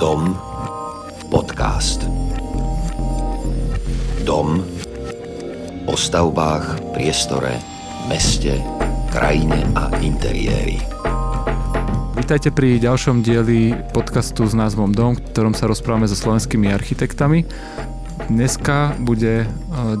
Dom 0.00 0.32
podcast. 1.28 2.08
Dom 4.24 4.64
o 5.84 5.92
stavbách, 5.92 6.96
priestore, 6.96 7.60
meste, 8.08 8.64
krajine 9.12 9.60
a 9.76 9.92
interiéri. 10.00 10.80
Vítajte 12.16 12.48
pri 12.48 12.80
ďalšom 12.80 13.20
dieli 13.20 13.76
podcastu 13.92 14.48
s 14.48 14.56
názvom 14.56 14.96
Dom, 14.96 15.20
v 15.20 15.36
ktorom 15.36 15.52
sa 15.52 15.68
rozprávame 15.68 16.08
so 16.08 16.16
slovenskými 16.16 16.72
architektami. 16.72 17.44
Dneska 18.32 18.96
bude 19.04 19.44
e, 19.44 19.46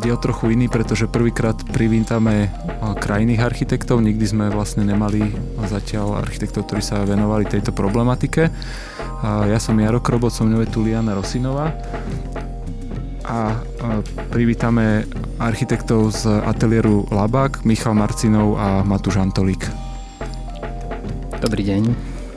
diel 0.00 0.16
trochu 0.16 0.56
iný, 0.56 0.72
pretože 0.72 1.12
prvýkrát 1.12 1.60
privítame 1.76 2.48
e, 2.48 2.48
krajných 2.96 3.44
architektov. 3.44 4.00
Nikdy 4.00 4.24
sme 4.24 4.46
vlastne 4.48 4.80
nemali 4.80 5.28
zatiaľ 5.68 6.24
architektov, 6.24 6.72
ktorí 6.72 6.80
sa 6.80 7.04
venovali 7.04 7.44
tejto 7.44 7.76
problematike. 7.76 8.48
Ja 9.20 9.60
som 9.60 9.76
Jaro 9.76 10.00
Krobot, 10.00 10.32
som 10.32 10.48
mňové 10.48 10.72
Tuliana 10.72 11.12
Rosinová 11.12 11.76
a 13.28 13.52
privítame 14.32 15.04
architektov 15.36 16.16
z 16.16 16.40
ateliéru 16.40 17.04
Labák, 17.12 17.68
Michal 17.68 17.92
Marcinov 17.92 18.56
a 18.56 18.80
Matúš 18.80 19.20
Antolík. 19.20 19.68
Dobrý 21.36 21.62
deň. 21.68 21.82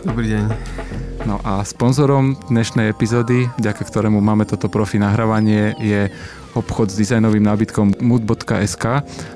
Dobrý 0.03 0.27
deň. 0.35 0.43
No 1.23 1.39
a 1.47 1.63
sponzorom 1.63 2.35
dnešnej 2.51 2.91
epizódy, 2.91 3.47
vďaka 3.55 3.87
ktorému 3.87 4.19
máme 4.19 4.43
toto 4.43 4.67
profi 4.67 4.99
nahrávanie, 4.99 5.79
je 5.79 6.11
obchod 6.53 6.93
s 6.93 6.97
dizajnovým 6.97 7.43
nábytkom 7.43 8.01
mood.sk 8.01 8.85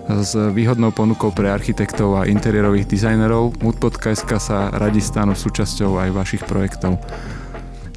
s 0.07 0.31
výhodnou 0.53 0.93
ponukou 0.93 1.33
pre 1.33 1.49
architektov 1.49 2.17
a 2.17 2.29
interiérových 2.29 2.87
dizajnerov. 2.87 3.61
Mood.sk 3.61 4.31
sa 4.37 4.69
radi 4.73 5.01
stanú 5.01 5.33
súčasťou 5.33 5.97
aj 5.97 6.09
vašich 6.13 6.43
projektov. 6.45 7.01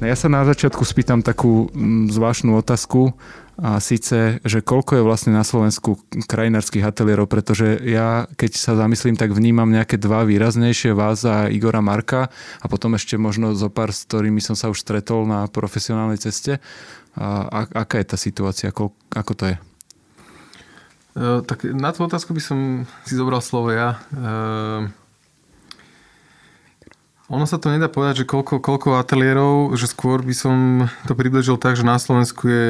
No 0.01 0.09
ja 0.09 0.17
sa 0.17 0.33
na 0.33 0.41
začiatku 0.41 0.81
spýtam 0.81 1.21
takú 1.21 1.69
mm, 1.69 2.09
zvláštnu 2.09 2.57
otázku 2.57 3.13
a 3.61 3.77
síce, 3.77 4.41
že 4.41 4.65
koľko 4.65 4.97
je 4.97 5.05
vlastne 5.05 5.37
na 5.37 5.45
Slovensku 5.45 6.01
krajinárskych 6.25 6.81
ateliérov, 6.81 7.29
pretože 7.29 7.77
ja, 7.85 8.25
keď 8.33 8.57
sa 8.57 8.73
zamyslím, 8.73 9.13
tak 9.13 9.29
vnímam 9.29 9.69
nejaké 9.69 10.01
dva 10.01 10.25
výraznejšie, 10.25 10.97
vás 10.97 11.21
a 11.29 11.45
Igora 11.53 11.85
Marka 11.85 12.33
a 12.57 12.65
potom 12.65 12.97
ešte 12.97 13.21
možno 13.21 13.53
zo 13.53 13.69
pár, 13.69 13.93
s 13.93 14.09
ktorými 14.09 14.41
som 14.41 14.57
sa 14.57 14.73
už 14.73 14.81
stretol 14.81 15.29
na 15.29 15.45
profesionálnej 15.45 16.17
ceste. 16.17 16.57
A, 17.15 17.47
a 17.47 17.59
aká 17.83 17.99
je 17.99 18.07
tá 18.07 18.17
situácia? 18.17 18.71
Ako, 18.71 18.95
ako 19.11 19.31
to 19.35 19.43
je? 19.51 19.55
E, 19.55 19.61
tak 21.43 21.67
na 21.67 21.91
tú 21.91 22.07
otázku 22.07 22.31
by 22.31 22.41
som 22.43 22.59
si 23.03 23.13
zobral 23.19 23.43
slovo 23.43 23.71
ja. 23.71 23.99
E, 24.11 24.27
ono 27.31 27.45
sa 27.47 27.59
to 27.59 27.71
nedá 27.71 27.87
povedať, 27.87 28.23
že 28.23 28.29
koľko, 28.29 28.59
koľko 28.59 28.99
ateliérov, 28.99 29.75
že 29.79 29.87
skôr 29.87 30.19
by 30.19 30.35
som 30.35 30.55
to 31.07 31.15
približil 31.15 31.55
tak, 31.55 31.79
že 31.79 31.87
na 31.87 31.95
Slovensku 31.95 32.47
je 32.47 32.67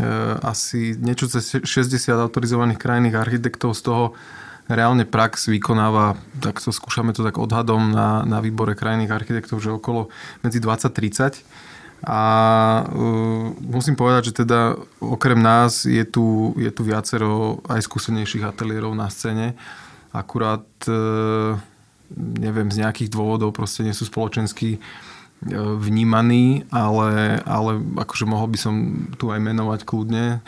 E, 0.00 0.04
asi 0.40 0.96
niečo 0.96 1.28
cez 1.28 1.60
60 1.60 2.16
autorizovaných 2.16 2.80
krajných 2.80 3.12
architektov, 3.12 3.76
z 3.76 3.92
toho 3.92 4.04
reálne 4.70 5.04
prax 5.04 5.52
vykonáva, 5.52 6.16
tak 6.40 6.64
to 6.64 6.72
skúšame 6.72 7.12
to 7.12 7.20
tak 7.20 7.36
odhadom 7.36 7.92
na, 7.92 8.24
na 8.24 8.40
výbore 8.40 8.72
krajných 8.72 9.12
architektov, 9.12 9.60
že 9.60 9.74
okolo 9.74 10.08
medzi 10.40 10.64
20-30. 10.64 11.44
A 12.02 12.22
uh, 12.90 13.54
musím 13.62 13.94
povedať, 13.94 14.32
že 14.34 14.42
teda 14.42 14.74
okrem 14.98 15.38
nás 15.38 15.86
je 15.86 16.02
tu, 16.02 16.52
je 16.58 16.70
tu 16.74 16.82
viacero 16.82 17.62
aj 17.70 17.86
skúsenejších 17.86 18.42
ateliérov 18.42 18.94
na 18.94 19.06
scéne. 19.06 19.54
Akurát 20.10 20.66
uh, 20.90 21.56
neviem, 22.16 22.68
z 22.68 22.84
nejakých 22.84 23.12
dôvodov 23.12 23.56
proste 23.56 23.84
nie 23.84 23.96
sú 23.96 24.04
spoločenskí 24.04 24.80
vnímaný, 25.58 26.70
ale, 26.70 27.42
ale 27.42 27.82
akože 27.98 28.24
mohol 28.30 28.46
by 28.54 28.58
som 28.62 28.74
tu 29.18 29.34
aj 29.34 29.42
menovať 29.42 29.82
kľudne. 29.82 30.38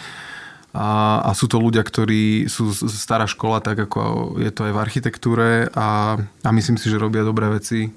A, 0.75 1.19
a 1.23 1.31
sú 1.35 1.47
to 1.47 1.59
ľudia, 1.59 1.83
ktorí 1.87 2.47
sú 2.51 2.71
stará 2.75 3.27
škola, 3.27 3.63
tak 3.63 3.91
ako 3.91 4.35
je 4.39 4.51
to 4.51 4.67
aj 4.67 4.73
v 4.75 4.83
architektúre 4.83 5.49
a, 5.75 6.19
a 6.19 6.49
myslím 6.51 6.79
si, 6.79 6.91
že 6.91 6.99
robia 6.99 7.27
dobré 7.27 7.47
veci. 7.51 7.91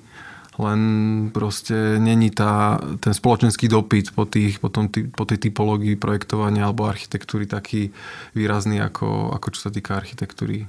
Len 0.57 0.81
proste 1.29 2.01
není 2.01 2.33
tá, 2.33 2.81
ten 2.97 3.13
spoločenský 3.13 3.69
dopyt 3.69 4.17
po, 4.17 4.25
tých, 4.25 4.57
po, 4.57 4.73
tom, 4.73 4.89
po 4.89 5.23
tej 5.29 5.49
typológii 5.49 6.01
projektovania 6.01 6.65
alebo 6.65 6.89
architektúry 6.89 7.45
taký 7.45 7.93
výrazný, 8.33 8.81
ako, 8.81 9.37
ako 9.37 9.47
čo 9.53 9.59
sa 9.65 9.69
týka 9.69 9.93
architektúry 9.93 10.65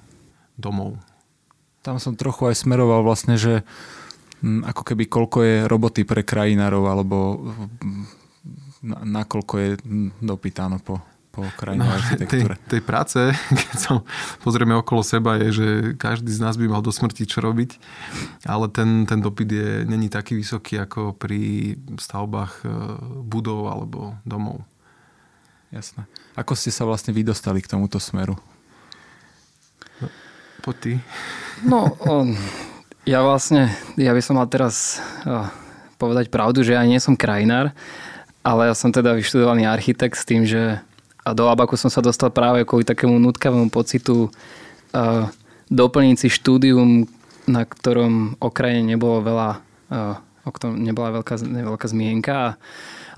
domov. 0.60 1.00
Tam 1.80 1.96
som 1.96 2.12
trochu 2.20 2.52
aj 2.52 2.68
smeroval 2.68 3.00
vlastne, 3.00 3.40
že 3.40 3.64
ako 4.44 4.82
keby 4.92 5.08
koľko 5.08 5.38
je 5.42 5.56
roboty 5.64 6.04
pre 6.04 6.20
krajinárov 6.20 6.84
alebo 6.84 7.16
na, 8.84 9.24
nakoľko 9.24 9.54
je 9.56 9.70
dopytáno 10.22 10.78
po, 10.84 11.00
po 11.38 11.46
krajinovej 11.54 11.86
no, 11.86 11.98
architektúre. 12.02 12.54
Tej, 12.58 12.66
tej 12.66 12.82
práce, 12.82 13.20
keď 13.62 13.76
sa 13.78 13.90
pozrieme 14.42 14.74
okolo 14.74 15.06
seba, 15.06 15.38
je, 15.38 15.48
že 15.54 15.68
každý 15.94 16.34
z 16.34 16.42
nás 16.42 16.58
by 16.58 16.66
mal 16.66 16.82
do 16.82 16.90
smrti 16.90 17.30
čo 17.30 17.38
robiť, 17.38 17.78
ale 18.42 18.66
ten, 18.66 19.06
ten 19.06 19.22
dopyt 19.22 19.46
je, 19.46 19.70
není 19.86 20.10
taký 20.10 20.34
vysoký 20.34 20.82
ako 20.82 21.14
pri 21.14 21.74
stavbách 21.94 22.66
e, 22.66 22.68
budov 23.22 23.70
alebo 23.70 24.18
domov. 24.26 24.66
Jasné. 25.70 26.10
Ako 26.34 26.58
ste 26.58 26.74
sa 26.74 26.82
vlastne 26.82 27.14
vydostali 27.14 27.62
k 27.62 27.70
tomuto 27.70 28.02
smeru? 28.02 28.34
No, 30.02 30.10
po 30.64 30.74
ty. 30.74 30.98
No, 31.62 31.94
on, 32.02 32.34
ja 33.06 33.22
vlastne, 33.22 33.70
ja 33.94 34.10
by 34.10 34.22
som 34.24 34.40
mal 34.40 34.50
teraz 34.50 34.98
oh, 35.22 35.46
povedať 36.02 36.34
pravdu, 36.34 36.66
že 36.66 36.74
ja 36.74 36.82
nie 36.82 36.98
som 36.98 37.14
krajinár, 37.14 37.70
ale 38.42 38.72
ja 38.72 38.74
som 38.74 38.88
teda 38.88 39.12
vyštudovaný 39.12 39.68
architekt 39.68 40.16
s 40.16 40.24
tým, 40.24 40.48
že 40.48 40.80
a 41.28 41.36
do 41.36 41.44
Abaku 41.44 41.76
som 41.76 41.92
sa 41.92 42.00
dostal 42.00 42.32
práve 42.32 42.64
kvôli 42.64 42.88
takému 42.88 43.20
nutkavému 43.20 43.68
pocitu 43.68 44.32
uh, 44.32 45.28
doplniť 45.68 46.32
štúdium, 46.32 47.04
na 47.44 47.68
ktorom 47.68 48.40
okrajine 48.40 48.96
nebolo 48.96 49.20
veľa, 49.20 49.50
uh, 49.92 50.48
o 50.48 50.50
ktorom 50.50 50.80
nebola 50.80 51.20
veľká, 51.20 51.36
veľká 51.44 51.86
zmienka. 51.92 52.32
A 52.32 52.48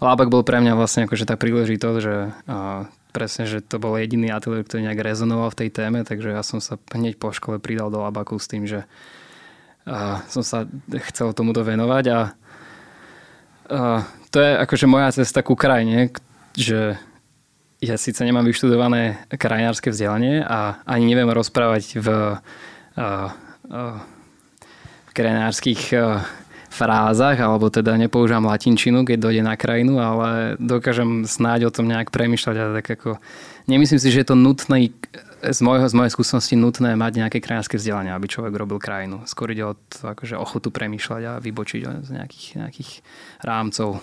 Lábak 0.03 0.27
bol 0.27 0.43
pre 0.43 0.59
mňa 0.59 0.75
vlastne 0.75 1.07
akože 1.07 1.23
tá 1.23 1.39
príležitosť, 1.39 1.99
že 2.03 2.35
uh, 2.35 2.91
presne, 3.15 3.47
že 3.47 3.63
to 3.63 3.79
bol 3.79 3.95
jediný 3.95 4.35
ateliér, 4.35 4.67
ktorý 4.67 4.91
nejak 4.91 5.07
rezonoval 5.07 5.55
v 5.55 5.67
tej 5.67 5.71
téme, 5.71 6.03
takže 6.03 6.35
ja 6.35 6.43
som 6.43 6.59
sa 6.59 6.83
hneď 6.91 7.15
po 7.15 7.31
škole 7.31 7.63
pridal 7.63 7.95
do 7.95 8.03
Labaku 8.03 8.43
s 8.43 8.51
tým, 8.51 8.67
že 8.67 8.87
a 9.89 10.23
som 10.29 10.45
sa 10.45 10.69
chcel 11.11 11.33
tomuto 11.33 11.65
venovať. 11.65 12.05
A, 12.13 12.21
a 12.21 12.21
to 14.31 14.39
je 14.39 14.51
akože 14.61 14.87
moja 14.87 15.09
cesta 15.11 15.41
ku 15.41 15.57
krajine, 15.57 16.13
že 16.55 17.01
ja 17.81 17.97
síce 17.97 18.21
nemám 18.25 18.45
vyštudované 18.45 19.25
krajinárske 19.33 19.89
vzdelanie 19.89 20.45
a 20.45 20.85
ani 20.85 21.09
neviem 21.09 21.33
rozprávať 21.33 21.97
v, 21.97 22.09
a, 22.09 22.21
a, 22.97 23.09
v 25.09 25.13
krajinárskych 25.17 25.97
frázach, 26.71 27.41
alebo 27.41 27.67
teda 27.73 27.99
nepoužívam 27.99 28.47
latinčinu, 28.47 29.03
keď 29.03 29.19
dojde 29.19 29.43
na 29.43 29.59
krajinu, 29.59 29.99
ale 29.99 30.55
dokážem 30.61 31.27
snáď 31.27 31.67
o 31.67 31.75
tom 31.75 31.91
nejak 31.91 32.15
premyšľať 32.15 32.57
a 32.57 32.65
tak 32.79 32.87
ako 32.95 33.11
nemyslím 33.67 33.99
si, 33.99 34.09
že 34.13 34.23
je 34.23 34.29
to 34.31 34.37
nutné 34.39 34.95
z, 35.41 35.61
môjho, 35.65 35.89
z 35.89 35.95
mojej 35.97 36.13
skúsenosti 36.15 36.55
nutné 36.55 36.95
mať 36.95 37.27
nejaké 37.27 37.39
krajinské 37.41 37.81
vzdelanie, 37.81 38.13
aby 38.13 38.29
človek 38.29 38.55
robil 38.55 38.79
krajinu. 38.79 39.25
Skôr 39.25 39.51
ide 39.51 39.67
o 39.67 39.75
to, 39.75 40.15
akože 40.15 40.37
ochotu 40.37 40.69
premýšľať 40.69 41.23
a 41.27 41.33
vybočiť 41.41 41.81
z 42.07 42.11
nejakých, 42.13 42.47
nejakých 42.61 42.91
rámcov. 43.41 43.99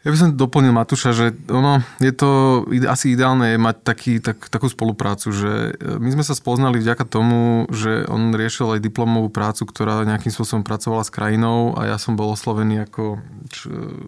Ja 0.00 0.08
by 0.08 0.16
som 0.16 0.32
doplnil 0.32 0.72
Matúša, 0.72 1.12
že 1.12 1.36
ono, 1.52 1.84
je 2.00 2.08
to 2.16 2.64
asi 2.88 3.12
ideálne 3.12 3.60
mať 3.60 3.76
taký, 3.84 4.16
tak, 4.16 4.48
takú 4.48 4.64
spoluprácu, 4.72 5.28
že 5.28 5.76
e, 5.76 6.00
my 6.00 6.16
sme 6.16 6.24
sa 6.24 6.32
spoznali 6.32 6.80
vďaka 6.80 7.04
tomu, 7.04 7.68
že 7.68 8.08
on 8.08 8.32
riešil 8.32 8.72
aj 8.72 8.80
diplomovú 8.80 9.28
prácu, 9.28 9.68
ktorá 9.68 10.00
nejakým 10.08 10.32
spôsobom 10.32 10.64
pracovala 10.64 11.04
s 11.04 11.12
krajinou 11.12 11.76
a 11.76 11.84
ja 11.84 12.00
som 12.00 12.16
bol 12.16 12.32
oslovený 12.32 12.88
ako, 12.88 13.20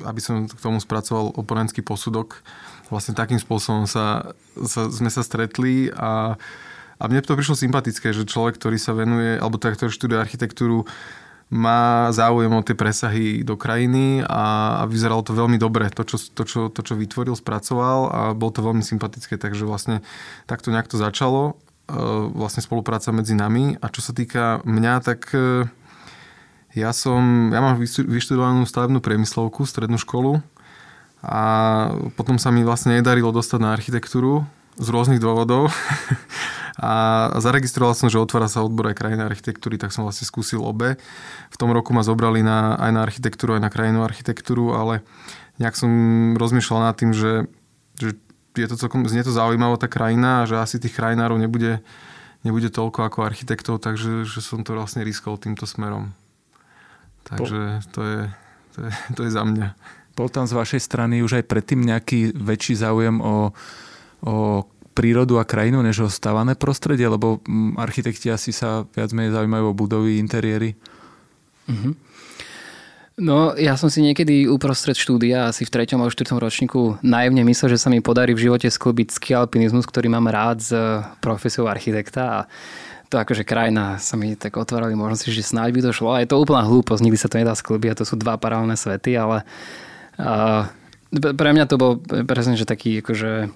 aby 0.08 0.20
som 0.24 0.48
k 0.48 0.56
tomu 0.64 0.80
spracoval 0.80 1.36
oponentský 1.36 1.84
posudok. 1.84 2.40
Vlastne 2.88 3.12
takým 3.12 3.36
spôsobom 3.36 3.84
sa, 3.84 4.32
sa, 4.64 4.88
sme 4.88 5.12
sa 5.12 5.20
stretli 5.20 5.92
a, 5.92 6.40
a 6.96 7.04
mne 7.04 7.20
to 7.20 7.36
prišlo 7.36 7.52
sympatické, 7.52 8.16
že 8.16 8.24
človek, 8.24 8.56
ktorý 8.56 8.80
sa 8.80 8.96
venuje, 8.96 9.36
alebo 9.36 9.60
teda, 9.60 9.76
ktorý 9.76 9.92
študuje 9.92 10.24
architektúru, 10.24 10.88
má 11.52 12.08
záujem 12.16 12.48
o 12.48 12.64
tie 12.64 12.72
presahy 12.72 13.44
do 13.44 13.60
krajiny 13.60 14.24
a, 14.24 14.80
a 14.80 14.82
vyzeralo 14.88 15.20
to 15.20 15.36
veľmi 15.36 15.60
dobre, 15.60 15.92
to 15.92 16.08
čo, 16.08 16.16
to, 16.32 16.42
čo, 16.48 16.60
to, 16.72 16.80
čo 16.80 16.96
vytvoril, 16.96 17.36
spracoval 17.36 17.98
a 18.08 18.20
bolo 18.32 18.56
to 18.56 18.64
veľmi 18.64 18.80
sympatické, 18.80 19.36
takže 19.36 19.68
vlastne 19.68 20.00
takto 20.48 20.72
nejak 20.72 20.88
to 20.88 20.96
začalo, 20.96 21.60
e, 21.92 22.00
vlastne 22.32 22.64
spolupráca 22.64 23.12
medzi 23.12 23.36
nami. 23.36 23.76
A 23.84 23.92
čo 23.92 24.00
sa 24.00 24.16
týka 24.16 24.64
mňa, 24.64 24.94
tak 25.04 25.28
e, 25.36 25.68
ja 26.72 26.96
som, 26.96 27.52
ja 27.52 27.60
mám 27.60 27.76
vyštudovanú 27.84 28.64
stavebnú 28.64 29.04
priemyslovku, 29.04 29.68
strednú 29.68 30.00
školu 30.00 30.40
a 31.20 31.44
potom 32.16 32.40
sa 32.40 32.48
mi 32.48 32.64
vlastne 32.64 32.96
nedarilo 32.96 33.28
dostať 33.28 33.60
na 33.60 33.76
architektúru 33.76 34.48
z 34.76 34.88
rôznych 34.88 35.20
dôvodov. 35.20 35.68
A 36.80 37.28
zaregistroval 37.36 37.92
som, 37.92 38.08
že 38.08 38.16
otvára 38.16 38.48
sa 38.48 38.64
odbor 38.64 38.88
aj 38.88 38.96
krajiny 38.96 39.20
architektúry, 39.20 39.76
tak 39.76 39.92
som 39.92 40.08
vlastne 40.08 40.24
skúsil 40.24 40.64
obe. 40.64 40.96
V 41.52 41.56
tom 41.60 41.68
roku 41.68 41.92
ma 41.92 42.00
zobrali 42.00 42.40
na, 42.40 42.80
aj 42.80 42.90
na 42.96 43.00
architektúru, 43.04 43.60
aj 43.60 43.62
na 43.62 43.68
krajinu 43.68 44.00
architektúru, 44.00 44.72
ale 44.72 45.04
nejak 45.60 45.76
som 45.76 45.90
rozmýšľal 46.40 46.80
nad 46.80 46.96
tým, 46.96 47.12
že, 47.12 47.44
že 48.00 48.16
je 48.56 48.66
to 48.68 48.76
celkom, 48.80 49.04
znie 49.04 49.20
to 49.20 49.32
zaujímavo 49.32 49.76
tá 49.76 49.84
krajina, 49.84 50.48
že 50.48 50.56
asi 50.56 50.80
tých 50.80 50.96
krajinárov 50.96 51.36
nebude, 51.36 51.84
nebude 52.40 52.72
toľko 52.72 53.04
ako 53.04 53.18
architektov, 53.24 53.80
takže 53.84 54.24
že 54.24 54.40
som 54.40 54.64
to 54.64 54.72
vlastne 54.72 55.04
riskol 55.04 55.36
týmto 55.36 55.68
smerom. 55.68 56.16
Takže 57.28 57.84
to 57.92 58.00
je, 58.00 58.20
to 58.74 58.78
je, 58.88 58.90
to 59.12 59.20
je 59.28 59.30
za 59.30 59.44
mňa. 59.44 59.68
Bol 60.12 60.28
tam 60.28 60.44
z 60.44 60.56
vašej 60.56 60.80
strany 60.84 61.24
už 61.24 61.40
aj 61.40 61.48
predtým 61.48 61.80
nejaký 61.80 62.36
väčší 62.36 62.76
záujem 62.76 63.20
o, 63.20 63.52
o 64.22 64.66
prírodu 64.92 65.40
a 65.40 65.48
krajinu, 65.48 65.82
než 65.82 66.06
o 66.06 66.08
stávané 66.08 66.54
prostredie? 66.54 67.06
Lebo 67.10 67.42
mm, 67.44 67.76
architekti 67.76 68.30
asi 68.30 68.54
sa 68.54 68.86
viac 68.94 69.10
menej 69.12 69.34
zaujímajú 69.34 69.64
o 69.68 69.76
budovy, 69.76 70.22
interiéry. 70.22 70.78
Mm-hmm. 71.68 71.94
No, 73.20 73.52
ja 73.60 73.76
som 73.76 73.92
si 73.92 74.00
niekedy 74.00 74.48
uprostred 74.48 74.96
štúdia, 74.96 75.52
asi 75.52 75.68
v 75.68 75.84
3. 75.84 76.00
alebo 76.00 76.08
4. 76.08 76.32
ročníku, 76.32 76.96
naivne 77.04 77.44
myslel, 77.44 77.76
že 77.76 77.82
sa 77.84 77.92
mi 77.92 78.00
podarí 78.00 78.32
v 78.32 78.48
živote 78.48 78.72
sklbiť 78.72 79.12
ski 79.12 79.36
alpinizmus, 79.36 79.84
ktorý 79.84 80.08
mám 80.08 80.32
rád 80.32 80.64
s 80.64 80.72
profesiou 81.20 81.68
architekta 81.68 82.22
a 82.24 82.38
to 83.12 83.20
akože 83.20 83.44
krajina 83.44 84.00
sa 84.00 84.16
mi 84.16 84.32
tak 84.32 84.56
otvárali 84.56 84.96
možnosti, 84.96 85.28
že 85.28 85.44
snáď 85.44 85.76
by 85.76 85.80
to 85.84 85.90
šlo. 85.92 86.16
A 86.16 86.24
je 86.24 86.32
to 86.32 86.40
úplná 86.40 86.64
hlúposť, 86.64 87.04
nikdy 87.04 87.18
sa 87.20 87.28
to 87.28 87.36
nedá 87.36 87.52
sklbiť 87.52 87.92
a 87.92 87.98
to 88.00 88.08
sú 88.08 88.16
dva 88.16 88.40
paralelné 88.40 88.80
svety, 88.80 89.12
ale 89.20 89.44
a, 90.16 90.72
pre 91.12 91.50
mňa 91.52 91.68
to 91.68 91.76
bol 91.76 92.00
presne, 92.24 92.56
že 92.56 92.64
taký 92.64 93.04
akože 93.04 93.52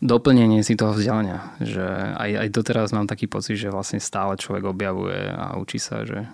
doplnenie 0.00 0.64
si 0.64 0.80
toho 0.80 0.96
vzdelania. 0.96 1.52
Že 1.60 1.84
aj, 2.16 2.30
aj 2.40 2.48
doteraz 2.48 2.88
mám 2.96 3.04
taký 3.04 3.28
pocit, 3.28 3.60
že 3.60 3.68
vlastne 3.68 4.00
stále 4.00 4.40
človek 4.40 4.64
objavuje 4.64 5.28
a 5.28 5.60
učí 5.60 5.76
sa, 5.76 6.08
že 6.08 6.24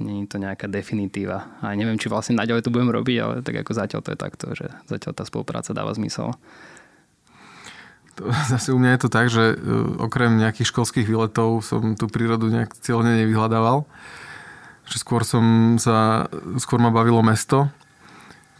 je 0.00 0.24
to 0.26 0.40
nejaká 0.40 0.66
definitíva. 0.66 1.60
A 1.60 1.76
neviem, 1.76 2.00
či 2.00 2.08
vlastne 2.08 2.40
naďalej 2.40 2.64
to 2.64 2.72
budem 2.72 2.90
robiť, 2.90 3.16
ale 3.20 3.34
tak 3.44 3.60
ako 3.60 3.72
zatiaľ 3.76 4.00
to 4.00 4.10
je 4.16 4.18
takto, 4.18 4.46
že 4.56 4.66
zatiaľ 4.88 5.12
tá 5.12 5.24
spolupráca 5.28 5.76
dáva 5.76 5.92
zmysel. 5.92 6.32
To, 8.16 8.32
zase 8.52 8.72
u 8.72 8.80
mňa 8.80 8.96
je 8.96 9.00
to 9.04 9.10
tak, 9.12 9.26
že 9.28 9.52
e, 9.52 9.56
okrem 10.00 10.40
nejakých 10.40 10.72
školských 10.72 11.04
výletov 11.04 11.60
som 11.60 11.94
tú 12.00 12.08
prírodu 12.08 12.48
nejak 12.48 12.72
cieľne 12.80 13.20
nevyhľadával. 13.20 13.84
Že 14.84 14.96
skôr 15.00 15.22
som 15.24 15.76
sa, 15.80 16.28
skôr 16.60 16.80
ma 16.80 16.92
bavilo 16.92 17.20
mesto 17.20 17.68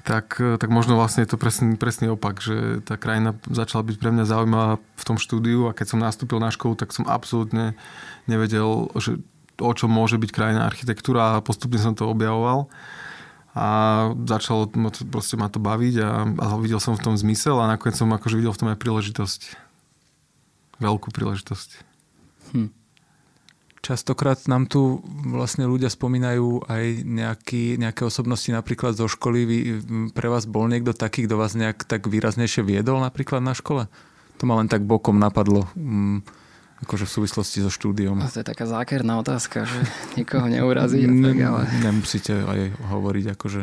tak, 0.05 0.37
e, 0.37 0.61
tak 0.61 0.69
možno 0.69 1.01
vlastne 1.01 1.25
je 1.25 1.33
to 1.33 1.41
presný, 1.41 1.81
presný 1.81 2.13
opak, 2.13 2.45
že 2.45 2.85
tá 2.85 3.01
krajina 3.01 3.35
začala 3.49 3.89
byť 3.89 3.97
pre 3.97 4.13
mňa 4.13 4.25
zaujímavá 4.29 4.77
v 4.77 5.05
tom 5.09 5.17
štúdiu 5.17 5.67
a 5.67 5.75
keď 5.75 5.97
som 5.97 6.05
nastúpil 6.05 6.39
na 6.39 6.53
školu, 6.53 6.77
tak 6.77 6.93
som 6.93 7.09
absolútne 7.09 7.73
nevedel, 8.29 8.93
že 9.01 9.19
o 9.57 9.73
čom 9.73 9.89
môže 9.89 10.21
byť 10.21 10.31
krajina 10.31 10.69
architektúra 10.69 11.41
a 11.41 11.45
postupne 11.45 11.81
som 11.81 11.97
to 11.97 12.05
objavoval 12.05 12.69
a 13.55 13.67
začalo 14.27 14.67
proste 15.09 15.39
ma 15.39 15.47
to 15.47 15.63
baviť 15.63 15.95
a, 16.03 16.11
a 16.27 16.47
videl 16.59 16.83
som 16.83 16.99
v 16.99 17.05
tom 17.07 17.15
zmysel 17.15 17.55
a 17.63 17.71
nakoniec 17.71 17.95
som 17.95 18.11
akože 18.11 18.35
videl 18.35 18.51
v 18.51 18.61
tom 18.61 18.69
aj 18.75 18.83
príležitosť. 18.83 19.41
Veľkú 20.83 21.15
príležitosť. 21.15 21.69
Hm. 22.51 22.84
Častokrát 23.85 24.41
nám 24.49 24.65
tu 24.65 25.05
vlastne 25.29 25.69
ľudia 25.69 25.93
spomínajú 25.93 26.65
aj 26.73 27.05
nejaký, 27.05 27.77
nejaké 27.77 28.09
osobnosti 28.09 28.49
napríklad 28.49 28.97
zo 28.97 29.13
školy. 29.13 29.45
Vy, 29.45 29.59
pre 30.17 30.33
vás 30.33 30.49
bol 30.49 30.73
niekto 30.73 30.97
taký, 30.97 31.29
kto 31.29 31.37
vás 31.37 31.53
nejak 31.53 31.85
tak 31.85 32.09
výraznejšie 32.09 32.65
viedol 32.65 33.05
napríklad 33.05 33.45
na 33.45 33.53
škole? 33.53 33.93
To 34.41 34.49
ma 34.49 34.57
len 34.57 34.73
tak 34.73 34.89
bokom 34.89 35.21
napadlo, 35.21 35.69
um, 35.77 36.25
akože 36.81 37.05
v 37.05 37.13
súvislosti 37.13 37.61
so 37.61 37.69
štúdiom. 37.69 38.25
To 38.25 38.41
je 38.41 38.49
taká 38.49 38.65
zákerná 38.65 39.21
otázka, 39.21 39.69
že 39.69 39.85
nikoho 40.19 40.49
neurazí. 40.49 41.05
tak, 41.05 41.37
ale... 41.45 41.69
Nemusíte 41.85 42.41
aj 42.41 42.61
hovoriť 42.89 43.37
akože... 43.37 43.63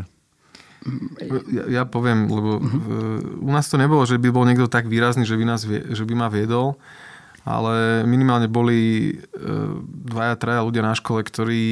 Ja, 1.50 1.82
ja 1.82 1.84
poviem, 1.90 2.30
lebo 2.30 2.62
uh-huh. 2.62 3.42
u 3.42 3.50
nás 3.54 3.70
to 3.70 3.78
nebolo, 3.78 4.06
že 4.06 4.22
by 4.22 4.30
bol 4.30 4.46
niekto 4.46 4.70
tak 4.70 4.86
výrazný, 4.86 5.26
že 5.26 5.38
by, 5.38 5.46
nás, 5.50 5.66
že 5.66 6.04
by 6.06 6.14
ma 6.14 6.30
viedol 6.30 6.78
ale 7.42 8.06
minimálne 8.06 8.46
boli 8.46 9.12
e, 9.12 9.14
dvaja, 10.06 10.38
traja 10.38 10.62
ľudia 10.62 10.86
na 10.86 10.94
škole, 10.94 11.26
ktorí 11.26 11.66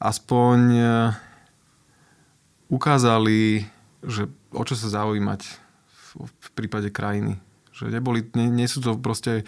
aspoň 0.00 0.58
e, 0.72 0.84
ukázali, 2.72 3.68
že 4.04 4.32
o 4.52 4.62
čo 4.64 4.76
sa 4.76 5.02
zaujímať 5.02 5.40
v 6.16 6.48
prípade 6.54 6.88
krajiny. 6.88 7.36
Že 7.74 7.90
neboli, 7.90 8.22
nie, 8.38 8.48
nie 8.48 8.68
sú 8.70 8.78
to 8.78 8.94
proste 8.94 9.42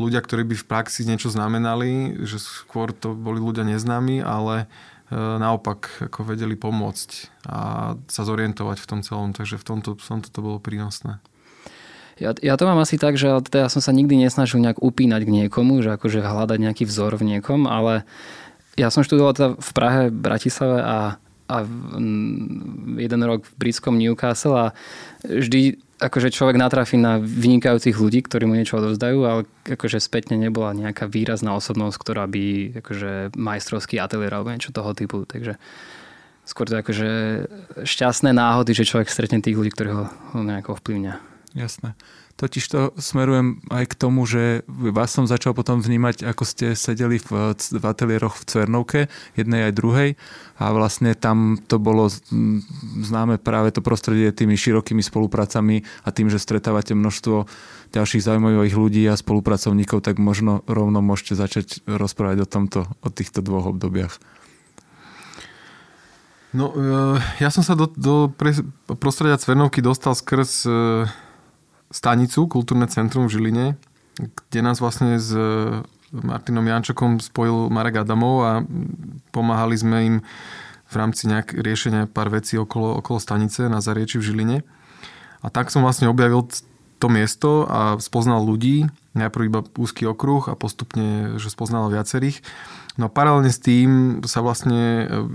ľudia, 0.00 0.24
ktorí 0.24 0.42
by 0.48 0.56
v 0.56 0.68
praxi 0.68 1.04
niečo 1.04 1.28
znamenali, 1.28 2.16
že 2.24 2.40
skôr 2.40 2.96
to 2.96 3.12
boli 3.12 3.38
ľudia 3.38 3.62
neznámi, 3.62 4.24
ale 4.24 4.64
e, 4.64 4.66
naopak 5.14 6.10
ako 6.10 6.32
vedeli 6.32 6.56
pomôcť 6.56 7.10
a 7.46 7.58
sa 8.08 8.22
zorientovať 8.24 8.82
v 8.82 8.88
tom 8.88 9.00
celom. 9.04 9.30
Takže 9.30 9.60
v 9.60 9.64
tomto, 9.64 9.90
v 9.94 10.06
tomto 10.06 10.28
to 10.32 10.40
bolo 10.40 10.58
prínosné. 10.58 11.22
Ja, 12.18 12.34
ja 12.34 12.54
to 12.58 12.66
mám 12.66 12.82
asi 12.82 12.98
tak, 12.98 13.14
že 13.14 13.30
teda 13.46 13.70
som 13.70 13.78
sa 13.78 13.94
nikdy 13.94 14.18
nesnažil 14.18 14.58
nejak 14.58 14.82
upínať 14.82 15.22
k 15.22 15.34
niekomu, 15.44 15.78
že 15.86 15.94
akože 15.94 16.18
hľadať 16.22 16.58
nejaký 16.58 16.84
vzor 16.84 17.14
v 17.14 17.36
niekom, 17.36 17.70
ale 17.70 18.02
ja 18.74 18.90
som 18.90 19.06
študoval 19.06 19.32
teda 19.34 19.48
v 19.58 19.70
Prahe, 19.74 20.02
Bratislave 20.10 20.78
a, 20.82 20.98
a 21.46 21.56
jeden 22.98 23.20
rok 23.22 23.46
v 23.46 23.52
britskom 23.58 23.98
Newcastle 23.98 24.54
a 24.54 24.66
vždy 25.26 25.78
akože 25.98 26.30
človek 26.30 26.54
natrafí 26.58 26.94
na 26.94 27.18
vynikajúcich 27.18 27.98
ľudí, 27.98 28.22
ktorí 28.22 28.46
mu 28.46 28.54
niečo 28.54 28.78
odovzdajú, 28.78 29.18
ale 29.26 29.40
akože 29.66 29.98
spätne 29.98 30.38
nebola 30.38 30.70
nejaká 30.70 31.10
výrazná 31.10 31.58
osobnosť, 31.58 31.96
ktorá 31.98 32.30
by 32.30 32.78
akože 32.78 33.34
majstrovský 33.34 33.98
ateliér 33.98 34.38
alebo 34.38 34.54
niečo 34.54 34.70
toho 34.70 34.94
typu. 34.94 35.26
Takže 35.26 35.58
skôr 36.46 36.70
to 36.70 36.78
akože 36.78 37.10
šťastné 37.82 38.30
náhody, 38.30 38.78
že 38.78 38.86
človek 38.86 39.10
stretne 39.10 39.42
tých 39.42 39.58
ľudí, 39.58 39.74
ktorí 39.74 39.90
ho, 39.90 40.06
nejako 40.38 40.78
vplyvňa. 40.78 41.27
Jasné. 41.56 41.96
Totiž 42.38 42.64
to 42.70 42.80
smerujem 43.00 43.58
aj 43.66 43.90
k 43.90 43.98
tomu, 43.98 44.22
že 44.22 44.62
vás 44.68 45.10
som 45.10 45.26
začal 45.26 45.58
potom 45.58 45.82
vnímať, 45.82 46.22
ako 46.22 46.44
ste 46.46 46.78
sedeli 46.78 47.18
v, 47.18 47.56
v 47.56 47.82
ateliéroch 47.82 48.38
v 48.38 48.46
Cvernovke, 48.46 49.00
jednej 49.34 49.66
aj 49.66 49.72
druhej 49.74 50.08
a 50.60 50.70
vlastne 50.70 51.18
tam 51.18 51.58
to 51.58 51.82
bolo 51.82 52.06
známe 53.02 53.42
práve 53.42 53.74
to 53.74 53.82
prostredie 53.82 54.30
tými 54.30 54.54
širokými 54.54 55.02
spoluprácami 55.02 55.82
a 56.06 56.08
tým, 56.14 56.30
že 56.30 56.38
stretávate 56.38 56.94
množstvo 56.94 57.50
ďalších 57.90 58.22
zaujímavých 58.22 58.76
ľudí 58.76 59.02
a 59.10 59.18
spolupracovníkov, 59.18 60.06
tak 60.06 60.22
možno 60.22 60.62
rovno 60.70 61.02
môžete 61.02 61.34
začať 61.34 61.82
rozprávať 61.90 62.44
o 62.44 62.46
tomto, 62.46 62.80
o 63.02 63.08
týchto 63.10 63.42
dvoch 63.42 63.72
obdobiach. 63.72 64.14
No, 66.54 66.72
e, 66.72 67.18
ja 67.44 67.50
som 67.52 67.60
sa 67.60 67.76
do, 67.76 67.90
do 67.92 68.32
prostredia 68.96 69.36
Cvernovky 69.36 69.84
dostal 69.84 70.16
skrz 70.16 70.64
e, 70.64 70.72
stanicu, 71.88 72.48
kultúrne 72.48 72.88
centrum 72.88 73.26
v 73.26 73.34
Žiline, 73.38 73.66
kde 74.18 74.60
nás 74.60 74.82
vlastne 74.82 75.16
s 75.16 75.32
e, 75.32 75.82
Martinom 76.12 76.64
Jančokom 76.64 77.20
spojil 77.20 77.68
Marek 77.68 78.04
Adamov 78.04 78.36
a 78.44 78.52
pomáhali 79.32 79.76
sme 79.76 79.98
im 80.04 80.16
v 80.88 80.94
rámci 80.96 81.28
nejak 81.28 81.52
riešenia 81.52 82.08
pár 82.08 82.32
vecí 82.32 82.56
okolo, 82.56 82.96
okolo 83.04 83.20
stanice 83.20 83.68
na 83.68 83.84
Zarieči 83.84 84.16
v 84.16 84.26
Žiline. 84.32 84.58
A 85.44 85.46
tak 85.52 85.68
som 85.68 85.84
vlastne 85.84 86.08
objavil 86.08 86.48
to 86.98 87.06
miesto 87.06 87.68
a 87.70 87.94
spoznal 88.02 88.42
ľudí, 88.42 88.90
najprv 89.14 89.44
iba 89.46 89.60
úzky 89.78 90.02
okruh 90.08 90.50
a 90.50 90.58
postupne, 90.58 91.38
že 91.38 91.52
spoznal 91.52 91.92
viacerých. 91.92 92.42
No 92.98 93.06
a 93.06 93.14
paralelne 93.14 93.54
s 93.54 93.62
tým 93.62 94.18
sa 94.26 94.42
vlastne 94.42 95.06
e, 95.06 95.26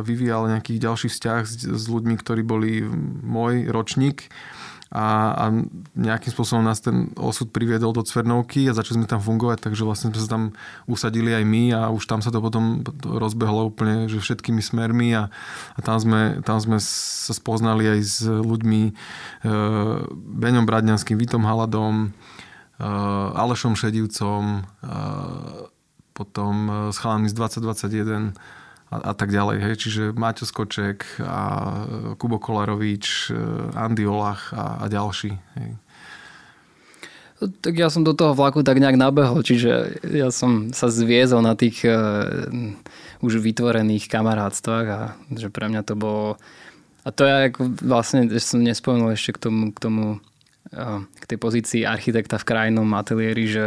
vyvíjal 0.00 0.48
nejaký 0.48 0.80
ďalší 0.80 1.12
vzťah 1.12 1.40
s, 1.44 1.68
s 1.68 1.84
ľuďmi, 1.84 2.16
ktorí 2.16 2.40
boli 2.40 2.80
môj 3.20 3.68
ročník 3.68 4.32
a, 4.92 5.32
a 5.32 5.44
nejakým 5.96 6.36
spôsobom 6.36 6.60
nás 6.60 6.84
ten 6.84 7.08
osud 7.16 7.48
priviedol 7.48 7.96
do 7.96 8.04
Cvernovky 8.04 8.68
a 8.68 8.76
začali 8.76 9.00
sme 9.00 9.08
tam 9.08 9.24
fungovať, 9.24 9.64
takže 9.64 9.88
vlastne 9.88 10.12
sme 10.12 10.20
sa 10.20 10.36
tam 10.36 10.52
usadili 10.84 11.32
aj 11.32 11.44
my 11.48 11.64
a 11.72 11.80
už 11.88 12.04
tam 12.04 12.20
sa 12.20 12.28
to 12.28 12.44
potom 12.44 12.84
rozbehlo 13.00 13.72
úplne 13.72 14.04
že 14.12 14.20
všetkými 14.20 14.60
smermi 14.60 15.16
a, 15.16 15.32
a 15.72 15.80
tam, 15.80 15.96
sme, 15.96 16.44
tam 16.44 16.60
sme 16.60 16.76
sa 16.76 17.32
spoznali 17.32 17.88
aj 17.88 18.00
s 18.04 18.16
ľuďmi 18.28 18.82
e, 18.84 18.92
Beňom 20.12 20.68
Bradňanským, 20.68 21.16
Vitom 21.16 21.48
Haladom, 21.48 22.12
e, 22.76 22.88
Alešom 23.32 23.72
Šedivcom, 23.72 24.60
e, 24.60 24.92
potom 26.12 26.54
e, 26.68 26.72
s 26.92 27.00
chalami 27.00 27.32
z 27.32 27.34
2021 27.40 28.36
a, 28.92 28.96
a 29.10 29.12
tak 29.16 29.32
ďalej. 29.32 29.56
Hej. 29.64 29.74
Čiže 29.80 30.02
Maťo 30.12 30.44
Skoček 30.44 31.24
a 31.24 31.44
Kubo 32.20 32.36
Kolarovič, 32.36 33.32
e, 33.32 33.36
Andy 33.72 34.04
Olach 34.04 34.52
a, 34.52 34.84
a 34.84 34.92
ďalší. 34.92 35.32
Hej. 35.56 35.70
Tak 37.42 37.74
ja 37.74 37.90
som 37.90 38.06
do 38.06 38.14
toho 38.14 38.36
vlaku 38.36 38.62
tak 38.62 38.78
nejak 38.78 38.94
nabehol, 38.94 39.42
čiže 39.42 39.98
ja 40.06 40.30
som 40.30 40.70
sa 40.70 40.86
zviezol 40.86 41.42
na 41.42 41.58
tých 41.58 41.82
uh, 41.82 42.46
už 43.18 43.42
vytvorených 43.42 44.06
kamarátstvách 44.06 44.86
a 44.86 45.00
že 45.34 45.50
pre 45.50 45.66
mňa 45.66 45.82
to 45.82 45.98
bolo... 45.98 46.38
A 47.02 47.10
to 47.10 47.26
ja 47.26 47.50
ako 47.50 47.66
vlastne, 47.82 48.30
som 48.38 48.62
nespomenul 48.62 49.18
ešte 49.18 49.34
k 49.34 49.42
tomu, 49.42 49.74
k 49.74 49.78
tomu 49.82 50.22
k 51.18 51.24
tej 51.28 51.38
pozícii 51.38 51.82
architekta 51.84 52.40
v 52.40 52.48
krajnom 52.48 52.88
ateliéri, 52.96 53.44
že 53.44 53.64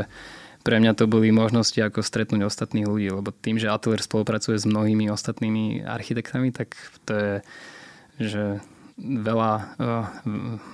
pre 0.66 0.82
mňa 0.82 0.98
to 0.98 1.06
boli 1.06 1.30
možnosti, 1.30 1.78
ako 1.78 2.02
stretnúť 2.02 2.50
ostatných 2.50 2.90
ľudí, 2.90 3.14
lebo 3.14 3.30
tým, 3.30 3.62
že 3.62 3.70
ateliér 3.70 4.02
spolupracuje 4.02 4.58
s 4.58 4.66
mnohými 4.66 5.14
ostatnými 5.14 5.86
architektami, 5.86 6.50
tak 6.50 6.74
to 7.06 7.14
je, 7.14 7.34
že 8.18 8.44
veľa, 8.98 9.78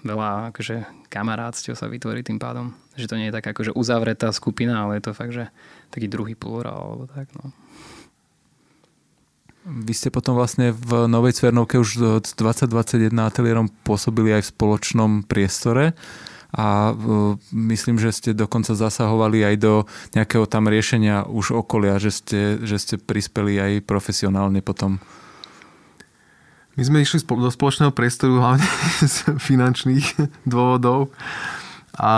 veľa 0.08 0.30
akože 0.56 0.88
kamarátstiev 1.12 1.76
sa 1.76 1.92
vytvorí 1.92 2.24
tým 2.24 2.40
pádom. 2.40 2.72
Že 2.96 3.10
to 3.12 3.20
nie 3.20 3.28
je 3.28 3.36
taká 3.36 3.52
akože 3.52 3.76
uzavretá 3.76 4.32
skupina, 4.32 4.88
ale 4.88 5.04
je 5.04 5.12
to 5.12 5.18
fakt, 5.18 5.36
že 5.36 5.52
taký 5.92 6.08
druhý 6.08 6.40
plurál 6.40 6.80
alebo 6.80 7.06
tak. 7.12 7.28
No. 7.36 7.52
Vy 9.62 9.94
ste 9.94 10.10
potom 10.10 10.40
vlastne 10.40 10.72
v 10.72 11.06
Novej 11.06 11.36
Cvernovke 11.36 11.78
už 11.78 12.24
od 12.24 12.26
2021 12.26 13.12
ateliérom 13.20 13.68
pôsobili 13.84 14.34
aj 14.34 14.48
v 14.48 14.52
spoločnom 14.56 15.12
priestore 15.28 15.94
a 16.52 16.92
myslím, 17.56 17.96
že 17.96 18.12
ste 18.12 18.30
dokonca 18.36 18.76
zasahovali 18.76 19.40
aj 19.48 19.56
do 19.56 19.74
nejakého 20.12 20.44
tam 20.52 20.68
riešenia 20.68 21.24
už 21.28 21.56
okolia, 21.56 21.96
že 21.96 22.12
ste, 22.12 22.42
že 22.60 22.76
ste 22.76 22.96
prispeli 23.00 23.56
aj 23.56 23.88
profesionálne 23.88 24.60
potom. 24.60 25.00
My 26.76 26.84
sme 26.88 27.04
išli 27.04 27.24
do 27.24 27.52
spoločného 27.52 27.92
priestoru 27.96 28.40
hlavne 28.40 28.68
z 29.16 29.36
finančných 29.40 30.44
dôvodov, 30.48 31.12
a, 31.96 32.14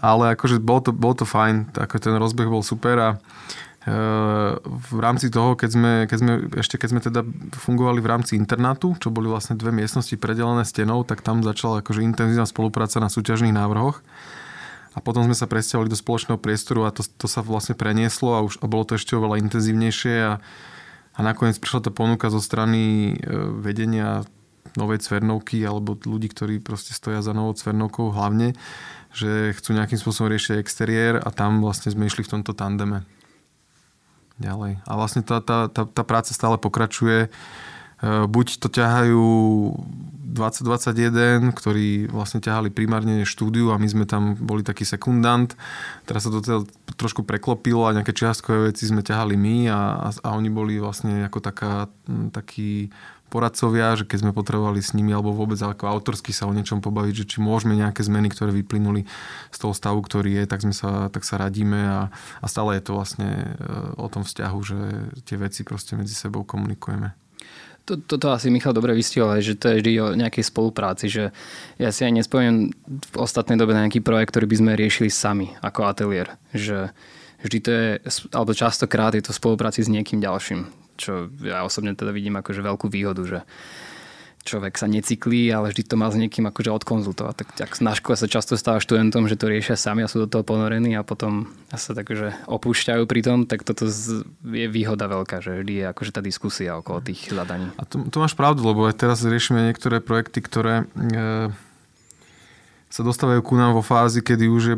ale 0.00 0.36
akože 0.36 0.60
bol 0.60 0.84
to, 0.84 0.92
bol 0.92 1.16
to 1.16 1.24
fajn, 1.24 1.72
ako 1.76 1.96
ten 1.96 2.16
rozbeh 2.16 2.48
bol 2.48 2.60
super 2.60 2.96
a 3.00 3.08
v 3.84 4.96
rámci 4.96 5.28
toho, 5.28 5.60
keď 5.60 5.70
sme, 5.76 5.92
keď 6.08 6.18
sme, 6.18 6.32
ešte 6.56 6.80
keď 6.80 6.88
sme 6.88 7.00
teda 7.04 7.20
fungovali 7.52 8.00
v 8.00 8.08
rámci 8.08 8.32
internátu, 8.32 8.96
čo 8.96 9.12
boli 9.12 9.28
vlastne 9.28 9.60
dve 9.60 9.76
miestnosti 9.76 10.16
predelené 10.16 10.64
stenou, 10.64 11.04
tak 11.04 11.20
tam 11.20 11.44
začala 11.44 11.84
akože 11.84 12.00
intenzívna 12.00 12.48
spolupráca 12.48 12.96
na 12.96 13.12
súťažných 13.12 13.52
návrhoch. 13.52 14.00
A 14.96 15.02
potom 15.04 15.28
sme 15.28 15.36
sa 15.36 15.44
presťahovali 15.44 15.92
do 15.92 16.00
spoločného 16.00 16.40
priestoru 16.40 16.88
a 16.88 16.94
to, 16.96 17.04
to 17.04 17.28
sa 17.28 17.44
vlastne 17.44 17.76
prenieslo 17.76 18.32
a, 18.32 18.40
už, 18.46 18.62
a 18.64 18.66
bolo 18.70 18.88
to 18.88 18.96
ešte 18.96 19.18
oveľa 19.20 19.42
intenzívnejšie 19.42 20.16
a, 20.32 20.40
a 21.12 21.20
nakoniec 21.20 21.60
prišla 21.60 21.84
tá 21.84 21.90
ponuka 21.92 22.32
zo 22.32 22.40
strany 22.40 23.12
e, 23.12 23.14
vedenia 23.58 24.24
novej 24.80 25.02
Cvernovky 25.04 25.60
alebo 25.66 25.98
ľudí, 25.98 26.30
ktorí 26.32 26.62
proste 26.62 26.96
stoja 26.96 27.20
za 27.20 27.36
novou 27.36 27.52
Cvernovkou 27.52 28.14
hlavne, 28.14 28.54
že 29.12 29.52
chcú 29.58 29.76
nejakým 29.76 29.98
spôsobom 29.98 30.30
riešiť 30.30 30.62
exteriér 30.62 31.20
a 31.20 31.28
tam 31.34 31.58
vlastne 31.60 31.90
sme 31.90 32.06
išli 32.06 32.22
v 32.24 32.38
tomto 32.38 32.54
tandeme 32.54 33.04
ďalej. 34.38 34.82
A 34.84 34.92
vlastne 34.98 35.22
tá, 35.22 35.38
tá, 35.38 35.70
tá, 35.70 35.86
tá 35.86 36.02
práca 36.02 36.34
stále 36.34 36.58
pokračuje. 36.58 37.28
E, 37.28 37.28
buď 38.26 38.46
to 38.58 38.68
ťahajú 38.70 39.24
2021, 40.34 41.54
ktorí 41.54 42.10
vlastne 42.10 42.42
ťahali 42.42 42.74
primárne 42.74 43.22
štúdiu 43.22 43.70
a 43.70 43.78
my 43.78 43.86
sme 43.86 44.04
tam 44.04 44.34
boli 44.34 44.66
taký 44.66 44.82
sekundant. 44.82 45.54
Teraz 46.02 46.26
sa 46.26 46.30
to 46.34 46.42
teda 46.42 46.66
trošku 46.98 47.22
preklopilo 47.22 47.86
a 47.86 47.94
nejaké 47.94 48.10
čiastkové 48.10 48.74
veci 48.74 48.90
sme 48.90 49.06
ťahali 49.06 49.38
my 49.38 49.56
a, 49.70 50.10
a, 50.10 50.28
oni 50.34 50.50
boli 50.50 50.82
vlastne 50.82 51.22
ako 51.22 51.38
taká, 51.38 51.86
taký 52.34 52.90
poradcovia, 53.34 53.98
že 53.98 54.06
keď 54.06 54.18
sme 54.22 54.30
potrebovali 54.30 54.78
s 54.78 54.94
nimi 54.94 55.10
alebo 55.10 55.34
vôbec 55.34 55.58
ako 55.58 55.90
autorsky 55.90 56.30
sa 56.30 56.46
o 56.46 56.54
niečom 56.54 56.78
pobaviť, 56.78 57.26
že 57.26 57.28
či 57.34 57.36
môžeme 57.42 57.74
nejaké 57.74 58.06
zmeny, 58.06 58.30
ktoré 58.30 58.54
vyplynuli 58.54 59.10
z 59.50 59.58
toho 59.58 59.74
stavu, 59.74 59.98
ktorý 59.98 60.38
je, 60.38 60.44
tak, 60.46 60.62
sme 60.62 60.70
sa, 60.70 61.10
tak 61.10 61.26
sa 61.26 61.42
radíme 61.42 61.82
a, 61.82 62.00
a 62.14 62.46
stále 62.46 62.78
je 62.78 62.86
to 62.86 62.94
vlastne 62.94 63.26
e, 63.26 63.46
o 63.98 64.06
tom 64.06 64.22
vzťahu, 64.22 64.58
že 64.62 64.78
tie 65.26 65.34
veci 65.34 65.66
proste 65.66 65.98
medzi 65.98 66.14
sebou 66.14 66.46
komunikujeme. 66.46 67.10
Toto 67.84 68.16
to 68.16 68.32
asi 68.32 68.48
Michal 68.54 68.72
dobre 68.72 68.94
vystihol, 68.94 69.34
že 69.42 69.58
to 69.58 69.74
je 69.74 69.82
vždy 69.82 69.92
o 70.00 70.06
nejakej 70.16 70.46
spolupráci, 70.46 71.10
že 71.10 71.34
ja 71.76 71.90
si 71.90 72.06
aj 72.06 72.16
nespomínam 72.16 72.72
v 72.86 73.16
ostatnej 73.18 73.58
dobe 73.58 73.74
na 73.74 73.84
nejaký 73.84 74.00
projekt, 74.00 74.32
ktorý 74.32 74.46
by 74.48 74.56
sme 74.62 74.78
riešili 74.78 75.10
sami 75.10 75.52
ako 75.60 75.90
ateliér, 75.90 76.38
že 76.54 76.94
vždy 77.44 77.58
to 77.60 77.70
je, 77.74 77.88
alebo 78.32 78.56
častokrát 78.56 79.12
je 79.12 79.26
to 79.26 79.36
spolupráci 79.36 79.84
s 79.84 79.92
niekým 79.92 80.22
ďalším 80.22 80.83
čo 80.96 81.30
ja 81.42 81.66
osobne 81.66 81.94
teda 81.96 82.14
vidím 82.14 82.38
akože 82.38 82.60
veľkú 82.62 82.86
výhodu, 82.90 83.22
že 83.24 83.38
človek 84.44 84.76
sa 84.76 84.84
necyklí, 84.84 85.48
ale 85.48 85.72
vždy 85.72 85.82
to 85.88 85.96
má 85.96 86.12
s 86.12 86.20
niekým 86.20 86.44
akože 86.52 86.68
odkonzultovať. 86.68 87.34
Tak, 87.34 87.48
tak 87.56 87.70
na 87.80 87.96
škole 87.96 88.14
sa 88.14 88.28
často 88.28 88.60
stáva 88.60 88.78
študentom, 88.78 89.24
že 89.24 89.40
to 89.40 89.48
riešia 89.48 89.74
sami 89.74 90.04
a 90.04 90.08
sú 90.08 90.28
do 90.28 90.28
toho 90.28 90.44
ponorení 90.44 90.92
a 90.94 91.02
potom 91.02 91.48
sa 91.72 91.96
takže 91.96 92.36
opúšťajú 92.44 93.02
pri 93.08 93.20
tom, 93.24 93.48
tak 93.48 93.64
toto 93.64 93.88
je 93.88 94.66
výhoda 94.68 95.08
veľká, 95.08 95.40
že 95.40 95.64
vždy 95.64 95.72
je 95.80 95.84
akože 95.90 96.12
tá 96.12 96.20
diskusia 96.20 96.76
okolo 96.76 97.00
tých 97.00 97.32
zadaní. 97.32 97.72
A 97.80 97.88
to, 97.88 98.04
to 98.12 98.20
máš 98.20 98.36
pravdu, 98.36 98.62
lebo 98.68 98.84
aj 98.84 99.00
teraz 99.00 99.24
riešime 99.24 99.64
niektoré 99.72 100.04
projekty, 100.04 100.44
ktoré 100.44 100.84
e, 100.84 101.48
sa 102.92 103.02
dostávajú 103.02 103.40
ku 103.40 103.56
nám 103.56 103.74
vo 103.74 103.82
fázi, 103.82 104.20
kedy 104.20 104.44
už 104.52 104.62
je 104.62 104.76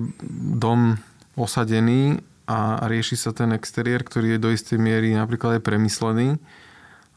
dom 0.56 0.96
osadený 1.34 2.22
a 2.46 2.78
rieši 2.86 3.18
sa 3.18 3.34
ten 3.34 3.50
exteriér, 3.50 4.06
ktorý 4.06 4.38
je 4.38 4.42
do 4.42 4.50
istej 4.54 4.78
miery 4.78 5.10
napríklad 5.18 5.58
aj 5.58 5.66
premyslený, 5.66 6.38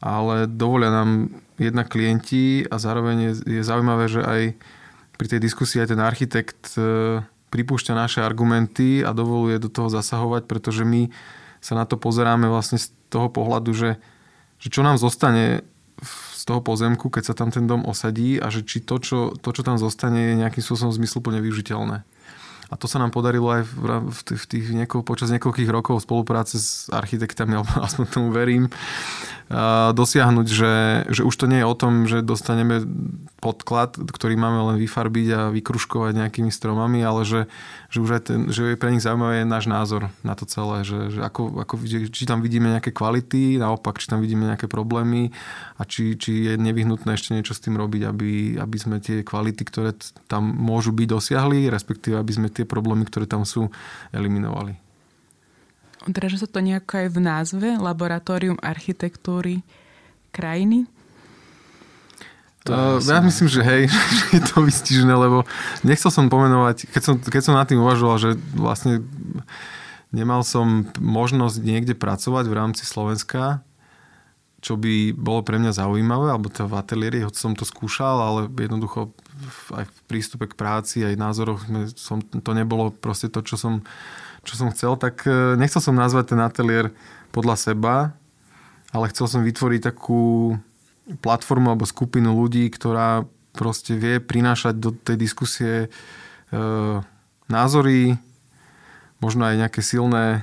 ale 0.01 0.49
dovolia 0.49 0.89
nám 0.89 1.29
jedna 1.61 1.85
klienti 1.85 2.65
a 2.65 2.81
zároveň 2.81 3.17
je, 3.45 3.61
je 3.61 3.61
zaujímavé, 3.61 4.09
že 4.09 4.25
aj 4.25 4.41
pri 5.19 5.27
tej 5.29 5.39
diskusii 5.43 5.85
aj 5.85 5.93
ten 5.93 6.01
architekt 6.01 6.73
e, 6.79 7.21
pripúšťa 7.51 7.93
naše 7.93 8.19
argumenty 8.23 9.05
a 9.05 9.13
dovoluje 9.13 9.59
do 9.61 9.69
toho 9.69 9.91
zasahovať, 9.91 10.47
pretože 10.47 10.81
my 10.81 11.11
sa 11.59 11.75
na 11.75 11.83
to 11.83 11.99
pozeráme 11.99 12.47
vlastne 12.47 12.79
z 12.79 12.89
toho 13.11 13.27
pohľadu, 13.27 13.75
že, 13.75 13.91
že 14.57 14.67
čo 14.71 14.81
nám 14.81 14.95
zostane 14.95 15.61
z 16.39 16.43
toho 16.47 16.63
pozemku, 16.63 17.11
keď 17.11 17.31
sa 17.31 17.35
tam 17.35 17.51
ten 17.51 17.67
dom 17.67 17.83
osadí 17.83 18.39
a 18.39 18.47
že 18.47 18.63
či 18.63 18.79
to, 18.79 18.95
čo, 19.03 19.35
to, 19.35 19.51
čo 19.51 19.61
tam 19.61 19.75
zostane, 19.75 20.31
je 20.31 20.39
nejakým 20.39 20.63
spôsobom 20.63 20.95
zmysluplne 20.95 21.43
využiteľné. 21.43 22.07
A 22.69 22.77
to 22.77 22.85
sa 22.85 23.01
nám 23.01 23.09
podarilo 23.09 23.49
aj 23.49 23.65
v, 23.65 23.77
v 24.13 24.19
tých, 24.21 24.39
v 24.39 24.45
tých 24.45 24.65
niekoľ, 24.77 25.01
počas 25.01 25.33
niekoľkých 25.33 25.69
rokov 25.73 26.05
spolupráce 26.05 26.61
s 26.61 26.85
architektami, 26.93 27.55
alebo 27.57 27.71
aspoň 27.81 28.05
tomu 28.09 28.29
verím, 28.29 28.69
dosiahnuť, 29.93 30.47
že, 30.47 30.73
že 31.09 31.21
už 31.25 31.33
to 31.33 31.49
nie 31.49 31.65
je 31.65 31.67
o 31.67 31.73
tom, 31.73 32.05
že 32.05 32.21
dostaneme 32.21 32.85
podklad, 33.39 33.95
ktorý 33.95 34.35
máme 34.35 34.59
len 34.71 34.77
vyfarbiť 34.83 35.27
a 35.31 35.41
vykruškovať 35.49 36.11
nejakými 36.15 36.51
stromami, 36.51 36.99
ale 37.01 37.23
že, 37.23 37.41
že 37.87 37.97
už 38.03 38.09
aj 38.19 38.21
ten, 38.27 38.39
že 38.51 38.75
je 38.75 38.79
pre 38.79 38.91
nich 38.91 39.03
zaujímavý 39.03 39.47
náš 39.47 39.71
názor 39.71 40.11
na 40.21 40.35
to 40.35 40.43
celé, 40.43 40.83
že, 40.83 41.15
že 41.15 41.19
ako, 41.23 41.63
ako, 41.63 41.73
či 42.11 42.23
tam 42.27 42.43
vidíme 42.43 42.67
nejaké 42.67 42.91
kvality, 42.91 43.55
naopak, 43.57 43.97
či 43.97 44.11
tam 44.11 44.19
vidíme 44.19 44.43
nejaké 44.43 44.67
problémy 44.67 45.31
a 45.79 45.87
či, 45.87 46.19
či 46.19 46.51
je 46.51 46.53
nevyhnutné 46.59 47.15
ešte 47.15 47.31
niečo 47.31 47.55
s 47.55 47.63
tým 47.63 47.79
robiť, 47.79 48.01
aby, 48.11 48.59
aby 48.59 48.77
sme 48.77 48.99
tie 48.99 49.23
kvality, 49.23 49.63
ktoré 49.63 49.95
tam 50.27 50.43
môžu 50.51 50.91
byť, 50.91 51.07
dosiahli, 51.07 51.71
respektíve 51.71 52.19
aby 52.19 52.31
sme 52.35 52.47
tie 52.51 52.67
problémy, 52.67 53.07
ktoré 53.07 53.25
tam 53.25 53.47
sú, 53.47 53.71
eliminovali. 54.11 54.75
Odráža 56.07 56.43
sa 56.43 56.47
to 56.47 56.63
nejako 56.63 57.03
aj 57.03 57.07
v 57.11 57.19
názve 57.19 57.67
Laboratórium 57.75 58.59
architektúry 58.63 59.63
krajiny? 60.31 60.87
To 62.69 63.01
uh, 63.01 63.03
ja 63.03 63.19
myslím, 63.25 63.49
že 63.49 63.61
hej, 63.65 63.83
je 64.37 64.41
to 64.45 64.61
vystižené, 64.61 65.11
lebo 65.11 65.43
nechcel 65.81 66.13
som 66.13 66.29
pomenovať, 66.29 66.93
keď 66.93 67.01
som, 67.01 67.15
keď 67.17 67.41
som 67.41 67.57
nad 67.57 67.65
tým 67.65 67.81
uvažoval, 67.81 68.17
že 68.21 68.29
vlastne 68.53 69.01
nemal 70.13 70.45
som 70.45 70.85
možnosť 71.01 71.57
niekde 71.65 71.97
pracovať 71.97 72.45
v 72.45 72.57
rámci 72.57 72.85
Slovenska, 72.85 73.65
čo 74.59 74.75
by 74.75 75.15
bolo 75.15 75.41
pre 75.41 75.55
mňa 75.55 75.71
zaujímavé, 75.71 76.35
alebo 76.35 76.51
to 76.51 76.67
v 76.67 76.77
ateliéri, 76.77 77.23
hoď 77.23 77.33
som 77.33 77.55
to 77.55 77.63
skúšal, 77.63 78.19
ale 78.19 78.39
jednoducho 78.51 79.15
aj 79.71 79.87
v 79.87 79.99
prístupe 80.05 80.51
k 80.51 80.57
práci, 80.59 81.01
aj 81.01 81.15
názoroch 81.15 81.63
som, 81.95 82.19
to 82.19 82.51
nebolo 82.51 82.91
proste 82.91 83.31
to, 83.31 83.39
čo 83.39 83.55
som 83.55 83.81
čo 84.43 84.55
som 84.55 84.71
chcel, 84.71 84.95
tak 84.95 85.23
e, 85.27 85.59
nechcel 85.59 85.83
som 85.83 85.95
nazvať 85.95 86.33
ten 86.35 86.39
ateliér 86.39 86.95
podľa 87.29 87.55
seba, 87.59 87.95
ale 88.89 89.11
chcel 89.11 89.27
som 89.29 89.41
vytvoriť 89.45 89.81
takú 89.93 90.55
platformu 91.17 91.73
alebo 91.73 91.89
skupinu 91.89 92.37
ľudí, 92.37 92.69
ktorá 92.69 93.25
proste 93.57 93.97
vie 93.97 94.21
prinášať 94.21 94.77
do 94.77 94.93
tej 94.93 95.17
diskusie 95.17 95.73
e, 95.85 95.87
názory, 97.49 98.21
možno 99.17 99.49
aj 99.49 99.55
nejaké 99.65 99.81
silné 99.81 100.25
e, 100.37 100.41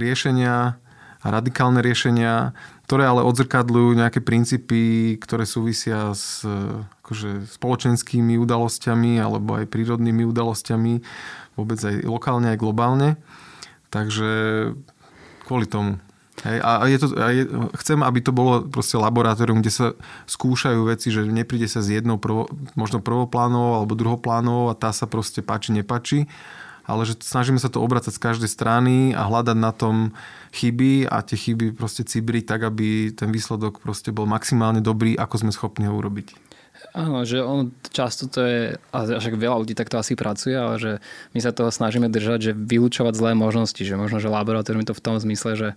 riešenia 0.00 0.80
a 1.22 1.26
radikálne 1.30 1.78
riešenia, 1.84 2.56
ktoré 2.88 3.06
ale 3.06 3.22
odzrkadľujú 3.22 3.94
nejaké 3.94 4.20
princípy, 4.24 5.14
ktoré 5.22 5.46
súvisia 5.46 6.10
s 6.12 6.42
akože, 6.42 7.46
spoločenskými 7.46 8.34
udalosťami 8.42 9.22
alebo 9.22 9.62
aj 9.62 9.70
prírodnými 9.70 10.26
udalosťami 10.26 10.92
vôbec 11.54 11.78
aj 11.78 12.02
lokálne, 12.02 12.52
aj 12.52 12.58
globálne. 12.58 13.20
Takže 13.92 14.30
kvôli 15.46 15.68
tomu. 15.68 16.00
Hej, 16.42 16.58
a 16.58 16.82
je 16.90 16.98
to, 16.98 17.06
a 17.22 17.26
je, 17.30 17.42
chcem, 17.78 18.02
aby 18.02 18.18
to 18.18 18.34
bolo 18.34 18.66
proste 18.66 18.98
laboratórium, 18.98 19.62
kde 19.62 19.70
sa 19.70 19.86
skúšajú 20.26 20.90
veci, 20.90 21.14
že 21.14 21.22
nepríde 21.22 21.70
sa 21.70 21.78
s 21.78 21.94
jednou 21.94 22.18
prvo, 22.18 22.50
možno 22.74 22.98
prvoplánovou 22.98 23.78
alebo 23.78 23.94
druhoplánovou 23.94 24.66
a 24.66 24.74
tá 24.74 24.90
sa 24.90 25.06
proste 25.06 25.38
páči, 25.38 25.70
nepačí, 25.70 26.26
ale 26.82 27.06
že 27.06 27.14
snažíme 27.22 27.62
sa 27.62 27.70
to 27.70 27.78
obracať 27.78 28.18
z 28.18 28.22
každej 28.26 28.50
strany 28.50 29.14
a 29.14 29.22
hľadať 29.22 29.54
na 29.54 29.70
tom 29.70 30.18
chyby 30.50 31.06
a 31.06 31.22
tie 31.22 31.38
chyby 31.38 31.78
proste 31.78 32.02
cibriť 32.02 32.44
tak, 32.50 32.66
aby 32.66 33.14
ten 33.14 33.30
výsledok 33.30 33.78
proste 33.78 34.10
bol 34.10 34.26
maximálne 34.26 34.82
dobrý, 34.82 35.14
ako 35.14 35.46
sme 35.46 35.54
schopní 35.54 35.86
ho 35.86 35.94
urobiť. 35.94 36.34
Áno, 36.98 37.22
že 37.22 37.38
on 37.38 37.70
často 37.94 38.26
to 38.26 38.42
je, 38.42 38.60
a 38.90 38.98
však 39.06 39.38
veľa 39.38 39.62
ľudí 39.62 39.78
takto 39.78 40.02
asi 40.02 40.18
pracuje, 40.18 40.58
ale 40.58 40.74
že 40.82 40.92
my 41.30 41.38
sa 41.38 41.54
toho 41.54 41.70
snažíme 41.70 42.10
držať, 42.10 42.50
že 42.50 42.52
vylúčovať 42.58 43.14
zlé 43.14 43.38
možnosti, 43.38 43.78
že 43.78 43.94
možno, 43.94 44.18
že 44.18 44.26
laboratórium 44.26 44.82
je 44.82 44.90
to 44.90 44.98
v 44.98 45.04
tom 45.04 45.16
zmysle, 45.22 45.54
že 45.54 45.68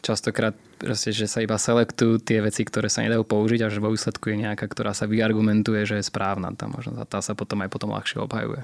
častokrát 0.00 0.54
proste, 0.78 1.10
že 1.10 1.26
sa 1.26 1.42
iba 1.42 1.58
selektujú 1.58 2.22
tie 2.22 2.42
veci, 2.42 2.62
ktoré 2.62 2.86
sa 2.86 3.02
nedajú 3.02 3.26
použiť 3.26 3.66
a 3.66 3.72
že 3.72 3.82
vo 3.82 3.90
výsledku 3.90 4.30
je 4.30 4.46
nejaká, 4.46 4.66
ktorá 4.70 4.94
sa 4.94 5.10
vyargumentuje, 5.10 5.82
že 5.84 5.98
je 5.98 6.08
správna. 6.08 6.54
Tá, 6.54 6.70
možno, 6.70 6.98
tá 7.04 7.18
sa 7.18 7.34
potom 7.34 7.60
aj 7.64 7.70
potom 7.70 7.90
ľahšie 7.92 8.22
obhajuje. 8.22 8.62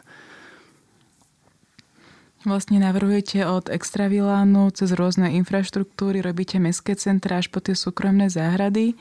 Vlastne 2.45 2.76
navrhujete 2.76 3.49
od 3.49 3.73
extravilánu 3.73 4.69
cez 4.76 4.93
rôzne 4.93 5.33
infraštruktúry, 5.33 6.21
robíte 6.21 6.61
mestské 6.61 6.93
centra 6.93 7.41
až 7.41 7.49
po 7.49 7.64
tie 7.64 7.73
súkromné 7.73 8.29
záhrady 8.29 9.00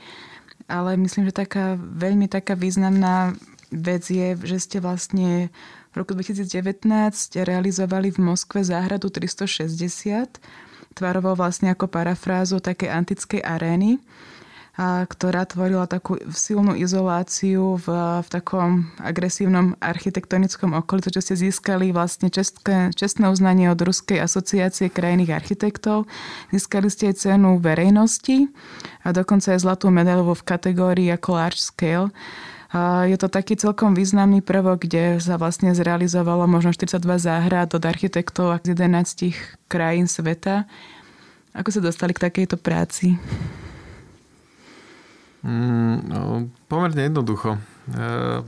ale 0.68 0.96
myslím, 0.98 1.28
že 1.30 1.44
taká 1.44 1.76
veľmi 1.78 2.32
taká 2.32 2.56
významná 2.56 3.36
vec 3.74 4.06
je, 4.08 4.38
že 4.38 4.58
ste 4.62 4.78
vlastne 4.80 5.50
v 5.94 5.96
roku 5.98 6.14
2019 6.18 6.86
realizovali 7.38 8.10
v 8.14 8.20
Moskve 8.22 8.66
záhradu 8.66 9.10
360, 9.10 10.40
tvarovo 10.94 11.34
vlastne 11.34 11.74
ako 11.74 11.90
parafrázu 11.90 12.62
také 12.62 12.88
antickej 12.88 13.42
arény 13.42 14.00
a 14.74 15.06
ktorá 15.06 15.46
tvorila 15.46 15.86
takú 15.86 16.18
silnú 16.34 16.74
izoláciu 16.74 17.78
v, 17.78 17.88
v 18.26 18.28
takom 18.34 18.90
agresívnom 18.98 19.78
architektonickom 19.78 20.74
okolí, 20.74 21.14
že 21.14 21.22
ste 21.22 21.36
získali 21.38 21.94
vlastne 21.94 22.34
čestné, 22.34 22.90
čestné 22.98 23.30
uznanie 23.30 23.70
od 23.70 23.78
Ruskej 23.78 24.18
asociácie 24.18 24.90
krajných 24.90 25.30
architektov, 25.30 26.10
získali 26.50 26.90
ste 26.90 27.14
aj 27.14 27.22
cenu 27.22 27.62
verejnosti 27.62 28.50
a 29.06 29.14
dokonca 29.14 29.54
aj 29.54 29.62
zlatú 29.62 29.94
medailu 29.94 30.34
v 30.34 30.42
kategórii 30.42 31.14
ako 31.14 31.30
large 31.38 31.62
scale. 31.62 32.10
Je 33.06 33.14
to 33.22 33.30
taký 33.30 33.54
celkom 33.54 33.94
významný 33.94 34.42
prvok, 34.42 34.90
kde 34.90 35.22
sa 35.22 35.38
vlastne 35.38 35.78
zrealizovalo 35.78 36.50
možno 36.50 36.74
42 36.74 37.06
záhrad 37.22 37.70
od 37.70 37.84
architektov 37.86 38.58
z 38.66 38.74
11 38.74 39.70
krajín 39.70 40.10
sveta. 40.10 40.66
Ako 41.54 41.70
sa 41.70 41.86
dostali 41.86 42.18
k 42.18 42.26
takejto 42.26 42.58
práci? 42.58 43.14
Mm, 45.46 45.96
no, 46.10 46.20
pomerne 46.66 47.06
jednoducho. 47.06 47.62
E, 47.94 48.42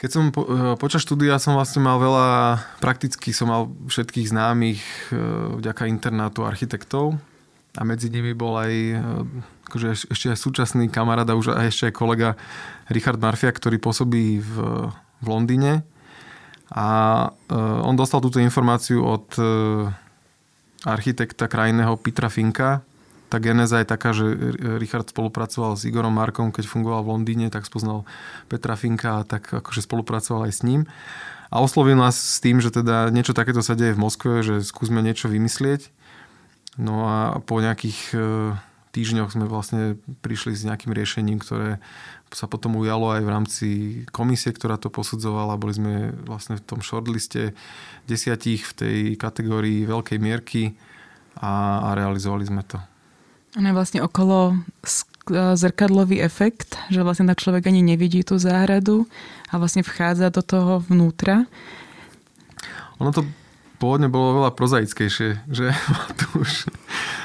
keď 0.00 0.10
som 0.10 0.34
po, 0.34 0.42
e, 0.42 0.74
počas 0.82 1.06
štúdia 1.06 1.38
som 1.38 1.54
vlastne 1.54 1.78
mal 1.78 2.02
veľa, 2.02 2.58
prakticky 2.82 3.30
som 3.30 3.54
mal 3.54 3.70
všetkých 3.86 4.34
známych 4.34 4.82
e, 4.82 5.20
vďaka 5.62 5.86
internátu 5.86 6.42
architektov 6.42 7.20
a 7.78 7.86
medzi 7.86 8.10
nimi 8.10 8.34
bol 8.34 8.58
aj 8.58 8.72
akože 9.72 10.12
ešte 10.12 10.28
aj 10.28 10.38
súčasný 10.38 10.92
kamarát 10.92 11.24
a 11.24 11.38
už 11.38 11.56
aj 11.56 11.72
ešte 11.72 11.84
aj 11.88 11.94
kolega 11.96 12.36
Richard 12.92 13.16
Marfia, 13.16 13.48
ktorý 13.48 13.80
pôsobí 13.80 14.44
v, 14.44 14.54
v 14.92 15.26
Londýne 15.26 15.80
a 16.72 16.88
on 17.84 17.96
dostal 17.96 18.24
túto 18.24 18.40
informáciu 18.40 19.04
od 19.04 19.28
architekta 20.88 21.44
krajného 21.44 22.00
Petra 22.00 22.32
Finka, 22.32 22.80
tá 23.32 23.40
genéza 23.40 23.80
je 23.80 23.88
taká, 23.88 24.12
že 24.12 24.28
Richard 24.76 25.08
spolupracoval 25.08 25.80
s 25.80 25.88
Igorom 25.88 26.12
Markom, 26.12 26.52
keď 26.52 26.68
fungoval 26.68 27.00
v 27.00 27.10
Londýne, 27.16 27.48
tak 27.48 27.64
spoznal 27.64 28.04
Petra 28.52 28.76
Finka 28.76 29.24
a 29.24 29.24
tak 29.24 29.48
akože 29.48 29.80
spolupracoval 29.88 30.52
aj 30.52 30.52
s 30.52 30.60
ním. 30.68 30.84
A 31.48 31.64
oslovil 31.64 31.96
nás 31.96 32.12
s 32.12 32.44
tým, 32.44 32.60
že 32.60 32.68
teda 32.68 33.08
niečo 33.08 33.32
takéto 33.32 33.64
sa 33.64 33.72
deje 33.72 33.96
v 33.96 34.04
Moskve, 34.04 34.44
že 34.44 34.60
skúsme 34.60 35.00
niečo 35.00 35.32
vymyslieť. 35.32 35.88
No 36.76 37.08
a 37.08 37.40
po 37.40 37.64
nejakých 37.64 38.00
e, 38.12 38.20
týždňoch 38.92 39.32
sme 39.32 39.48
vlastne 39.48 39.96
prišli 40.20 40.52
s 40.52 40.68
nejakým 40.68 40.92
riešením, 40.92 41.40
ktoré 41.40 41.80
sa 42.32 42.48
potom 42.48 42.76
ujalo 42.80 43.12
aj 43.12 43.22
v 43.24 43.32
rámci 43.32 43.68
komisie, 44.08 44.52
ktorá 44.52 44.80
to 44.80 44.88
posudzovala. 44.88 45.60
Boli 45.60 45.76
sme 45.76 45.94
vlastne 46.24 46.56
v 46.56 46.64
tom 46.64 46.80
shortliste 46.80 47.56
desiatich 48.08 48.64
v 48.68 48.72
tej 48.72 48.98
kategórii 49.20 49.84
veľkej 49.84 50.18
mierky 50.20 50.76
a, 51.40 51.84
a 51.88 51.96
realizovali 51.96 52.44
sme 52.48 52.62
to. 52.64 52.80
Ono 53.60 53.68
je 53.68 53.76
vlastne 53.76 54.00
okolo 54.00 54.56
zrkadlový 55.30 56.18
efekt, 56.18 56.74
že 56.88 57.04
vlastne 57.04 57.30
tak 57.30 57.38
človek 57.38 57.68
ani 57.68 57.84
nevidí 57.84 58.26
tú 58.26 58.40
záhradu 58.40 59.06
a 59.52 59.60
vlastne 59.60 59.84
vchádza 59.86 60.34
do 60.34 60.42
toho 60.42 60.82
vnútra. 60.88 61.46
Ono 62.98 63.12
to 63.14 63.22
pôvodne 63.78 64.10
bolo 64.10 64.42
veľa 64.42 64.50
prozaickejšie, 64.54 65.46
že 65.46 65.66
už... 66.42 66.66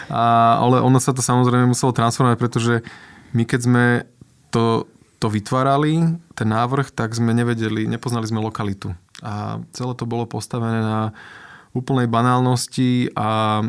A, 0.08 0.58
ale 0.64 0.80
ono 0.80 1.00
sa 1.00 1.12
to 1.12 1.20
samozrejme 1.20 1.72
muselo 1.72 1.92
transformovať, 1.92 2.38
pretože 2.40 2.74
my 3.36 3.44
keď 3.44 3.60
sme 3.60 3.86
to, 4.52 4.88
to 5.20 5.28
vytvárali, 5.28 6.16
ten 6.38 6.48
návrh, 6.48 6.94
tak 6.96 7.12
sme 7.12 7.36
nevedeli, 7.36 7.90
nepoznali 7.90 8.30
sme 8.30 8.40
lokalitu. 8.40 8.96
A 9.20 9.60
celé 9.74 9.94
to 9.98 10.06
bolo 10.08 10.30
postavené 10.30 10.80
na 10.80 11.12
úplnej 11.76 12.08
banálnosti 12.10 13.14
a 13.14 13.62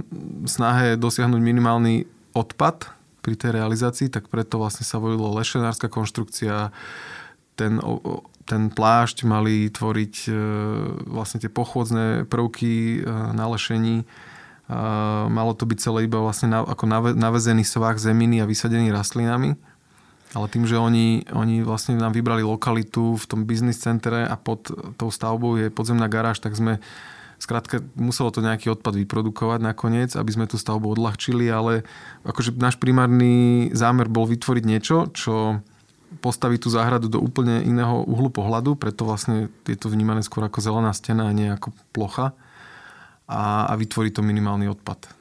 snahe 0.48 0.96
dosiahnuť 0.96 1.40
minimálny 1.42 2.09
odpad 2.33 2.88
pri 3.20 3.35
tej 3.35 3.61
realizácii, 3.61 4.09
tak 4.09 4.33
preto 4.33 4.62
vlastne 4.62 4.87
sa 4.87 4.96
volilo 4.96 5.35
lešenárska 5.37 5.90
konštrukcia. 5.90 6.70
Ten, 7.59 7.83
ten 8.46 8.70
plášť 8.70 9.27
mali 9.27 9.68
tvoriť 9.68 10.14
e, 10.24 10.33
vlastne 11.11 11.42
tie 11.42 11.51
pochôdzne 11.51 12.24
prvky 12.31 13.03
e, 13.03 13.11
na 13.35 13.44
lešení. 13.51 14.07
Malo 15.33 15.57
to 15.57 15.64
byť 15.64 15.78
celé 15.81 16.04
iba 16.04 16.20
vlastne 16.20 16.52
ako 16.52 16.85
navezený 17.16 17.64
svah 17.64 17.96
zeminy 17.96 18.44
a 18.44 18.48
vysadený 18.48 18.92
rastlinami. 18.92 19.57
Ale 20.37 20.46
tým, 20.52 20.68
že 20.68 20.76
oni, 20.76 21.24
oni 21.33 21.64
vlastne 21.64 21.96
nám 21.96 22.12
vybrali 22.12 22.44
lokalitu 22.44 23.16
v 23.16 23.24
tom 23.24 23.48
biznis 23.48 23.81
centre 23.81 24.28
a 24.28 24.37
pod 24.37 24.68
tou 25.00 25.09
stavbou 25.09 25.57
je 25.57 25.72
podzemná 25.72 26.04
garáž, 26.04 26.44
tak 26.44 26.52
sme 26.52 26.85
Skrátka, 27.38 27.78
muselo 27.94 28.35
to 28.35 28.42
nejaký 28.42 28.66
odpad 28.74 28.98
vyprodukovať 28.98 29.62
nakoniec, 29.62 30.11
aby 30.18 30.31
sme 30.35 30.50
tú 30.50 30.59
stavbu 30.59 30.98
odľahčili, 30.98 31.46
ale 31.46 31.87
akože 32.26 32.59
náš 32.59 32.83
primárny 32.83 33.70
zámer 33.70 34.11
bol 34.11 34.26
vytvoriť 34.26 34.64
niečo, 34.66 35.07
čo 35.14 35.62
postaví 36.18 36.59
tú 36.59 36.66
záhradu 36.66 37.07
do 37.07 37.22
úplne 37.22 37.62
iného 37.62 38.02
uhlu 38.11 38.35
pohľadu, 38.35 38.74
preto 38.74 39.07
vlastne 39.07 39.54
je 39.70 39.78
to 39.78 39.87
vnímané 39.87 40.26
skôr 40.26 40.42
ako 40.50 40.59
zelená 40.59 40.90
stena 40.90 41.31
a 41.31 41.37
nie 41.37 41.46
ako 41.46 41.70
plocha 41.94 42.35
a, 43.29 43.69
a 43.69 43.73
vytvorí 43.77 44.11
to 44.11 44.25
minimálny 44.25 44.67
odpad. 44.73 45.12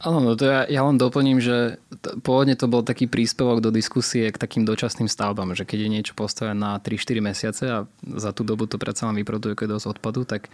Áno, 0.00 0.16
no 0.24 0.32
to 0.32 0.48
ja, 0.48 0.64
ja 0.64 0.80
len 0.80 0.96
doplním, 0.96 1.44
že 1.44 1.76
to, 2.00 2.16
pôvodne 2.24 2.56
to 2.56 2.64
bol 2.64 2.80
taký 2.80 3.04
príspevok 3.04 3.60
do 3.60 3.68
diskusie 3.68 4.32
k 4.32 4.40
takým 4.40 4.64
dočasným 4.64 5.12
stavbám, 5.12 5.52
že 5.52 5.68
keď 5.68 5.78
je 5.84 5.90
niečo 5.92 6.14
postavené 6.16 6.56
na 6.56 6.80
3-4 6.80 7.20
mesiace 7.20 7.64
a 7.68 7.78
za 8.00 8.32
tú 8.32 8.40
dobu 8.40 8.64
to 8.64 8.80
predsa 8.80 9.04
len 9.12 9.20
vyprodukuje 9.20 9.68
dosť 9.68 10.00
odpadu, 10.00 10.24
tak 10.24 10.48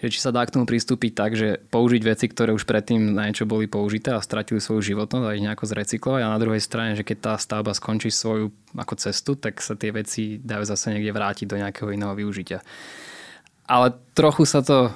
že 0.00 0.08
či 0.08 0.18
sa 0.24 0.32
dá 0.32 0.40
k 0.48 0.56
tomu 0.56 0.64
pristúpiť 0.64 1.12
tak, 1.12 1.36
že 1.36 1.60
použiť 1.68 2.02
veci, 2.08 2.24
ktoré 2.24 2.56
už 2.56 2.64
predtým 2.64 3.12
na 3.12 3.28
niečo 3.28 3.44
boli 3.44 3.68
použité 3.68 4.16
a 4.16 4.24
stratili 4.24 4.56
svoju 4.56 4.96
životnosť 4.96 5.26
a 5.28 5.36
ich 5.36 5.44
nejako 5.44 5.68
zrecyklovať 5.68 6.20
a 6.24 6.32
na 6.32 6.40
druhej 6.40 6.64
strane, 6.64 6.96
že 6.96 7.04
keď 7.04 7.18
tá 7.20 7.34
stavba 7.36 7.76
skončí 7.76 8.08
svoju 8.08 8.48
ako 8.80 8.96
cestu, 8.96 9.36
tak 9.36 9.60
sa 9.60 9.76
tie 9.76 9.92
veci 9.92 10.40
dajú 10.40 10.64
zase 10.64 10.96
niekde 10.96 11.12
vrátiť 11.12 11.44
do 11.44 11.60
nejakého 11.60 11.92
iného 11.92 12.16
využitia. 12.16 12.64
Ale 13.68 13.92
trochu 14.16 14.48
sa 14.48 14.64
to, 14.64 14.88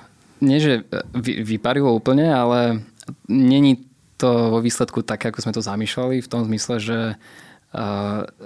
nie 0.45 0.61
že 0.61 0.85
vyparilo 1.17 1.89
úplne, 1.97 2.29
ale 2.29 2.85
není 3.27 3.89
to 4.21 4.53
vo 4.53 4.61
výsledku 4.61 5.01
tak, 5.03 5.25
ako 5.25 5.41
sme 5.41 5.57
to 5.57 5.65
zamýšľali, 5.65 6.21
v 6.21 6.31
tom 6.31 6.45
zmysle, 6.45 6.77
že 6.79 6.99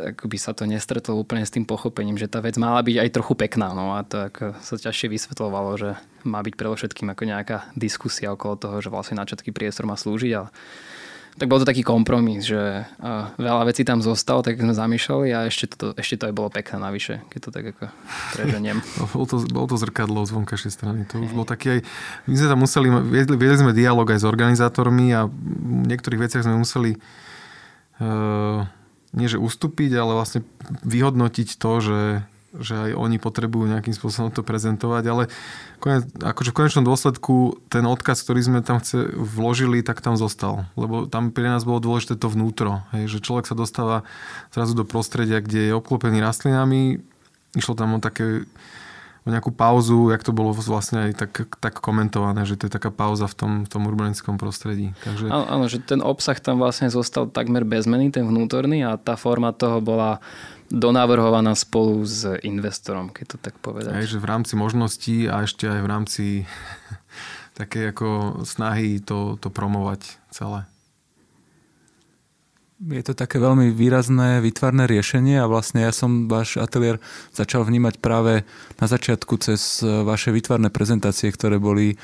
by 0.08 0.38
sa 0.40 0.56
to 0.56 0.64
nestretlo 0.64 1.12
úplne 1.12 1.44
s 1.44 1.52
tým 1.52 1.68
pochopením, 1.68 2.16
že 2.16 2.32
tá 2.32 2.40
vec 2.40 2.56
mala 2.56 2.80
byť 2.80 2.96
aj 2.96 3.12
trochu 3.12 3.36
pekná. 3.36 3.76
No 3.76 3.92
a 3.92 4.00
to 4.00 4.32
ako 4.32 4.56
sa 4.64 4.80
ťažšie 4.80 5.12
vysvetlovalo, 5.12 5.76
že 5.76 6.00
má 6.24 6.40
byť 6.40 6.56
predovšetkým 6.56 7.12
ako 7.12 7.28
nejaká 7.28 7.68
diskusia 7.76 8.32
okolo 8.32 8.56
toho, 8.56 8.80
že 8.80 8.88
vlastne 8.88 9.20
na 9.20 9.28
priestor 9.28 9.84
má 9.84 10.00
slúžiť. 10.00 10.32
A 10.32 10.48
tak 11.38 11.46
bol 11.46 11.62
to 11.62 11.70
taký 11.70 11.86
kompromis, 11.86 12.42
že 12.42 12.82
veľa 13.38 13.70
vecí 13.70 13.86
tam 13.86 14.02
zostalo, 14.02 14.42
tak 14.42 14.58
sme 14.58 14.74
zamýšľali 14.74 15.28
a 15.30 15.46
ešte 15.46 15.70
to, 15.70 15.86
ešte 15.94 16.18
to 16.18 16.24
aj 16.28 16.34
bolo 16.34 16.50
pekné 16.50 16.82
navyše, 16.82 17.22
keď 17.30 17.40
to 17.40 17.50
tak 17.54 17.64
ako 17.72 17.84
preženiem. 18.34 18.82
bolo, 19.14 19.24
to, 19.24 19.36
bolo 19.46 19.66
to 19.70 19.76
zrkadlo 19.78 20.26
z 20.26 20.34
vonkajšej 20.34 20.72
strany. 20.74 21.06
To 21.14 21.22
už 21.22 21.32
bol 21.32 21.46
taký 21.46 21.78
aj, 21.78 21.80
my 22.26 22.34
sme 22.34 22.48
tam 22.50 22.60
museli, 22.60 22.88
viedli, 22.90 23.36
viedli 23.38 23.58
sme 23.62 23.72
dialog 23.72 24.04
aj 24.10 24.20
s 24.20 24.26
organizátormi 24.26 25.14
a 25.14 25.30
v 25.30 25.86
niektorých 25.86 26.20
veciach 26.26 26.42
sme 26.42 26.58
museli 26.58 26.98
uh, 28.02 28.66
nie 29.14 29.28
že 29.30 29.40
ustúpiť, 29.40 29.94
ale 29.96 30.18
vlastne 30.18 30.44
vyhodnotiť 30.84 31.48
to, 31.56 31.72
že, 31.80 32.00
že 32.56 32.72
aj 32.72 32.90
oni 32.96 33.20
potrebujú 33.20 33.68
nejakým 33.68 33.92
spôsobom 33.92 34.32
to 34.32 34.40
prezentovať, 34.40 35.04
ale 35.04 35.22
konec, 35.84 36.08
akože 36.16 36.50
v 36.52 36.56
konečnom 36.56 36.84
dôsledku 36.86 37.60
ten 37.68 37.84
odkaz, 37.84 38.24
ktorý 38.24 38.40
sme 38.40 38.60
tam 38.64 38.80
chce, 38.80 39.12
vložili, 39.12 39.84
tak 39.84 40.00
tam 40.00 40.16
zostal. 40.16 40.64
Lebo 40.72 41.04
tam 41.04 41.28
pre 41.28 41.44
nás 41.44 41.68
bolo 41.68 41.84
dôležité 41.84 42.16
to 42.16 42.32
vnútro. 42.32 42.88
Hej, 42.96 43.12
že 43.12 43.24
človek 43.24 43.44
sa 43.44 43.56
dostáva 43.58 44.08
zrazu 44.56 44.72
do 44.72 44.88
prostredia, 44.88 45.44
kde 45.44 45.68
je 45.68 45.76
obklopený 45.76 46.24
rastlinami. 46.24 47.04
Išlo 47.52 47.76
tam 47.76 47.96
o 47.96 48.00
také 48.00 48.48
o 49.28 49.30
nejakú 49.30 49.52
pauzu, 49.52 50.08
jak 50.08 50.24
to 50.24 50.32
bolo 50.32 50.56
vlastne 50.56 51.12
aj 51.12 51.20
tak, 51.20 51.52
tak 51.60 51.84
komentované, 51.84 52.48
že 52.48 52.56
to 52.56 52.64
je 52.64 52.72
taká 52.72 52.88
pauza 52.88 53.28
v 53.28 53.36
tom, 53.36 53.52
v 53.66 53.68
tom 53.68 53.84
urbanickom 53.84 54.40
prostredí. 54.40 54.96
Takže... 55.04 55.28
Áno, 55.28 55.44
áno, 55.44 55.64
že 55.68 55.84
ten 55.84 56.00
obsah 56.00 56.40
tam 56.40 56.64
vlastne 56.64 56.88
zostal 56.88 57.28
takmer 57.28 57.68
bez 57.68 57.84
zmeny, 57.84 58.08
ten 58.08 58.24
vnútorný 58.24 58.88
a 58.88 58.96
tá 58.96 59.20
forma 59.20 59.52
toho 59.52 59.84
bola 59.84 60.24
donavrhovaná 60.68 61.56
spolu 61.56 62.04
s 62.04 62.28
investorom, 62.44 63.08
keď 63.08 63.24
to 63.34 63.38
tak 63.40 63.56
povedať. 63.60 63.92
Aj, 63.92 64.04
že 64.04 64.20
v 64.20 64.28
rámci 64.28 64.54
možností 64.54 65.24
a 65.28 65.48
ešte 65.48 65.64
aj 65.64 65.80
v 65.80 65.88
rámci 65.88 66.24
také 67.58 67.90
ako 67.90 68.42
snahy 68.44 69.00
to, 69.00 69.40
to 69.40 69.48
promovať 69.48 70.20
celé. 70.28 70.68
Je 72.78 73.02
to 73.02 73.10
také 73.10 73.42
veľmi 73.42 73.74
výrazné, 73.74 74.38
výtvarné 74.38 74.86
riešenie 74.86 75.42
a 75.42 75.50
vlastne 75.50 75.82
ja 75.82 75.90
som 75.90 76.30
váš 76.30 76.62
ateliér 76.62 77.02
začal 77.34 77.66
vnímať 77.66 77.98
práve 77.98 78.46
na 78.78 78.86
začiatku 78.86 79.34
cez 79.42 79.82
vaše 79.82 80.30
výtvarné 80.30 80.70
prezentácie, 80.70 81.26
ktoré 81.34 81.58
boli 81.58 81.98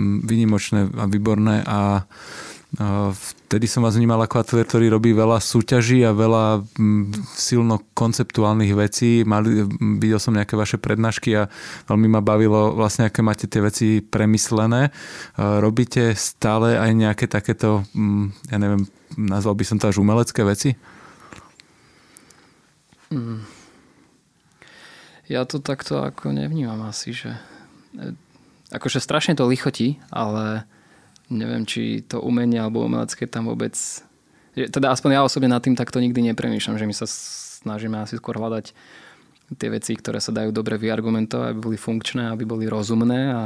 vynimočné 0.00 0.88
a 0.96 1.04
výborné 1.04 1.60
a 1.68 2.08
Vtedy 3.46 3.70
som 3.70 3.86
vás 3.86 3.94
vnímal 3.94 4.20
ako 4.26 4.42
ateliér, 4.42 4.66
ktorý 4.66 4.86
robí 4.90 5.14
veľa 5.14 5.38
súťaží 5.38 6.02
a 6.02 6.10
veľa 6.10 6.66
silno 7.32 7.80
konceptuálnych 7.94 8.74
vecí. 8.74 9.22
Mali, 9.22 9.64
videl 9.96 10.18
som 10.18 10.34
nejaké 10.34 10.58
vaše 10.58 10.76
prednášky 10.76 11.30
a 11.38 11.48
veľmi 11.86 12.10
ma 12.10 12.20
bavilo 12.20 12.74
vlastne, 12.74 13.06
aké 13.06 13.22
máte 13.22 13.46
tie 13.48 13.62
veci 13.62 14.02
premyslené. 14.02 14.90
Robíte 15.38 16.12
stále 16.18 16.76
aj 16.76 16.90
nejaké 16.92 17.30
takéto, 17.30 17.86
ja 18.50 18.58
neviem, 18.60 18.84
nazval 19.14 19.56
by 19.56 19.64
som 19.64 19.78
to 19.80 19.88
až 19.88 20.02
umelecké 20.02 20.42
veci? 20.44 20.74
Mm. 23.14 23.46
Ja 25.30 25.46
to 25.46 25.62
takto 25.62 26.02
ako 26.02 26.34
nevnímam 26.34 26.86
asi, 26.86 27.10
že 27.10 27.34
e, 27.98 28.14
akože 28.70 29.02
strašne 29.02 29.34
to 29.34 29.46
lichotí, 29.46 29.98
ale 30.10 30.66
neviem, 31.32 31.66
či 31.66 32.04
to 32.06 32.22
umenie 32.22 32.62
alebo 32.62 32.86
umelecké 32.86 33.26
tam 33.26 33.50
vôbec... 33.50 33.74
Teda 34.56 34.88
aspoň 34.88 35.10
ja 35.12 35.20
osobne 35.20 35.52
nad 35.52 35.60
tým 35.60 35.76
takto 35.76 36.00
nikdy 36.00 36.32
nepremýšľam, 36.32 36.80
že 36.80 36.88
my 36.88 36.94
sa 36.96 37.06
snažíme 37.66 37.96
asi 38.00 38.16
skôr 38.16 38.40
hľadať 38.40 38.72
tie 39.54 39.68
veci, 39.70 39.92
ktoré 39.94 40.18
sa 40.18 40.34
dajú 40.34 40.50
dobre 40.50 40.80
vyargumentovať, 40.80 41.54
aby 41.54 41.60
boli 41.60 41.78
funkčné, 41.78 42.32
aby 42.32 42.42
boli 42.48 42.66
rozumné 42.66 43.20
a 43.30 43.42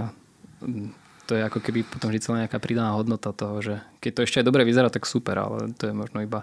to 1.29 1.39
je 1.39 1.43
ako 1.47 1.63
keby 1.63 1.87
potom 1.87 2.11
vždy 2.11 2.47
nejaká 2.47 2.59
pridaná 2.59 2.97
hodnota 2.97 3.31
toho, 3.31 3.63
že 3.63 3.75
keď 4.03 4.11
to 4.11 4.25
ešte 4.27 4.39
aj 4.43 4.49
dobre 4.51 4.63
vyzerá, 4.67 4.91
tak 4.91 5.07
super, 5.07 5.39
ale 5.39 5.71
to 5.77 5.87
je 5.87 5.95
možno 5.95 6.25
iba 6.25 6.43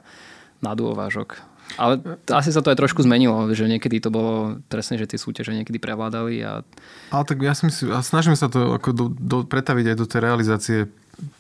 na 0.63 0.71
dôvážok. 0.78 1.43
Ale 1.76 2.00
asi 2.32 2.56
sa 2.56 2.63
to 2.63 2.71
aj 2.71 2.80
trošku 2.80 3.04
zmenilo, 3.04 3.52
že 3.52 3.67
niekedy 3.67 4.00
to 4.00 4.08
bolo 4.08 4.63
presne, 4.71 4.95
že 4.95 5.12
tie 5.12 5.19
súťaže 5.19 5.52
niekedy 5.52 5.76
prevládali. 5.84 6.39
A... 6.47 6.63
Ale 7.12 7.23
tak 7.28 7.43
ja 7.43 7.52
si 7.52 7.67
myslím, 7.67 7.91
a 7.91 8.00
snažíme 8.00 8.39
sa 8.39 8.47
to 8.47 8.80
ako 8.80 8.89
do, 8.95 9.06
do, 9.12 9.38
pretaviť 9.43 9.86
aj 9.91 9.97
do 10.00 10.06
tej 10.08 10.19
realizácie 10.23 10.78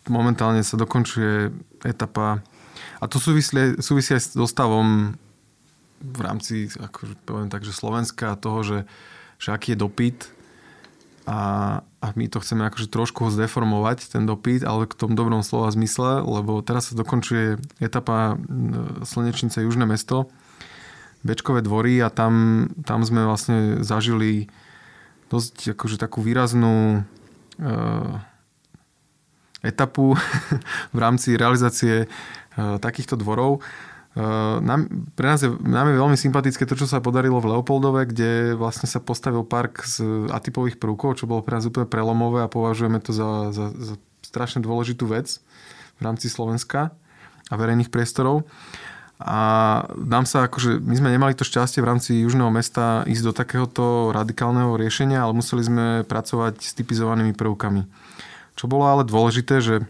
momentálne 0.09 0.61
sa 0.65 0.79
dokončuje 0.79 1.53
etapa. 1.85 2.41
A 2.97 3.05
to 3.05 3.21
súvisí, 3.21 3.53
súvisí 3.81 4.17
aj 4.17 4.21
s 4.21 4.29
dostavom 4.33 5.13
v 5.97 6.19
rámci, 6.21 6.69
akože 6.69 7.13
poviem 7.25 7.49
tak, 7.49 7.65
že 7.65 7.73
Slovenska 7.73 8.33
a 8.33 8.39
toho, 8.39 8.61
že, 8.61 8.79
že 9.41 9.49
aký 9.53 9.73
je 9.73 9.81
dopyt. 9.81 10.19
A, 11.27 11.39
a 11.99 12.07
my 12.15 12.31
to 12.31 12.39
chceme 12.39 12.63
akože 12.63 12.87
trošku 12.87 13.27
ho 13.27 13.29
zdeformovať, 13.33 14.07
ten 14.07 14.23
dopyt, 14.23 14.63
ale 14.63 14.87
k 14.87 14.95
tomu 14.95 15.17
dobrom 15.17 15.43
slova 15.43 15.67
zmysle, 15.75 16.23
lebo 16.23 16.63
teraz 16.63 16.87
sa 16.87 16.95
dokončuje 16.95 17.59
etapa 17.83 18.39
Slnečnice 19.03 19.59
Južné 19.59 19.83
mesto, 19.83 20.31
Bečkové 21.27 21.59
dvory 21.65 21.99
a 21.99 22.07
tam, 22.07 22.65
tam 22.87 23.03
sme 23.03 23.27
vlastne 23.27 23.83
zažili 23.83 24.47
dosť 25.27 25.75
akože 25.75 25.99
takú 25.99 26.23
výraznú 26.23 27.03
uh, 27.59 28.23
etapu 29.65 30.13
v 30.95 30.97
rámci 30.97 31.37
realizácie 31.37 32.05
e, 32.05 32.07
takýchto 32.57 33.17
dvorov. 33.17 33.59
E, 33.59 33.61
nám, 34.61 34.89
pre 35.17 35.27
nás 35.29 35.41
je, 35.41 35.49
nám 35.49 35.93
je 35.93 36.01
veľmi 36.01 36.17
sympatické 36.17 36.65
to, 36.65 36.77
čo 36.77 36.89
sa 36.89 37.01
podarilo 37.01 37.41
v 37.41 37.57
Leopoldove, 37.57 38.09
kde 38.09 38.53
vlastne 38.57 38.89
sa 38.89 39.01
postavil 39.01 39.45
park 39.45 39.85
z 39.85 40.29
atypových 40.29 40.77
prvkov, 40.77 41.21
čo 41.21 41.29
bolo 41.29 41.41
pre 41.41 41.57
nás 41.57 41.65
úplne 41.65 41.89
prelomové 41.89 42.45
a 42.45 42.51
považujeme 42.51 43.01
to 43.01 43.13
za, 43.13 43.53
za, 43.53 43.73
za 43.73 43.95
strašne 44.25 44.59
dôležitú 44.59 45.07
vec 45.07 45.39
v 45.97 46.01
rámci 46.01 46.27
Slovenska 46.29 46.93
a 47.47 47.53
verejných 47.55 47.89
priestorov. 47.89 48.45
A 49.17 49.81
nám 49.97 50.29
sa 50.29 50.45
akože, 50.45 50.77
my 50.77 50.93
sme 50.93 51.09
nemali 51.09 51.33
to 51.33 51.41
šťastie 51.41 51.81
v 51.81 51.89
rámci 51.89 52.21
južného 52.21 52.53
mesta 52.53 53.01
ísť 53.09 53.23
do 53.25 53.33
takéhoto 53.33 54.13
radikálneho 54.13 54.77
riešenia, 54.77 55.25
ale 55.25 55.33
museli 55.33 55.65
sme 55.65 55.85
pracovať 56.05 56.61
s 56.61 56.77
typizovanými 56.77 57.33
prvkami. 57.33 57.81
Čo 58.57 58.65
bolo 58.65 58.89
ale 58.89 59.05
dôležité, 59.05 59.61
že 59.61 59.85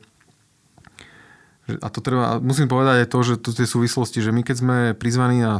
a 1.67 1.87
to 1.91 1.99
treba, 1.99 2.39
musím 2.39 2.71
povedať 2.71 3.03
aj 3.03 3.11
to, 3.11 3.19
že 3.27 3.33
tu 3.43 3.51
tie 3.51 3.67
súvislosti, 3.67 4.23
že 4.23 4.31
my 4.31 4.39
keď 4.39 4.55
sme 4.55 4.77
prizvaní 4.95 5.43
na 5.43 5.59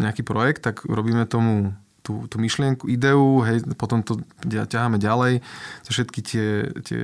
nejaký 0.00 0.24
projekt, 0.24 0.64
tak 0.64 0.88
robíme 0.88 1.28
tomu 1.28 1.76
tú, 2.00 2.24
tú 2.30 2.38
myšlienku, 2.38 2.86
ideu, 2.86 3.42
hej, 3.42 3.66
potom 3.74 4.00
to 4.06 4.22
ťaháme 4.46 5.02
ďalej, 5.02 5.42
za 5.82 5.90
všetky 5.90 6.20
tie, 6.22 6.48
tie 6.86 7.00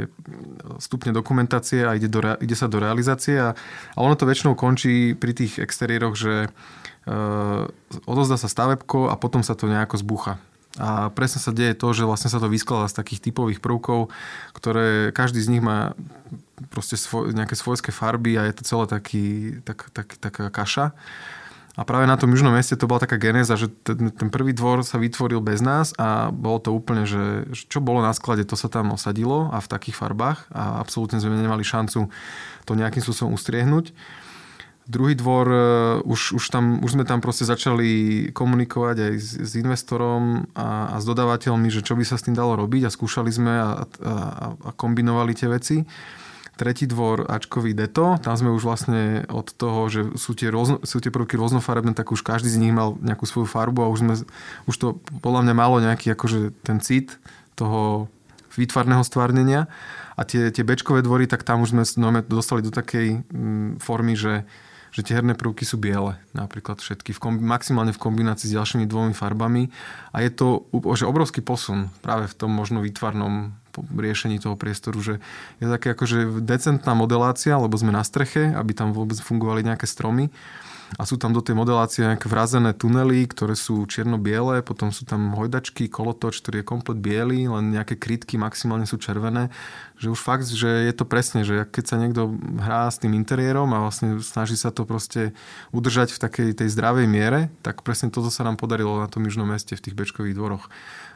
stupne 0.79 1.11
dokumentácie 1.11 1.83
a 1.83 1.99
ide, 1.99 2.07
do, 2.07 2.23
ide 2.39 2.55
sa 2.55 2.71
do 2.71 2.79
realizácie 2.79 3.35
a, 3.35 3.59
a 3.93 3.99
ono 3.99 4.15
to 4.15 4.31
väčšinou 4.31 4.55
končí 4.55 5.19
pri 5.19 5.35
tých 5.35 5.59
exteriéroch, 5.59 6.15
že 6.15 6.47
uh, 6.47 7.67
odozdá 8.07 8.39
sa 8.39 8.47
stavebko 8.47 9.11
a 9.11 9.19
potom 9.19 9.43
sa 9.43 9.59
to 9.59 9.67
nejako 9.67 9.99
zbúcha. 9.99 10.39
A 10.81 11.13
presne 11.13 11.37
sa 11.37 11.53
deje 11.53 11.77
to, 11.77 11.93
že 11.93 12.09
vlastne 12.09 12.33
sa 12.33 12.41
to 12.41 12.49
vyskladá 12.49 12.89
z 12.89 12.97
takých 12.97 13.29
typových 13.29 13.61
prvkov, 13.61 14.09
ktoré 14.57 15.13
každý 15.13 15.45
z 15.45 15.53
nich 15.53 15.65
má 15.65 15.93
proste 16.73 16.97
svoj, 16.97 17.37
nejaké 17.37 17.53
svojské 17.53 17.93
farby 17.93 18.41
a 18.41 18.49
je 18.49 18.55
to 18.57 18.63
celé 18.65 18.85
taký, 18.89 19.27
tak, 19.69 19.93
tak, 19.93 20.17
taká 20.17 20.49
kaša. 20.49 20.97
A 21.73 21.89
práve 21.89 22.05
na 22.05 22.21
tom 22.21 22.29
južnom 22.29 22.53
meste 22.53 22.77
to 22.77 22.85
bola 22.85 23.01
taká 23.01 23.17
genéza, 23.17 23.57
že 23.57 23.73
ten, 23.73 24.13
ten 24.13 24.29
prvý 24.29 24.53
dvor 24.53 24.85
sa 24.85 25.01
vytvoril 25.01 25.41
bez 25.41 25.65
nás 25.65 25.97
a 25.97 26.29
bolo 26.29 26.61
to 26.61 26.69
úplne, 26.69 27.09
že 27.09 27.49
čo 27.69 27.81
bolo 27.81 28.05
na 28.05 28.13
sklade, 28.13 28.45
to 28.45 28.61
sa 28.61 28.69
tam 28.69 28.93
osadilo 28.93 29.49
a 29.49 29.57
v 29.57 29.71
takých 29.73 29.97
farbách 29.97 30.53
a 30.53 30.85
absolútne 30.85 31.17
sme 31.17 31.33
nemali 31.33 31.65
šancu 31.65 32.13
to 32.69 32.73
nejakým 32.77 33.01
spôsobom 33.01 33.33
ustriehnúť. 33.33 33.97
Druhý 34.93 35.17
dvor, 35.17 35.47
e, 35.49 35.65
už, 36.05 36.37
už, 36.37 36.45
tam, 36.53 36.85
už 36.85 37.01
sme 37.01 37.09
tam 37.09 37.25
proste 37.25 37.49
začali 37.49 38.29
komunikovať 38.37 38.97
aj 39.09 39.15
s, 39.17 39.29
s 39.41 39.53
investorom 39.57 40.45
a, 40.53 40.93
a 40.93 40.97
s 41.01 41.09
dodávateľmi, 41.09 41.73
že 41.73 41.81
čo 41.81 41.97
by 41.97 42.05
sa 42.05 42.21
s 42.21 42.29
tým 42.29 42.37
dalo 42.37 42.61
robiť 42.61 42.85
a 42.85 42.93
skúšali 42.93 43.33
sme 43.33 43.57
a, 43.57 43.89
a, 43.89 44.15
a 44.53 44.71
kombinovali 44.77 45.33
tie 45.33 45.49
veci. 45.49 45.81
Tretí 46.61 46.85
dvor, 46.85 47.25
Ačkový 47.25 47.73
deto, 47.73 48.21
tam 48.21 48.37
sme 48.37 48.53
už 48.53 48.69
vlastne 48.69 49.25
od 49.33 49.49
toho, 49.57 49.89
že 49.89 50.13
sú 50.21 50.37
tie, 50.37 50.53
rôzno, 50.53 50.85
sú 50.85 51.01
tie 51.01 51.09
prvky 51.09 51.41
rôznofarebné, 51.41 51.97
tak 51.97 52.13
už 52.13 52.21
každý 52.21 52.53
z 52.53 52.61
nich 52.61 52.77
mal 52.77 52.93
nejakú 53.01 53.25
svoju 53.25 53.49
farbu 53.49 53.89
a 53.89 53.89
už, 53.89 54.05
sme, 54.05 54.15
už 54.69 54.75
to 54.77 55.01
podľa 55.25 55.49
mňa 55.49 55.55
malo 55.57 55.81
nejaký 55.81 56.13
akože 56.13 56.53
ten 56.61 56.77
cit 56.85 57.17
toho 57.57 58.13
výtvarného 58.53 59.01
stvárnenia. 59.01 59.73
A 60.13 60.29
tie, 60.29 60.53
tie 60.53 60.61
bečkové 60.61 61.01
dvory, 61.01 61.25
tak 61.25 61.41
tam 61.41 61.65
už 61.65 61.73
sme 61.73 61.83
no, 61.97 62.13
dostali 62.21 62.61
do 62.61 62.69
takej 62.69 63.25
mm, 63.33 63.81
formy, 63.81 64.13
že 64.13 64.45
že 64.93 65.01
tie 65.01 65.17
herné 65.17 65.33
prvky 65.33 65.65
sú 65.65 65.81
biele, 65.81 66.21
napríklad 66.37 66.85
všetky, 66.85 67.17
v 67.17 67.21
kombi- 67.21 67.43
maximálne 67.43 67.97
v 67.97 68.03
kombinácii 68.03 68.53
s 68.53 68.57
ďalšími 68.57 68.85
dvomi 68.85 69.17
farbami. 69.17 69.73
A 70.13 70.21
je 70.21 70.31
to 70.31 70.69
že 70.93 71.09
obrovský 71.09 71.41
posun 71.41 71.89
práve 72.05 72.29
v 72.29 72.37
tom 72.37 72.53
možno 72.53 72.85
výtvarnom 72.85 73.57
riešení 73.81 74.37
toho 74.37 74.53
priestoru, 74.53 75.01
že 75.01 75.15
je 75.57 75.67
také 75.67 75.97
akože 75.97 76.45
decentná 76.45 76.93
modelácia, 76.93 77.57
lebo 77.57 77.73
sme 77.81 77.89
na 77.89 78.05
streche, 78.05 78.53
aby 78.53 78.77
tam 78.77 78.93
vôbec 78.93 79.17
fungovali 79.17 79.65
nejaké 79.65 79.89
stromy 79.89 80.29
a 81.01 81.09
sú 81.09 81.17
tam 81.17 81.33
do 81.33 81.41
tej 81.41 81.57
modelácie 81.57 82.05
nejaké 82.05 82.29
vrazené 82.29 82.77
tunely, 82.77 83.25
ktoré 83.25 83.57
sú 83.57 83.89
čierno-biele, 83.89 84.61
potom 84.61 84.93
sú 84.93 85.09
tam 85.09 85.33
hojdačky, 85.33 85.89
kolotoč, 85.89 86.45
ktorý 86.45 86.61
je 86.61 86.69
komplet 86.69 86.99
biely, 87.01 87.49
len 87.49 87.73
nejaké 87.73 87.97
krytky 87.97 88.37
maximálne 88.37 88.85
sú 88.85 89.01
červené. 89.01 89.49
Že 89.97 90.13
už 90.13 90.21
fakt, 90.21 90.47
že 90.53 90.69
je 90.69 90.93
to 90.93 91.09
presne, 91.09 91.49
že 91.49 91.65
keď 91.65 91.85
sa 91.89 91.97
niekto 91.97 92.37
hrá 92.61 92.93
s 92.93 93.01
tým 93.01 93.17
interiérom 93.17 93.73
a 93.73 93.81
vlastne 93.81 94.21
snaží 94.21 94.59
sa 94.59 94.69
to 94.69 94.85
proste 94.85 95.33
udržať 95.73 96.13
v 96.13 96.23
takej 96.29 96.49
tej 96.61 96.69
zdravej 96.69 97.07
miere, 97.09 97.49
tak 97.65 97.81
presne 97.81 98.13
toto 98.13 98.29
sa 98.29 98.45
nám 98.45 98.61
podarilo 98.61 99.01
na 99.01 99.09
tom 99.09 99.25
južnom 99.25 99.49
meste 99.49 99.73
v 99.73 99.85
tých 99.89 99.97
bečkových 99.97 100.37
dvoroch. 100.37 100.69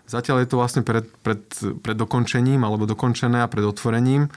Zatiaľ 0.07 0.47
je 0.47 0.49
to 0.49 0.57
vlastne 0.57 0.83
pred, 0.87 1.05
pred, 1.21 1.43
pred 1.83 1.97
dokončením 1.99 2.63
alebo 2.63 2.87
dokončené 2.87 3.43
a 3.43 3.51
pred 3.51 3.67
otvorením 3.67 4.31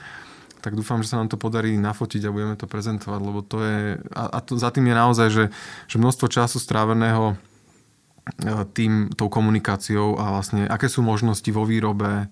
tak 0.60 0.76
dúfam, 0.76 1.00
že 1.00 1.10
sa 1.12 1.18
nám 1.18 1.32
to 1.32 1.40
podarí 1.40 1.74
nafotiť 1.80 2.28
a 2.28 2.34
budeme 2.34 2.56
to 2.56 2.68
prezentovať, 2.68 3.20
lebo 3.20 3.40
to 3.40 3.58
je, 3.64 3.78
a, 4.12 4.22
a 4.28 4.38
to, 4.44 4.60
za 4.60 4.68
tým 4.70 4.86
je 4.88 4.94
naozaj, 4.96 5.28
že, 5.32 5.44
že 5.88 5.96
množstvo 5.96 6.26
času 6.28 6.60
stráveného 6.60 7.34
e, 7.34 8.54
tým, 8.76 9.12
tou 9.16 9.32
komunikáciou 9.32 10.20
a 10.20 10.36
vlastne 10.36 10.68
aké 10.68 10.86
sú 10.86 11.00
možnosti 11.00 11.48
vo 11.48 11.64
výrobe, 11.64 12.28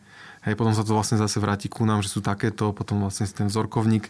Hej, 0.47 0.55
potom 0.55 0.71
sa 0.71 0.87
to 0.87 0.95
vlastne 0.95 1.19
zase 1.19 1.43
vráti 1.43 1.67
ku 1.67 1.83
nám, 1.83 1.99
že 2.01 2.15
sú 2.15 2.23
takéto, 2.23 2.71
potom 2.71 3.03
vlastne 3.03 3.27
ten 3.27 3.51
vzorkovník 3.51 4.07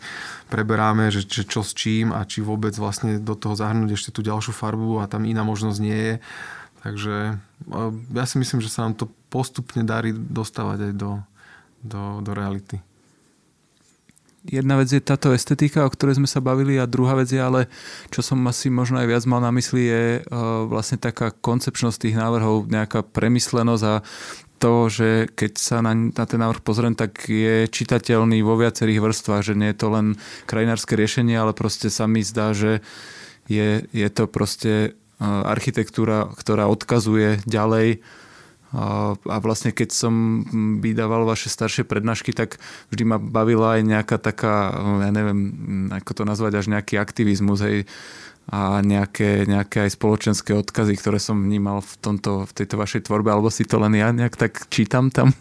preberáme, 0.53 1.09
že, 1.09 1.25
že 1.25 1.49
čo 1.49 1.65
s 1.65 1.73
čím 1.73 2.13
a 2.13 2.21
či 2.29 2.45
vôbec 2.45 2.77
vlastne 2.77 3.17
do 3.17 3.33
toho 3.33 3.57
zahrnúť 3.57 3.97
ešte 3.97 4.13
tú 4.13 4.21
ďalšiu 4.21 4.53
farbu 4.53 5.01
a 5.01 5.09
tam 5.09 5.25
iná 5.25 5.41
možnosť 5.41 5.79
nie 5.81 5.97
je. 5.97 6.15
Takže 6.85 7.17
ja 8.13 8.25
si 8.29 8.37
myslím, 8.39 8.61
že 8.61 8.71
sa 8.71 8.87
nám 8.87 8.95
to 8.95 9.09
postupne 9.33 9.83
darí 9.83 10.13
dostávať 10.13 10.93
aj 10.93 10.95
do, 10.95 11.11
do, 11.83 12.03
do 12.21 12.31
reality. 12.37 12.79
Jedna 14.49 14.81
vec 14.81 14.89
je 14.89 15.05
táto 15.05 15.37
estetika, 15.37 15.85
o 15.85 15.93
ktorej 15.93 16.17
sme 16.17 16.29
sa 16.29 16.41
bavili 16.41 16.81
a 16.81 16.89
druhá 16.89 17.13
vec 17.21 17.29
je 17.29 17.37
ale, 17.37 17.69
čo 18.09 18.25
som 18.25 18.41
asi 18.49 18.73
možno 18.73 18.97
aj 18.97 19.09
viac 19.13 19.25
mal 19.29 19.45
na 19.45 19.53
mysli, 19.53 19.83
je 19.85 20.05
uh, 20.25 20.65
vlastne 20.65 20.97
taká 20.97 21.37
koncepčnosť 21.37 22.09
tých 22.09 22.17
návrhov, 22.17 22.73
nejaká 22.73 23.05
premyslenosť 23.05 23.85
a 23.85 23.95
to, 24.59 24.91
že 24.91 25.31
keď 25.39 25.53
sa 25.55 25.79
na, 25.85 25.95
na 25.95 26.25
ten 26.27 26.41
návrh 26.43 26.65
pozriem, 26.65 26.97
tak 26.97 27.31
je 27.31 27.71
čitateľný 27.71 28.43
vo 28.43 28.59
viacerých 28.59 29.05
vrstvách, 29.05 29.53
že 29.53 29.55
nie 29.55 29.71
je 29.71 29.79
to 29.79 29.89
len 29.95 30.07
krajinárske 30.51 30.99
riešenie, 30.99 31.39
ale 31.39 31.55
proste 31.55 31.93
sa 31.93 32.11
mi 32.11 32.27
zdá, 32.27 32.51
že 32.57 32.83
je, 33.47 33.87
je 33.95 34.09
to 34.11 34.27
proste 34.27 34.99
architektúra, 35.23 36.31
ktorá 36.35 36.71
odkazuje 36.71 37.43
ďalej 37.47 38.03
a 38.73 39.37
vlastne 39.41 39.73
keď 39.73 39.89
som 39.97 40.45
vydával 40.85 41.25
vaše 41.25 41.49
staršie 41.49 41.89
prednášky, 41.89 42.37
tak 42.37 42.61
vždy 42.93 43.05
ma 43.09 43.17
bavila 43.17 43.81
aj 43.81 43.83
nejaká 43.87 44.17
taká, 44.21 44.77
ja 45.09 45.11
neviem, 45.13 45.41
ako 45.89 46.11
to 46.13 46.23
nazvať, 46.29 46.53
až 46.61 46.67
nejaký 46.69 47.01
aktivizmus, 47.01 47.65
hej, 47.65 47.89
a 48.49 48.81
nejaké, 48.81 49.45
nejaké 49.45 49.89
aj 49.89 49.97
spoločenské 50.01 50.57
odkazy, 50.57 50.97
ktoré 50.97 51.21
som 51.21 51.37
vnímal 51.37 51.85
v, 51.85 51.95
tomto, 52.01 52.49
v 52.49 52.53
tejto 52.57 52.81
vašej 52.81 53.05
tvorbe, 53.05 53.29
alebo 53.29 53.53
si 53.53 53.69
to 53.69 53.77
len 53.77 53.93
ja 53.93 54.09
nejak 54.09 54.41
tak 54.41 54.73
čítam 54.73 55.13
tam? 55.13 55.37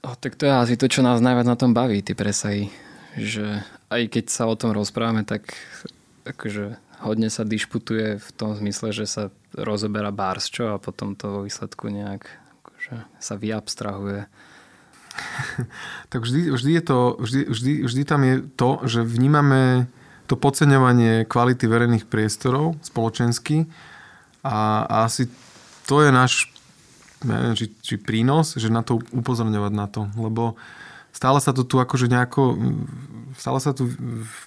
O, 0.00 0.16
tak 0.16 0.40
to 0.40 0.48
je 0.48 0.52
asi 0.52 0.74
to, 0.80 0.88
čo 0.88 1.04
nás 1.04 1.20
najviac 1.20 1.44
na 1.44 1.60
tom 1.60 1.76
baví, 1.76 2.00
tie 2.00 2.16
presahy. 2.16 2.72
Že 3.20 3.60
aj 3.92 4.02
keď 4.08 4.24
sa 4.32 4.48
o 4.48 4.56
tom 4.56 4.72
rozprávame, 4.72 5.28
tak 5.28 5.52
akože 6.24 6.80
hodne 7.02 7.28
sa 7.28 7.42
dišputuje 7.42 8.22
v 8.22 8.28
tom 8.38 8.54
zmysle, 8.54 8.94
že 8.94 9.06
sa 9.10 9.34
rozoberá 9.52 10.14
čo 10.48 10.74
a 10.74 10.82
potom 10.82 11.18
to 11.18 11.28
vo 11.28 11.40
výsledku 11.44 11.90
nejak 11.90 12.24
akože 12.62 12.96
sa 13.18 13.34
vyabstrahuje. 13.36 14.30
tak 16.10 16.20
vždy, 16.24 16.54
vždy, 16.56 16.70
je 16.72 16.84
to, 16.86 16.98
vždy, 17.20 17.40
vždy, 17.52 17.72
vždy 17.84 18.02
tam 18.08 18.20
je 18.24 18.34
to, 18.56 18.70
že 18.88 19.00
vnímame 19.04 19.90
to 20.30 20.38
podceňovanie 20.38 21.28
kvality 21.28 21.68
verejných 21.68 22.08
priestorov 22.08 22.80
spoločensky 22.80 23.68
a, 24.40 24.88
a 24.88 24.96
asi 25.04 25.28
to 25.84 26.00
je 26.00 26.08
náš 26.08 26.48
neviem, 27.26 27.54
či, 27.54 27.70
či 27.84 27.94
prínos, 28.00 28.56
že 28.56 28.72
na 28.72 28.82
to 28.82 29.02
upozorňovať 29.12 29.72
na 29.76 29.86
to, 29.86 30.08
lebo 30.16 30.56
stále 31.12 31.38
sa 31.38 31.52
to 31.52 31.62
tu 31.62 31.76
akože 31.78 32.08
nejako 32.08 32.56
stále 33.36 33.58
sa 33.60 33.72
tu 33.72 33.88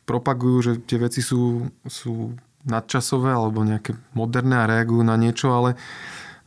propagujú, 0.05 0.57
že 0.61 0.71
tie 0.81 0.97
veci 1.01 1.21
sú, 1.21 1.69
sú 1.85 2.33
nadčasové 2.65 3.31
alebo 3.31 3.61
nejaké 3.61 3.93
moderné 4.17 4.61
a 4.61 4.69
reagujú 4.69 5.05
na 5.05 5.15
niečo, 5.15 5.53
ale 5.53 5.77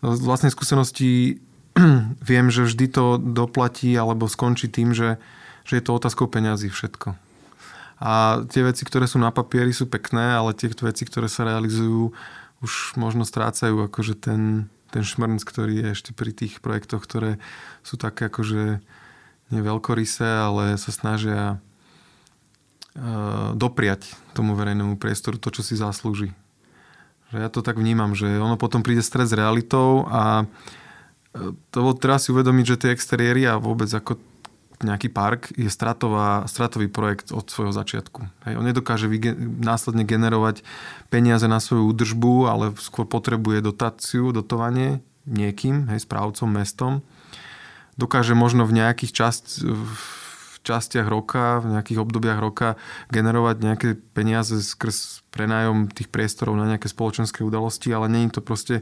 z 0.02 0.20
vlastnej 0.22 0.50
skúsenosti 0.50 1.42
viem, 2.30 2.46
že 2.50 2.66
vždy 2.66 2.86
to 2.90 3.04
doplatí 3.18 3.94
alebo 3.94 4.30
skončí 4.30 4.66
tým, 4.70 4.94
že, 4.94 5.18
že 5.66 5.78
je 5.78 5.82
to 5.82 5.96
otázkou 5.96 6.26
peňazí 6.26 6.70
všetko. 6.70 7.14
A 7.98 8.42
tie 8.46 8.62
veci, 8.62 8.86
ktoré 8.86 9.10
sú 9.10 9.18
na 9.18 9.34
papieri, 9.34 9.74
sú 9.74 9.90
pekné, 9.90 10.38
ale 10.38 10.54
tie 10.54 10.70
veci, 10.70 11.02
ktoré 11.02 11.26
sa 11.26 11.42
realizujú, 11.42 12.14
už 12.62 12.94
možno 12.94 13.26
strácajú 13.26 13.90
akože 13.90 14.14
ten, 14.18 14.70
ten 14.94 15.02
šmrnc, 15.02 15.42
ktorý 15.42 15.82
je 15.82 15.86
ešte 15.98 16.10
pri 16.14 16.30
tých 16.30 16.62
projektoch, 16.62 17.02
ktoré 17.02 17.42
sú 17.82 17.98
také 17.98 18.30
akože 18.30 18.78
neveľkorysé, 19.50 20.28
ale 20.46 20.78
sa 20.78 20.94
snažia 20.94 21.58
dopriať 23.54 24.10
tomu 24.34 24.58
verejnému 24.58 24.98
priestoru 24.98 25.38
to, 25.38 25.54
čo 25.54 25.62
si 25.62 25.78
zaslúži. 25.78 26.34
Že 27.28 27.38
ja 27.44 27.48
to 27.52 27.60
tak 27.60 27.76
vnímam, 27.76 28.16
že 28.16 28.40
ono 28.40 28.56
potom 28.56 28.80
príde 28.80 29.04
stred 29.04 29.28
s 29.28 29.36
realitou 29.36 30.08
a 30.08 30.44
e, 31.36 31.52
to 31.70 31.92
treba 31.94 32.16
si 32.16 32.32
uvedomiť, 32.32 32.64
že 32.64 32.80
tie 32.80 32.90
exteriéry 32.96 33.44
a 33.44 33.60
vôbec 33.60 33.92
ako 33.92 34.16
nejaký 34.78 35.10
park 35.10 35.50
je 35.58 35.66
stratová, 35.66 36.46
stratový 36.46 36.86
projekt 36.86 37.34
od 37.34 37.50
svojho 37.50 37.74
začiatku. 37.74 38.30
Hej, 38.46 38.54
on 38.56 38.64
nedokáže 38.64 39.10
vyge- 39.10 39.34
následne 39.38 40.06
generovať 40.06 40.62
peniaze 41.10 41.50
na 41.50 41.58
svoju 41.58 41.90
údržbu, 41.90 42.34
ale 42.46 42.64
skôr 42.78 43.04
potrebuje 43.04 43.58
dotáciu, 43.58 44.30
dotovanie 44.30 45.02
niekým, 45.26 45.90
hej, 45.90 46.06
správcom, 46.06 46.48
mestom. 46.48 47.02
Dokáže 47.98 48.38
možno 48.38 48.62
v 48.64 48.78
nejakých 48.78 49.12
časť, 49.12 49.44
častiach 50.64 51.06
roka, 51.06 51.60
v 51.62 51.78
nejakých 51.78 51.98
obdobiach 52.02 52.40
roka 52.40 52.78
generovať 53.12 53.56
nejaké 53.62 53.88
peniaze 54.16 54.58
skrz 54.58 55.26
prenájom 55.30 55.90
tých 55.90 56.08
priestorov 56.10 56.58
na 56.58 56.66
nejaké 56.66 56.90
spoločenské 56.90 57.44
udalosti, 57.46 57.92
ale 57.94 58.10
je 58.10 58.38
to 58.38 58.42
proste 58.42 58.74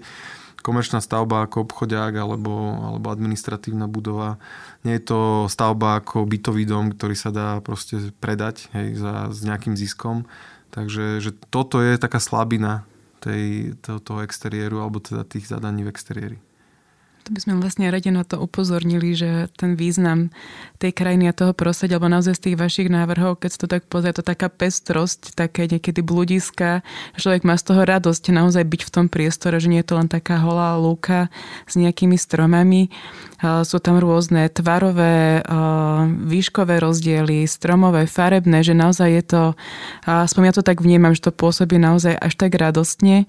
komerčná 0.67 0.99
stavba 0.99 1.47
ako 1.47 1.63
obchodiak 1.63 2.19
alebo, 2.19 2.75
alebo 2.83 3.07
administratívna 3.15 3.87
budova. 3.87 4.43
Nie 4.83 4.99
je 4.99 5.07
to 5.07 5.21
stavba 5.47 6.03
ako 6.03 6.27
bytový 6.27 6.67
dom, 6.67 6.91
ktorý 6.91 7.15
sa 7.15 7.31
dá 7.31 7.63
proste 7.63 8.11
predať 8.19 8.67
hej, 8.75 8.99
za, 8.99 9.31
s 9.31 9.47
nejakým 9.47 9.79
ziskom. 9.79 10.27
Takže 10.75 11.23
že 11.23 11.31
toto 11.55 11.79
je 11.79 11.95
taká 11.97 12.19
slabina 12.19 12.83
tej, 13.23 13.79
toho, 13.79 14.03
toho 14.03 14.21
exteriéru 14.27 14.83
alebo 14.83 14.99
teda 14.99 15.23
tých 15.23 15.47
zadaní 15.47 15.87
v 15.87 15.93
exteriéri. 15.95 16.39
To 17.27 17.35
by 17.35 17.43
sme 17.43 17.59
vlastne 17.59 17.91
radi 17.91 18.15
na 18.15 18.23
to 18.23 18.39
upozornili, 18.39 19.11
že 19.19 19.51
ten 19.59 19.75
význam 19.75 20.31
tej 20.79 20.95
krajiny 20.95 21.27
a 21.27 21.35
toho 21.35 21.51
prostredia, 21.59 21.99
alebo 21.99 22.07
naozaj 22.07 22.39
z 22.39 22.43
tých 22.47 22.57
vašich 22.57 22.87
návrhov, 22.87 23.43
keď 23.43 23.51
to 23.59 23.67
tak 23.67 23.83
pozrie, 23.91 24.15
to 24.15 24.23
taká 24.23 24.47
pestrosť, 24.47 25.35
také 25.35 25.67
niekedy 25.67 26.07
bludiska, 26.07 26.87
človek 27.19 27.43
má 27.43 27.59
z 27.59 27.67
toho 27.67 27.83
radosť 27.83 28.31
naozaj 28.31 28.63
byť 28.63 28.83
v 28.87 28.93
tom 28.95 29.07
priestore, 29.11 29.59
že 29.59 29.67
nie 29.67 29.83
je 29.83 29.91
to 29.91 29.99
len 29.99 30.07
taká 30.07 30.39
holá 30.39 30.79
lúka 30.79 31.27
s 31.67 31.75
nejakými 31.75 32.15
stromami. 32.15 32.95
Sú 33.43 33.83
tam 33.83 33.99
rôzne 33.99 34.47
tvarové, 34.47 35.43
výškové 36.31 36.79
rozdiely, 36.79 37.43
stromové, 37.51 38.07
farebné, 38.07 38.63
že 38.63 38.79
naozaj 38.79 39.09
je 39.11 39.25
to, 39.27 39.43
aspoň 40.07 40.43
ja 40.47 40.55
to 40.55 40.63
tak 40.63 40.79
vnímam, 40.79 41.11
že 41.11 41.27
to 41.27 41.35
pôsobí 41.35 41.75
naozaj 41.75 42.15
až 42.15 42.39
tak 42.39 42.55
radostne 42.55 43.27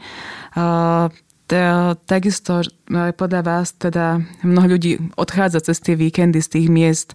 takisto 2.07 2.60
aj 2.91 3.15
podľa 3.15 3.41
vás 3.43 3.71
teda 3.75 4.19
mnoho 4.43 4.75
ľudí 4.75 4.99
odchádza 5.15 5.63
cez 5.63 5.79
tie 5.79 5.95
víkendy 5.95 6.43
z 6.43 6.60
tých 6.60 6.67
miest. 6.67 7.10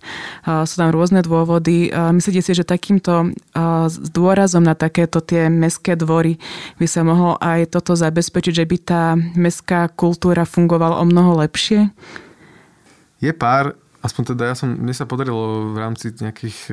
Sú 0.44 0.74
tam 0.80 0.88
rôzne 0.88 1.20
dôvody. 1.20 1.92
Myslíte 1.92 2.40
si, 2.40 2.52
že 2.56 2.64
takýmto 2.64 3.32
s 3.88 3.96
dôrazom 4.12 4.64
na 4.64 4.72
takéto 4.72 5.20
tie 5.20 5.52
mestské 5.52 5.96
dvory 5.96 6.40
by 6.80 6.86
sa 6.88 7.04
mohlo 7.04 7.36
aj 7.40 7.76
toto 7.76 7.92
zabezpečiť, 7.92 8.52
že 8.52 8.68
by 8.68 8.76
tá 8.80 9.02
mestská 9.16 9.92
kultúra 9.92 10.48
fungovala 10.48 11.00
o 11.00 11.04
mnoho 11.04 11.40
lepšie? 11.44 11.92
Je 13.20 13.30
pár 13.30 13.76
aspoň 14.02 14.34
teda 14.34 14.50
ja 14.50 14.54
som, 14.58 14.74
mne 14.74 14.92
sa 14.92 15.06
podarilo 15.06 15.72
v 15.72 15.78
rámci 15.78 16.10
nejakých 16.10 16.58
e, 16.68 16.72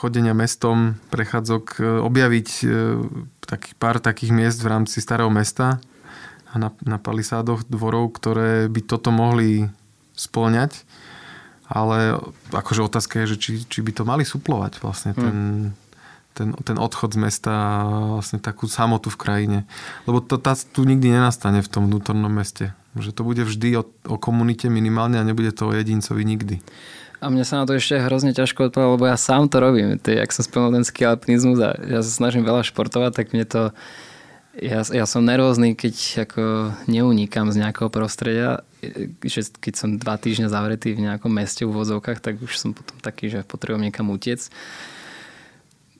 chodenia 0.00 0.32
mestom, 0.32 0.96
prechádzok, 1.12 1.64
e, 1.76 1.80
objaviť 2.00 2.48
e, 2.48 2.66
taký, 3.44 3.70
pár 3.76 4.00
takých 4.00 4.32
miest 4.32 4.58
v 4.64 4.72
rámci 4.72 5.04
starého 5.04 5.28
mesta, 5.28 5.76
a 6.50 6.54
na, 6.58 6.68
na 6.82 6.98
palisádoch 6.98 7.62
dvorov, 7.70 8.10
ktoré 8.18 8.66
by 8.66 8.80
toto 8.82 9.14
mohli 9.14 9.70
spĺňať. 10.18 10.82
Ale 11.70 12.18
akože 12.50 12.82
otázka 12.82 13.22
je, 13.22 13.26
že 13.34 13.36
či, 13.38 13.50
či 13.62 13.78
by 13.78 13.94
to 13.94 14.02
mali 14.02 14.26
suplovať 14.26 14.82
vlastne 14.82 15.14
ten, 15.14 15.36
hmm. 15.70 15.70
ten, 16.34 16.48
ten 16.66 16.76
odchod 16.82 17.14
z 17.14 17.18
mesta 17.22 17.54
vlastne 18.18 18.42
takú 18.42 18.66
samotu 18.66 19.06
v 19.06 19.20
krajine. 19.22 19.58
Lebo 20.10 20.18
to 20.18 20.34
tá, 20.34 20.58
tu 20.58 20.82
nikdy 20.82 21.14
nenastane 21.14 21.62
v 21.62 21.70
tom 21.70 21.86
vnútornom 21.86 22.26
meste. 22.26 22.74
Že 22.98 23.14
to 23.14 23.22
bude 23.22 23.42
vždy 23.46 23.78
o, 23.78 23.86
o 23.86 24.18
komunite 24.18 24.66
minimálne 24.66 25.22
a 25.22 25.26
nebude 25.26 25.54
to 25.54 25.70
o 25.70 25.76
jedincovi 25.76 26.26
nikdy. 26.26 26.58
A 27.22 27.30
mne 27.30 27.46
sa 27.46 27.62
na 27.62 27.68
to 27.70 27.78
ešte 27.78 28.00
hrozne 28.02 28.34
ťažko 28.34 28.72
odpovedať, 28.72 28.90
lebo 28.96 29.06
ja 29.06 29.14
sám 29.14 29.46
to 29.46 29.62
robím. 29.62 29.94
Je, 29.94 30.18
jak 30.18 30.34
som 30.34 30.42
spomenul 30.42 30.82
ten 30.82 30.86
ski 30.88 31.06
alpinizmus 31.06 31.60
a 31.62 31.76
ja 31.86 32.00
sa 32.02 32.10
snažím 32.10 32.42
veľa 32.42 32.66
športovať, 32.66 33.12
tak 33.14 33.30
mne 33.30 33.46
to 33.46 33.62
ja, 34.58 34.82
ja 34.82 35.06
som 35.06 35.22
nervózny, 35.22 35.78
keď 35.78 36.26
ako 36.26 36.74
neunikám 36.90 37.54
z 37.54 37.62
nejakého 37.62 37.86
prostredia. 37.86 38.66
Že 39.22 39.62
keď 39.62 39.74
som 39.78 39.94
dva 39.94 40.18
týždne 40.18 40.50
zavretý 40.50 40.96
v 40.96 41.06
nejakom 41.06 41.30
meste 41.30 41.62
v 41.62 41.70
vozovkách, 41.70 42.18
tak 42.18 42.42
už 42.42 42.58
som 42.58 42.74
potom 42.74 42.98
taký, 42.98 43.30
že 43.30 43.46
potrebujem 43.46 43.86
niekam 43.86 44.10
utiec. 44.10 44.50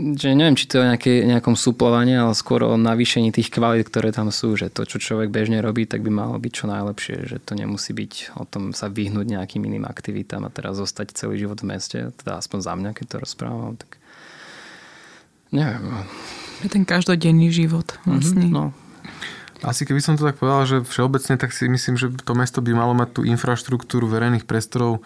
Že 0.01 0.33
neviem, 0.33 0.57
či 0.57 0.65
to 0.65 0.81
je 0.81 0.89
nejaké, 0.89 1.13
nejakom 1.29 1.55
suplovaní, 1.55 2.17
ale 2.17 2.33
skôr 2.33 2.65
o 2.65 2.75
navýšení 2.81 3.37
tých 3.37 3.53
kvalít, 3.53 3.87
ktoré 3.87 4.11
tam 4.11 4.33
sú. 4.33 4.57
Že 4.57 4.73
to, 4.73 4.83
čo 4.89 4.97
človek 4.99 5.29
bežne 5.29 5.61
robí, 5.61 5.85
tak 5.85 6.03
by 6.03 6.11
malo 6.11 6.41
byť 6.41 6.53
čo 6.57 6.67
najlepšie. 6.67 7.31
Že 7.31 7.37
to 7.45 7.53
nemusí 7.55 7.93
byť 7.93 8.35
o 8.41 8.49
tom 8.49 8.73
sa 8.73 8.89
vyhnúť 8.89 9.31
nejakým 9.31 9.63
iným 9.63 9.85
aktivitám 9.85 10.43
a 10.43 10.51
teraz 10.51 10.81
zostať 10.81 11.15
celý 11.15 11.39
život 11.39 11.61
v 11.61 11.71
meste. 11.77 11.99
Teda 12.17 12.41
aspoň 12.41 12.59
za 12.65 12.75
mňa, 12.75 12.91
keď 12.97 13.07
to 13.07 13.17
rozprávam. 13.23 13.77
Tak 13.77 14.01
neviem. 15.53 15.85
Ten 16.69 16.85
každodenný 16.85 17.49
život 17.49 17.97
vlastne. 18.05 18.51
Mm-hmm, 18.51 18.53
no. 18.53 18.77
Asi 19.61 19.85
keby 19.85 20.01
som 20.01 20.17
to 20.17 20.25
tak 20.25 20.41
povedal, 20.41 20.65
že 20.65 20.77
všeobecne, 20.85 21.37
tak 21.37 21.53
si 21.53 21.69
myslím, 21.69 22.01
že 22.01 22.09
to 22.25 22.33
mesto 22.33 22.65
by 22.65 22.73
malo 22.73 22.97
mať 22.97 23.21
tú 23.21 23.21
infraštruktúru 23.29 24.09
verejných 24.09 24.49
priestorov 24.49 25.05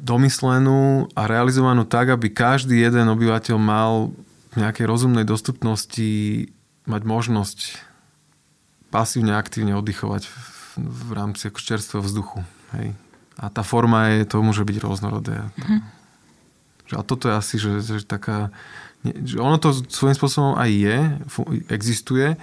domyslenú 0.00 1.10
a 1.12 1.28
realizovanú 1.28 1.84
tak, 1.84 2.14
aby 2.14 2.32
každý 2.32 2.80
jeden 2.80 3.10
obyvateľ 3.12 3.56
mal 3.60 4.14
v 4.54 4.64
nejakej 4.64 4.86
rozumnej 4.88 5.26
dostupnosti 5.28 6.48
mať 6.88 7.02
možnosť 7.04 7.58
pasívne, 8.88 9.36
aktívne 9.36 9.76
oddychovať 9.76 10.30
v, 10.30 10.36
v 10.80 11.10
rámci 11.12 11.50
ako 11.50 11.60
čerstvého 11.60 12.02
vzduchu. 12.06 12.40
Hej. 12.78 12.96
A 13.36 13.52
tá 13.52 13.60
forma 13.60 14.16
je, 14.16 14.24
to 14.24 14.40
môže 14.40 14.64
byť 14.64 14.76
rôznorodé. 14.80 15.44
Mm-hmm. 15.60 15.80
A 16.94 17.02
toto 17.02 17.26
je 17.26 17.34
asi, 17.34 17.56
že, 17.58 17.82
že 17.82 18.06
taká... 18.06 18.54
Že 19.06 19.38
ono 19.38 19.56
to 19.58 19.70
svojím 19.86 20.18
spôsobom 20.18 20.58
aj 20.58 20.70
je, 20.70 20.98
existuje, 21.70 22.34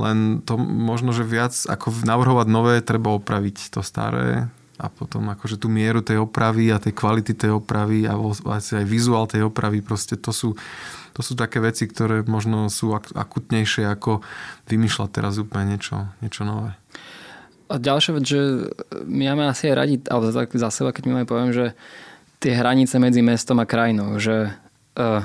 len 0.00 0.40
to 0.46 0.56
možno, 0.60 1.12
že 1.12 1.28
viac 1.28 1.52
ako 1.68 1.92
navrhovať 2.06 2.46
nové, 2.48 2.74
treba 2.80 3.12
opraviť 3.12 3.68
to 3.74 3.84
staré 3.84 4.48
a 4.80 4.86
potom 4.88 5.28
akože 5.28 5.60
tú 5.60 5.68
mieru 5.68 6.00
tej 6.00 6.24
opravy 6.24 6.72
a 6.72 6.80
tej 6.80 6.96
kvality 6.96 7.36
tej 7.36 7.52
opravy 7.52 8.08
a 8.08 8.16
aj 8.16 8.86
vizuál 8.88 9.28
tej 9.28 9.44
opravy, 9.44 9.84
proste 9.84 10.16
to 10.16 10.32
sú, 10.32 10.56
to 11.12 11.20
sú 11.20 11.36
také 11.36 11.60
veci, 11.60 11.84
ktoré 11.84 12.24
možno 12.24 12.72
sú 12.72 12.96
akutnejšie 12.96 13.84
ako 13.84 14.24
vymýšľať 14.72 15.08
teraz 15.12 15.36
úplne 15.36 15.76
niečo, 15.76 16.08
niečo 16.24 16.48
nové. 16.48 16.72
A 17.70 17.78
ďalšia 17.78 18.12
vec, 18.16 18.24
že 18.26 18.40
my 19.06 19.30
máme 19.30 19.46
asi 19.52 19.70
aj 19.70 19.76
radi, 19.76 19.96
ale 20.10 20.32
za 20.34 20.70
seba, 20.72 20.90
keď 20.90 21.02
mi 21.06 21.28
poviem, 21.28 21.54
že 21.54 21.76
tie 22.40 22.52
hranice 22.56 22.96
medzi 22.96 23.20
mestom 23.20 23.60
a 23.60 23.68
krajinou, 23.68 24.16
že 24.16 24.48
uh, 24.96 25.22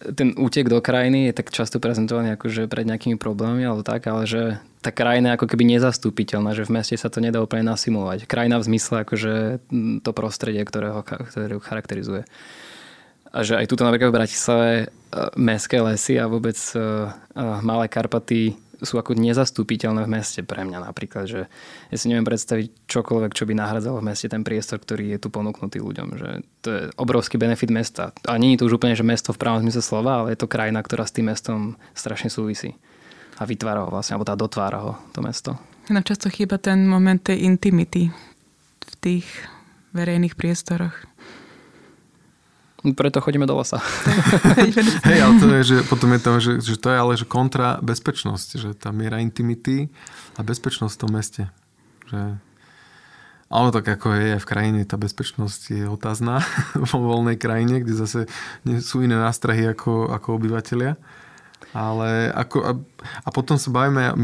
ten 0.00 0.32
útek 0.34 0.66
do 0.66 0.80
krajiny 0.80 1.30
je 1.30 1.36
tak 1.36 1.52
často 1.52 1.76
prezentovaný 1.76 2.34
ako, 2.34 2.46
že 2.48 2.70
pred 2.70 2.88
nejakými 2.88 3.20
problémami 3.20 3.62
alebo 3.68 3.84
tak, 3.84 4.08
ale 4.08 4.24
že 4.24 4.42
tá 4.80 4.88
krajina 4.88 5.32
je 5.32 5.36
ako 5.36 5.46
keby 5.52 5.76
nezastúpiteľná, 5.76 6.56
že 6.56 6.64
v 6.64 6.72
meste 6.80 6.96
sa 6.96 7.12
to 7.12 7.20
nedá 7.20 7.36
úplne 7.44 7.68
nasimulovať. 7.68 8.24
Krajina 8.24 8.56
v 8.56 8.66
zmysle 8.72 9.04
akože 9.04 9.34
to 10.00 10.10
prostredie, 10.16 10.64
ktorého, 10.64 11.04
ktoré 11.04 11.60
charakterizuje. 11.60 12.24
A 13.30 13.44
že 13.44 13.60
aj 13.60 13.68
tuto 13.68 13.84
napríklad 13.86 14.10
v 14.10 14.18
Bratislave 14.24 14.70
e, 14.74 14.86
mestské 15.38 15.78
lesy 15.78 16.18
a 16.18 16.26
vôbec 16.26 16.56
e, 16.74 16.80
e, 16.80 17.42
malé 17.62 17.86
Karpaty 17.86 18.58
sú 18.80 18.96
ako 18.96 19.16
nezastúpiteľné 19.16 20.04
v 20.08 20.12
meste 20.16 20.40
pre 20.40 20.64
mňa 20.64 20.88
napríklad, 20.88 21.24
že 21.28 21.40
ja 21.92 21.96
si 21.96 22.08
neviem 22.08 22.24
predstaviť 22.24 22.88
čokoľvek, 22.88 23.32
čo 23.36 23.44
by 23.44 23.54
nahradzalo 23.56 24.00
v 24.00 24.08
meste 24.08 24.26
ten 24.32 24.40
priestor, 24.40 24.80
ktorý 24.80 25.16
je 25.16 25.18
tu 25.20 25.28
ponúknutý 25.28 25.80
ľuďom. 25.80 26.08
Že 26.16 26.28
to 26.64 26.68
je 26.68 26.80
obrovský 26.96 27.36
benefit 27.36 27.68
mesta. 27.68 28.16
A 28.24 28.40
nie 28.40 28.56
je 28.56 28.64
to 28.64 28.68
už 28.72 28.80
úplne, 28.80 28.96
že 28.96 29.06
mesto 29.06 29.36
v 29.36 29.40
pravom 29.40 29.60
zmysle 29.60 29.82
slova, 29.84 30.24
ale 30.24 30.32
je 30.32 30.40
to 30.40 30.50
krajina, 30.50 30.80
ktorá 30.80 31.04
s 31.04 31.14
tým 31.14 31.28
mestom 31.28 31.76
strašne 31.92 32.32
súvisí. 32.32 32.76
A 33.40 33.48
vytvára 33.48 33.84
ho 33.84 33.92
vlastne, 33.92 34.16
alebo 34.16 34.28
tá 34.28 34.36
dotvára 34.36 34.78
ho 34.84 34.92
to 35.16 35.20
mesto. 35.24 35.56
Nám 35.90 36.06
často 36.06 36.30
chýba 36.30 36.60
ten 36.60 36.86
moment 36.86 37.18
tej 37.18 37.42
intimity 37.42 38.14
v 38.80 38.92
tých 39.02 39.26
verejných 39.90 40.38
priestoroch. 40.38 40.94
Preto 42.80 43.20
chodíme 43.20 43.44
do 43.44 43.60
lesa. 43.60 43.76
Hej, 45.08 45.18
ale 45.20 45.34
to 45.36 45.46
je, 45.52 45.62
že 45.62 45.76
potom 45.84 46.16
je 46.16 46.20
to, 46.20 46.32
že, 46.40 46.52
že 46.64 46.74
to 46.80 46.88
je 46.88 46.96
ale 46.96 47.12
že 47.12 47.28
kontra 47.28 47.76
bezpečnosť, 47.84 48.48
že 48.56 48.70
tá 48.72 48.88
miera 48.88 49.20
intimity 49.20 49.92
a 50.36 50.40
bezpečnosť 50.40 50.94
v 50.96 51.00
tom 51.04 51.10
meste. 51.12 51.42
Že, 52.08 52.40
a 53.50 53.56
tak 53.74 53.84
ako 53.84 54.14
je 54.14 54.38
aj 54.38 54.40
v 54.40 54.48
krajine, 54.48 54.80
tá 54.88 54.96
bezpečnosť 54.96 55.60
je 55.74 55.84
otázna 55.90 56.40
vo 56.88 56.98
voľnej 57.04 57.36
krajine, 57.36 57.84
kde 57.84 57.94
zase 57.98 58.20
sú 58.80 59.04
iné 59.04 59.18
nástrahy 59.18 59.68
ako, 59.76 60.08
ako 60.16 60.40
obyvateľia. 60.40 60.96
Ale 61.70 62.32
ako, 62.32 62.56
a, 62.64 62.72
a 63.26 63.28
potom 63.30 63.60
sa 63.60 63.68
bavíme, 63.68 64.16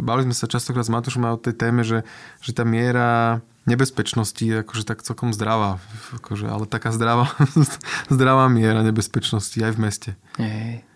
bavili 0.00 0.32
sme 0.32 0.36
sa 0.38 0.50
častokrát 0.50 0.82
s 0.82 0.90
Matúšom 0.90 1.28
o 1.28 1.38
tej 1.38 1.54
téme, 1.54 1.84
že, 1.84 2.02
že 2.40 2.56
tá 2.56 2.64
miera 2.64 3.38
nebezpečnosti 3.66 4.42
je 4.42 4.62
akože 4.62 4.84
tak 4.86 5.02
celkom 5.02 5.30
zdravá. 5.30 5.78
Akože, 6.18 6.50
ale 6.50 6.66
taká 6.66 6.90
zdravá, 6.90 7.30
zdravá 8.14 8.46
miera 8.50 8.82
nebezpečnosti 8.82 9.58
aj 9.58 9.72
v 9.74 9.78
meste. 9.78 10.10
Hej. 10.38 10.86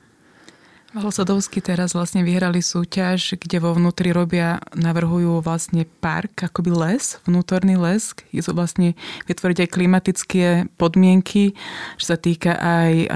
Teraz 0.97 1.93
vlastne 1.93 2.25
vyhrali 2.25 2.65
súťaž, 2.65 3.37
kde 3.37 3.61
vo 3.61 3.77
vnútri 3.77 4.17
robia, 4.17 4.65
navrhujú 4.73 5.45
vlastne 5.45 5.85
park, 5.85 6.49
akoby 6.49 6.73
les, 6.73 7.21
vnútorný 7.29 7.77
les. 7.77 8.17
Je 8.33 8.41
to 8.41 8.57
vlastne 8.57 8.97
vytvoriť 9.29 9.67
aj 9.67 9.73
klimatické 9.77 10.45
podmienky, 10.81 11.53
čo 12.01 12.05
sa 12.07 12.17
týka 12.17 12.57
aj 12.57 12.93
uh, 12.97 13.09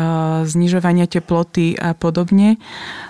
znižovania 0.44 1.08
teploty 1.08 1.72
a 1.80 1.96
podobne. 1.96 2.60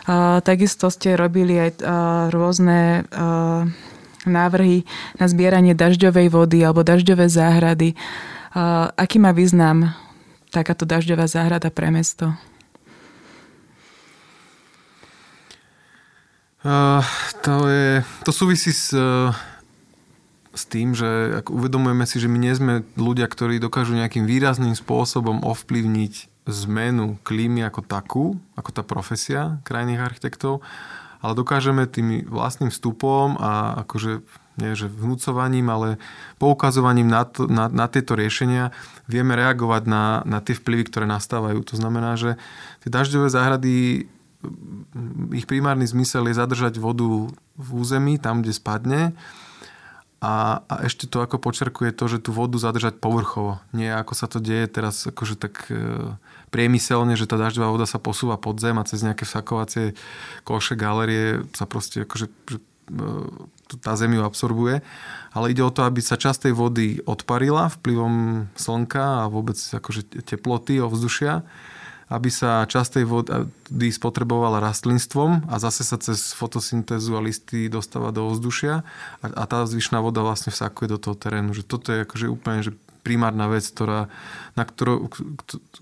Uh, 0.07 0.39
takisto 0.39 0.87
ste 0.87 1.19
robili 1.19 1.59
aj 1.59 1.71
uh, 1.83 1.83
rôzne 2.31 3.11
uh, 3.11 3.67
návrhy 4.29 4.85
na 5.17 5.27
zbieranie 5.29 5.73
dažďovej 5.73 6.29
vody 6.29 6.59
alebo 6.61 6.85
dažďové 6.85 7.31
záhrady. 7.31 7.97
Aký 8.99 9.17
má 9.23 9.31
význam 9.33 9.95
takáto 10.51 10.85
dažďová 10.85 11.31
záhrada 11.31 11.71
pre 11.71 11.89
mesto? 11.95 12.35
Uh, 16.61 17.01
to, 17.41 17.73
je, 17.73 18.05
to 18.21 18.37
súvisí 18.37 18.69
s, 18.69 18.93
s 20.53 20.63
tým, 20.69 20.93
že 20.93 21.41
ak 21.41 21.49
uvedomujeme 21.49 22.05
si, 22.05 22.21
že 22.21 22.29
my 22.29 22.37
nie 22.37 22.53
sme 22.53 22.85
ľudia, 23.01 23.25
ktorí 23.25 23.57
dokážu 23.57 23.97
nejakým 23.97 24.29
výrazným 24.29 24.77
spôsobom 24.77 25.41
ovplyvniť 25.41 26.29
zmenu 26.45 27.17
klímy 27.25 27.65
ako 27.65 27.81
takú, 27.81 28.25
ako 28.61 28.71
tá 28.77 28.83
profesia 28.85 29.57
krajných 29.65 30.05
architektov, 30.05 30.61
ale 31.21 31.33
dokážeme 31.37 31.85
tým 31.85 32.25
vlastným 32.27 32.73
vstupom 32.73 33.37
a 33.37 33.85
akože 33.85 34.25
nie 34.61 34.77
že 34.77 34.93
vnúcovaním, 34.93 35.73
ale 35.73 35.97
poukazovaním 36.37 37.09
na, 37.09 37.25
to, 37.25 37.49
na, 37.49 37.73
na 37.73 37.89
tieto 37.89 38.13
riešenia 38.13 38.77
vieme 39.09 39.33
reagovať 39.33 39.83
na, 39.89 40.21
na 40.29 40.45
tie 40.45 40.53
vplyvy, 40.53 40.93
ktoré 40.93 41.09
nastávajú. 41.09 41.65
To 41.73 41.75
znamená, 41.81 42.21
že 42.21 42.37
tie 42.85 42.93
dažďové 42.93 43.33
záhrady 43.33 44.05
ich 45.37 45.47
primárny 45.49 45.85
zmysel 45.85 46.29
je 46.29 46.41
zadržať 46.41 46.81
vodu 46.81 47.29
v 47.57 47.69
území, 47.77 48.17
tam, 48.17 48.41
kde 48.41 48.53
spadne 48.57 49.01
a, 50.21 50.65
a 50.69 50.75
ešte 50.85 51.09
to 51.09 51.25
ako 51.25 51.41
počerkuje 51.41 51.97
to, 51.97 52.05
že 52.05 52.21
tú 52.21 52.37
vodu 52.37 52.61
zadržať 52.61 53.01
povrchovo. 53.01 53.57
Nie 53.73 53.97
ako 53.97 54.13
sa 54.13 54.29
to 54.29 54.37
deje 54.37 54.69
teraz 54.69 55.09
akože 55.09 55.41
tak 55.41 55.65
e, 55.73 56.13
priemyselne, 56.51 57.15
že 57.15 57.31
tá 57.31 57.39
dažďová 57.39 57.69
voda 57.71 57.87
sa 57.87 58.03
posúva 58.03 58.37
pod 58.37 58.59
zem 58.59 58.77
a 58.77 58.87
cez 58.87 59.07
nejaké 59.07 59.23
vsakovacie 59.25 59.95
koše, 60.43 60.75
galerie 60.75 61.47
sa 61.55 61.65
proste 61.65 62.03
akože, 62.05 62.27
že, 62.51 62.59
e, 62.59 63.79
tá 63.81 63.95
zem 63.95 64.19
ju 64.19 64.23
absorbuje. 64.27 64.83
Ale 65.31 65.55
ide 65.55 65.63
o 65.63 65.71
to, 65.71 65.87
aby 65.87 66.03
sa 66.03 66.19
časť 66.19 66.51
tej 66.51 66.55
vody 66.59 66.87
odparila 67.07 67.71
vplyvom 67.71 68.47
slnka 68.59 69.25
a 69.25 69.31
vôbec 69.31 69.57
akože 69.57 70.27
teploty 70.27 70.83
ovzdušia 70.83 71.47
aby 72.11 72.27
sa 72.27 72.67
časť 72.67 72.91
tej 73.01 73.05
vody 73.07 73.89
spotrebovala 73.95 74.59
rastlinstvom 74.59 75.47
a 75.47 75.55
zase 75.63 75.87
sa 75.87 75.95
cez 75.95 76.35
fotosyntézu 76.35 77.15
a 77.15 77.23
listy 77.23 77.71
dostáva 77.71 78.11
do 78.11 78.27
ovzdušia 78.27 78.83
a, 79.23 79.27
a 79.31 79.45
tá 79.47 79.63
zvyšná 79.63 80.03
voda 80.03 80.27
vlastne 80.27 80.51
vsakuje 80.51 80.91
do 80.91 80.99
toho 80.99 81.15
terénu. 81.15 81.55
Že 81.55 81.63
toto 81.71 81.95
je 81.95 82.03
akože 82.03 82.27
úplne 82.27 82.67
že 82.67 82.75
primárna 83.01 83.49
vec, 83.49 83.65
ktorá, 83.65 84.13
na 84.55 84.65
ktorú, 84.69 85.09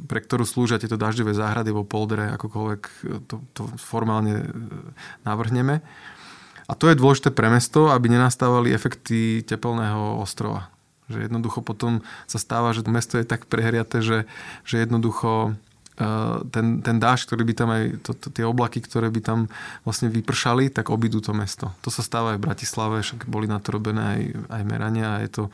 pre 0.06 0.22
ktorú 0.22 0.46
slúžia 0.46 0.78
tieto 0.78 0.94
dažďové 0.94 1.34
záhrady 1.34 1.74
vo 1.74 1.82
poldere, 1.82 2.30
akokoľvek 2.38 2.82
to, 3.26 3.36
to 3.54 3.62
formálne 3.78 4.34
e, 4.42 4.46
navrhneme. 5.26 5.82
A 6.68 6.72
to 6.76 6.92
je 6.92 7.00
dôležité 7.00 7.32
pre 7.32 7.48
mesto, 7.48 7.88
aby 7.88 8.12
nenastávali 8.12 8.76
efekty 8.76 9.40
teplného 9.40 10.20
ostrova. 10.20 10.68
Že 11.08 11.32
jednoducho 11.32 11.64
potom 11.64 12.04
sa 12.28 12.36
stáva, 12.36 12.76
že 12.76 12.84
to 12.84 12.92
mesto 12.92 13.16
je 13.16 13.24
tak 13.24 13.48
prehriaté, 13.48 14.04
že, 14.04 14.28
že 14.68 14.84
jednoducho 14.84 15.56
e, 15.96 16.10
ten, 16.52 16.84
ten 16.84 16.96
dáž, 17.00 17.24
ktorý 17.24 17.48
by 17.48 17.54
tam 17.56 17.68
aj, 17.72 17.84
to, 18.04 18.12
to, 18.12 18.28
tie 18.28 18.44
oblaky, 18.44 18.84
ktoré 18.84 19.08
by 19.08 19.20
tam 19.24 19.38
vlastne 19.88 20.12
vypršali, 20.12 20.68
tak 20.68 20.92
obidú 20.92 21.24
to 21.24 21.32
mesto. 21.32 21.72
To 21.82 21.88
sa 21.88 22.04
stáva 22.04 22.36
aj 22.36 22.38
v 22.38 22.46
Bratislave, 22.52 23.00
však 23.00 23.24
boli 23.24 23.48
na 23.48 23.58
to 23.64 23.72
robené 23.72 24.02
aj, 24.04 24.22
aj 24.60 24.62
merania 24.68 25.18
a 25.18 25.22
je 25.24 25.30
to, 25.32 25.44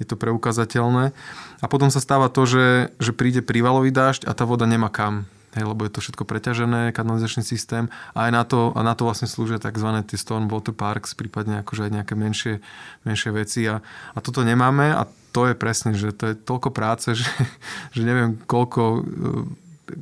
je 0.00 0.06
to 0.08 0.16
preukazateľné. 0.16 1.12
A 1.60 1.66
potom 1.66 1.92
sa 1.92 2.00
stáva 2.00 2.32
to, 2.32 2.48
že, 2.48 2.94
že 3.02 3.12
príde 3.12 3.44
prívalový 3.44 3.92
dážď 3.92 4.28
a 4.28 4.32
tá 4.32 4.48
voda 4.48 4.64
nemá 4.64 4.88
kam. 4.88 5.28
Hej, 5.52 5.68
lebo 5.68 5.84
je 5.84 5.92
to 5.92 6.00
všetko 6.00 6.24
preťažené, 6.24 6.96
kanalizačný 6.96 7.44
systém 7.44 7.92
a 8.16 8.24
aj 8.24 8.30
na 8.32 8.42
to, 8.48 8.72
a 8.72 8.80
na 8.80 8.96
to 8.96 9.04
vlastne 9.04 9.28
slúžia 9.28 9.60
tzv. 9.60 9.84
tie 10.08 10.16
storm 10.16 10.48
water 10.48 10.72
parks, 10.72 11.12
prípadne 11.12 11.60
akože 11.60 11.88
aj 11.88 11.92
nejaké 11.92 12.14
menšie, 12.16 12.64
menšie 13.04 13.36
veci 13.36 13.68
a, 13.68 13.84
a 13.84 14.18
toto 14.24 14.40
nemáme 14.48 14.96
a 14.96 15.04
to 15.36 15.52
je 15.52 15.54
presne, 15.56 15.92
že 15.92 16.16
to 16.16 16.32
je 16.32 16.34
toľko 16.40 16.72
práce, 16.72 17.12
že, 17.20 17.28
že 17.92 18.00
neviem 18.00 18.40
koľko 18.48 18.80
e, 18.80 19.00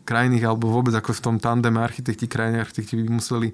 krajných 0.07 0.47
alebo 0.47 0.71
vôbec 0.71 0.95
ako 0.95 1.19
v 1.19 1.25
tom 1.25 1.37
tandeme 1.43 1.83
architekti, 1.83 2.31
krajní 2.31 2.63
architekti 2.63 2.95
by 2.95 3.11
museli 3.11 3.51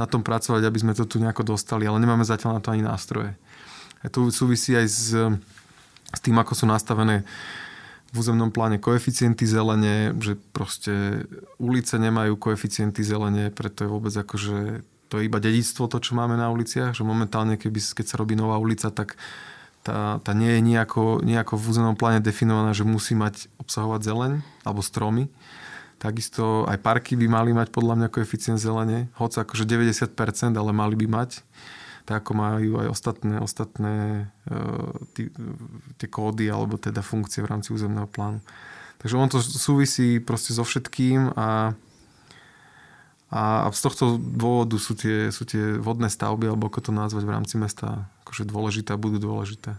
na 0.00 0.08
tom 0.08 0.24
pracovať, 0.24 0.64
aby 0.64 0.78
sme 0.80 0.96
to 0.96 1.04
tu 1.04 1.20
nejako 1.20 1.44
dostali, 1.44 1.84
ale 1.84 2.00
nemáme 2.00 2.24
zatiaľ 2.24 2.56
na 2.56 2.60
to 2.64 2.72
ani 2.72 2.88
nástroje. 2.88 3.36
A 4.00 4.08
to 4.08 4.32
súvisí 4.32 4.72
aj 4.72 4.86
s 4.88 5.12
s 6.14 6.20
tým, 6.22 6.38
ako 6.38 6.54
sú 6.54 6.64
nastavené 6.70 7.26
v 8.14 8.22
územnom 8.22 8.54
pláne 8.54 8.78
koeficienty 8.78 9.42
zelene, 9.42 10.14
že 10.22 10.38
proste 10.54 11.26
ulice 11.58 11.98
nemajú 11.98 12.38
koeficienty 12.38 13.02
zelene, 13.02 13.50
preto 13.50 13.84
je 13.84 13.90
vôbec 13.90 14.14
akože 14.14 14.86
to 15.10 15.20
je 15.20 15.28
iba 15.30 15.38
dedictvo, 15.38 15.86
to, 15.86 16.02
čo 16.02 16.18
máme 16.18 16.34
na 16.34 16.50
uliciach, 16.50 16.96
že 16.96 17.06
momentálne, 17.06 17.54
keby, 17.54 17.78
keď 17.78 18.06
sa 18.06 18.18
robí 18.18 18.34
nová 18.34 18.58
ulica, 18.58 18.90
tak 18.90 19.14
tá, 19.84 20.18
tá 20.24 20.32
nie 20.32 20.58
je 20.58 20.60
nejako, 20.64 21.20
nejako 21.22 21.60
v 21.60 21.64
územnom 21.70 21.94
pláne 21.94 22.24
definovaná, 22.24 22.72
že 22.72 22.88
musí 22.88 23.12
mať 23.12 23.52
obsahovať 23.60 24.00
zeleň 24.00 24.32
alebo 24.64 24.80
stromy. 24.80 25.28
Takisto 26.00 26.64
aj 26.66 26.80
parky 26.80 27.14
by 27.20 27.26
mali 27.30 27.50
mať 27.52 27.70
podľa 27.70 27.94
mňa 28.00 28.08
koeficient 28.10 28.58
zelene, 28.58 29.12
hoci 29.14 29.44
akože 29.44 29.68
90%, 29.68 30.56
ale 30.56 30.70
mali 30.72 30.96
by 30.98 31.06
mať 31.06 31.44
tak 32.04 32.24
ako 32.24 32.32
majú 32.36 32.72
aj 32.84 32.88
ostatné, 32.92 33.34
ostatné 33.40 34.28
uh, 34.48 34.92
tie 35.96 36.08
kódy 36.08 36.52
alebo 36.52 36.76
teda 36.76 37.00
funkcie 37.00 37.40
v 37.40 37.50
rámci 37.50 37.72
územného 37.72 38.08
plánu. 38.08 38.44
Takže 39.00 39.20
on 39.20 39.28
to 39.28 39.40
súvisí 39.40 40.20
proste 40.20 40.56
so 40.56 40.64
všetkým 40.64 41.36
a, 41.36 41.76
a 43.28 43.42
z 43.68 43.80
tohto 43.84 44.16
dôvodu 44.16 44.80
sú 44.80 44.96
tie, 44.96 45.28
sú 45.28 45.44
tie 45.44 45.76
vodné 45.76 46.08
stavby, 46.08 46.48
alebo 46.48 46.72
ako 46.72 46.88
to 46.88 46.92
nazvať 46.92 47.24
v 47.28 47.34
rámci 47.34 47.54
mesta, 47.60 48.08
akože 48.24 48.48
dôležité 48.48 48.96
a 48.96 49.00
budú 49.00 49.20
dôležité. 49.20 49.76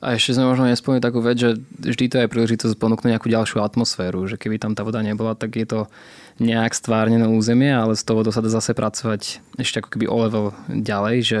A 0.00 0.16
ešte 0.16 0.32
sme 0.32 0.48
možno 0.48 0.64
nespomenuli 0.64 1.04
takú 1.04 1.20
vec, 1.20 1.36
že 1.36 1.60
vždy 1.60 2.04
to 2.08 2.16
je 2.24 2.32
príležitosť 2.32 2.72
ponúknuť 2.80 3.12
nejakú 3.12 3.28
ďalšiu 3.28 3.60
atmosféru, 3.60 4.24
že 4.24 4.40
keby 4.40 4.56
tam 4.56 4.72
tá 4.72 4.80
voda 4.80 5.04
nebola, 5.04 5.36
tak 5.36 5.60
je 5.60 5.68
to 5.68 5.80
nejak 6.40 6.72
stvárnené 6.72 7.28
územie, 7.28 7.68
ale 7.68 7.92
z 7.92 8.08
toho 8.08 8.24
vodou 8.24 8.32
sa 8.32 8.40
dá 8.40 8.48
zase 8.48 8.72
pracovať 8.72 9.44
ešte 9.60 9.84
ako 9.84 9.92
keby 9.92 10.08
o 10.08 10.16
level 10.24 10.46
ďalej, 10.72 11.16
že 11.20 11.40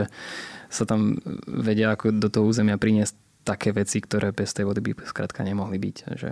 sa 0.68 0.84
tam 0.84 1.16
vedia 1.48 1.96
ako 1.96 2.12
do 2.12 2.28
toho 2.28 2.44
územia 2.44 2.76
priniesť 2.76 3.16
také 3.48 3.72
veci, 3.72 4.04
ktoré 4.04 4.36
bez 4.36 4.52
tej 4.52 4.68
vody 4.68 4.84
by 4.84 5.08
skrátka 5.08 5.40
nemohli 5.40 5.80
byť. 5.80 5.96
Že... 6.20 6.30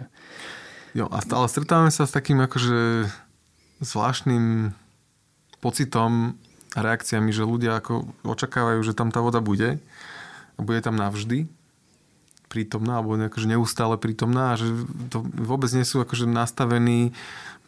Jo, 1.01 1.09
ale 1.09 1.49
stretávame 1.49 1.89
sa 1.89 2.05
s 2.05 2.13
takým 2.13 2.45
akože 2.45 3.09
zvláštnym 3.81 4.77
pocitom 5.65 6.37
a 6.77 6.79
reakciami, 6.85 7.33
že 7.33 7.49
ľudia 7.49 7.81
ako 7.81 8.05
očakávajú, 8.29 8.85
že 8.85 8.93
tam 8.93 9.09
tá 9.09 9.25
voda 9.25 9.41
bude 9.41 9.81
a 10.55 10.61
bude 10.61 10.85
tam 10.85 11.01
navždy 11.01 11.49
prítomná 12.49 12.99
alebo 12.99 13.15
akože 13.15 13.47
neustále 13.47 14.01
prítomná 14.01 14.57
a 14.57 14.59
že 14.59 14.73
to 15.13 15.23
vôbec 15.37 15.69
nie 15.77 15.85
sú 15.85 16.01
akože 16.03 16.25
nastavení 16.25 17.13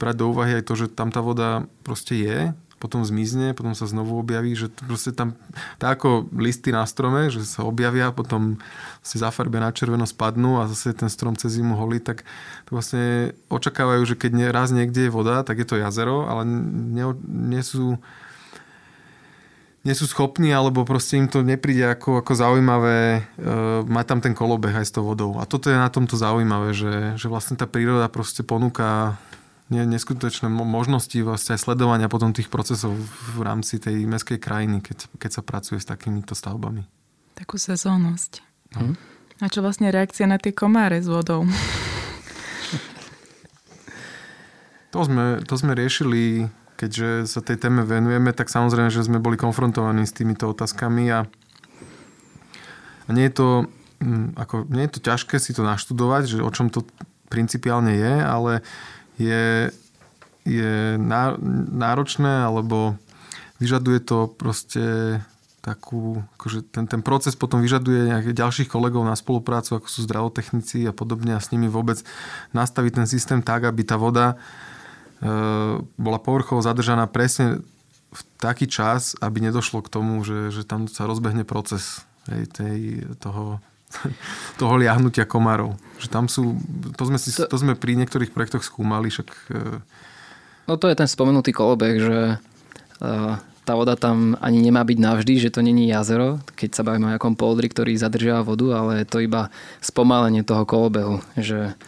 brať 0.00 0.14
do 0.16 0.32
úvahy 0.32 0.58
aj 0.58 0.64
to, 0.66 0.74
že 0.74 0.86
tam 0.88 1.12
tá 1.12 1.20
voda 1.20 1.68
proste 1.84 2.16
je, 2.16 2.38
potom 2.80 3.04
zmizne, 3.04 3.52
potom 3.52 3.76
sa 3.76 3.84
znovu 3.84 4.16
objaví, 4.16 4.56
že 4.56 4.72
proste 4.72 5.12
tam, 5.12 5.36
tak 5.76 6.00
ako 6.00 6.32
listy 6.32 6.72
na 6.72 6.88
strome, 6.88 7.28
že 7.28 7.44
sa 7.44 7.60
objavia, 7.68 8.08
potom 8.08 8.56
si 9.04 9.20
zafarbia 9.20 9.60
na 9.60 9.68
červeno 9.68 10.08
spadnú 10.08 10.64
a 10.64 10.66
zase 10.72 10.96
ten 10.96 11.12
strom 11.12 11.36
cez 11.36 11.60
zimu 11.60 11.76
holí, 11.76 12.00
tak 12.00 12.24
to 12.64 12.80
vlastne 12.80 13.36
očakávajú, 13.52 14.02
že 14.08 14.16
keď 14.16 14.48
raz 14.48 14.72
niekde 14.72 15.06
je 15.06 15.12
voda, 15.12 15.44
tak 15.44 15.60
je 15.60 15.68
to 15.68 15.76
jazero, 15.76 16.24
ale 16.24 16.48
nie, 16.48 17.04
nie 17.28 17.60
sú 17.60 18.00
nie 19.80 19.96
sú 19.96 20.04
schopní, 20.04 20.52
alebo 20.52 20.84
proste 20.84 21.16
im 21.16 21.24
to 21.24 21.40
nepríde 21.40 21.96
ako, 21.96 22.20
ako 22.20 22.32
zaujímavé 22.36 23.24
uh, 23.40 23.80
mať 23.88 24.04
tam 24.04 24.20
ten 24.20 24.34
kolobeh 24.36 24.76
aj 24.76 24.86
s 24.86 24.92
tou 24.92 25.08
vodou. 25.08 25.40
A 25.40 25.48
toto 25.48 25.72
je 25.72 25.76
na 25.76 25.88
tomto 25.88 26.20
zaujímavé, 26.20 26.76
že, 26.76 27.16
že 27.16 27.26
vlastne 27.32 27.56
tá 27.56 27.64
príroda 27.64 28.12
proste 28.12 28.44
ponúka 28.44 29.16
neskutočné 29.70 30.50
možnosti 30.50 31.14
vlastne 31.22 31.54
aj 31.54 31.62
sledovania 31.62 32.10
potom 32.10 32.34
tých 32.34 32.50
procesov 32.50 32.90
v 33.38 33.38
rámci 33.40 33.78
tej 33.78 34.02
meskej 34.02 34.42
krajiny, 34.42 34.82
keď, 34.82 35.06
keď 35.14 35.30
sa 35.30 35.42
pracuje 35.46 35.78
s 35.78 35.86
takýmito 35.86 36.34
stavbami. 36.34 36.82
Takú 37.38 37.54
sezónnosť. 37.54 38.42
Hm? 38.74 38.98
A 39.40 39.46
čo 39.46 39.62
vlastne 39.62 39.94
reakcia 39.94 40.26
na 40.26 40.42
tie 40.42 40.50
komáre 40.50 40.98
s 40.98 41.06
vodou? 41.06 41.46
To 44.90 45.06
sme, 45.06 45.38
to 45.46 45.54
sme 45.54 45.78
riešili 45.78 46.50
keďže 46.80 47.28
sa 47.28 47.44
tej 47.44 47.60
téme 47.60 47.84
venujeme, 47.84 48.32
tak 48.32 48.48
samozrejme, 48.48 48.88
že 48.88 49.04
sme 49.04 49.20
boli 49.20 49.36
konfrontovaní 49.36 50.08
s 50.08 50.16
týmito 50.16 50.48
otázkami 50.48 51.12
a, 51.12 51.28
a 53.04 53.10
nie, 53.12 53.28
je 53.28 53.34
to, 53.36 53.48
mm, 54.00 54.40
ako, 54.40 54.64
nie 54.72 54.88
je 54.88 54.92
to 54.96 55.00
ťažké 55.04 55.36
si 55.36 55.52
to 55.52 55.60
naštudovať, 55.60 56.22
že 56.24 56.38
o 56.40 56.48
čom 56.48 56.72
to 56.72 56.88
principiálne 57.28 57.92
je, 57.92 58.14
ale 58.24 58.52
je, 59.20 59.68
je 60.48 60.96
náročné 61.76 62.48
alebo 62.48 62.96
vyžaduje 63.60 64.00
to 64.00 64.32
proste 64.32 65.20
takú, 65.60 66.24
akože 66.40 66.72
ten, 66.72 66.88
ten 66.88 67.04
proces 67.04 67.36
potom 67.36 67.60
vyžaduje 67.60 68.08
nejakých 68.08 68.32
ďalších 68.40 68.68
kolegov 68.72 69.04
na 69.04 69.12
spoluprácu, 69.12 69.76
ako 69.76 69.92
sú 69.92 70.08
zdravotechnici 70.08 70.88
a 70.88 70.96
podobne 70.96 71.36
a 71.36 71.44
s 71.44 71.52
nimi 71.52 71.68
vôbec 71.68 72.00
nastaviť 72.56 73.04
ten 73.04 73.06
systém 73.06 73.44
tak, 73.44 73.68
aby 73.68 73.84
tá 73.84 74.00
voda 74.00 74.40
bola 76.00 76.18
povrchovo 76.18 76.64
zadržaná 76.64 77.04
presne 77.04 77.60
v 78.10 78.22
taký 78.42 78.66
čas, 78.66 79.14
aby 79.22 79.38
nedošlo 79.38 79.84
k 79.86 79.92
tomu, 79.92 80.24
že, 80.26 80.50
že 80.50 80.66
tam 80.66 80.90
sa 80.90 81.06
rozbehne 81.06 81.46
proces 81.46 82.02
hej, 82.26 82.50
tej, 82.50 82.78
toho, 83.22 83.62
toho 84.60 84.74
liahnutia 84.74 85.28
komárov. 85.28 85.78
Že 86.02 86.08
tam 86.10 86.24
sú, 86.26 86.58
to 86.98 87.06
sme, 87.06 87.18
si, 87.20 87.30
to 87.30 87.56
sme 87.56 87.78
pri 87.78 87.94
niektorých 88.00 88.34
projektoch 88.34 88.66
skúmali, 88.66 89.12
však... 89.14 89.28
E, 89.54 89.78
no 90.66 90.74
to 90.74 90.90
je 90.90 90.98
ten 90.98 91.06
spomenutý 91.06 91.54
kolobeh, 91.54 91.96
že 92.02 92.18
e, 92.34 93.16
tá 93.62 93.72
voda 93.78 93.94
tam 93.94 94.34
ani 94.42 94.58
nemá 94.58 94.82
byť 94.82 94.98
navždy, 94.98 95.34
že 95.46 95.54
to 95.54 95.62
není 95.62 95.86
jazero, 95.94 96.42
keď 96.58 96.70
sa 96.74 96.82
bavíme 96.82 97.06
o 97.06 97.12
nejakom 97.14 97.38
poldri, 97.38 97.70
ktorý 97.70 97.94
zadržiava 97.94 98.42
vodu, 98.42 98.74
ale 98.74 99.04
je 99.04 99.06
to 99.06 99.22
iba 99.22 99.54
spomalenie 99.78 100.42
toho 100.42 100.66
kolobehu, 100.66 101.22
že 101.38 101.78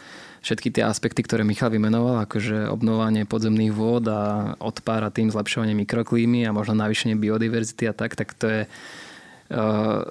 všetky 0.43 0.74
tie 0.74 0.84
aspekty, 0.84 1.22
ktoré 1.22 1.47
Michal 1.47 1.70
vymenoval, 1.70 2.26
akože 2.26 2.68
obnovanie 2.68 3.22
podzemných 3.24 3.72
vôd 3.72 4.11
a 4.11 4.53
odpára 4.59 5.14
tým 5.14 5.30
zlepšovanie 5.30 5.72
mikroklímy 5.78 6.45
a 6.45 6.55
možno 6.55 6.74
navýšenie 6.82 7.14
biodiverzity 7.14 7.86
a 7.86 7.95
tak, 7.95 8.18
tak 8.18 8.34
to 8.34 8.47
je, 8.51 8.62
uh, 9.55 10.03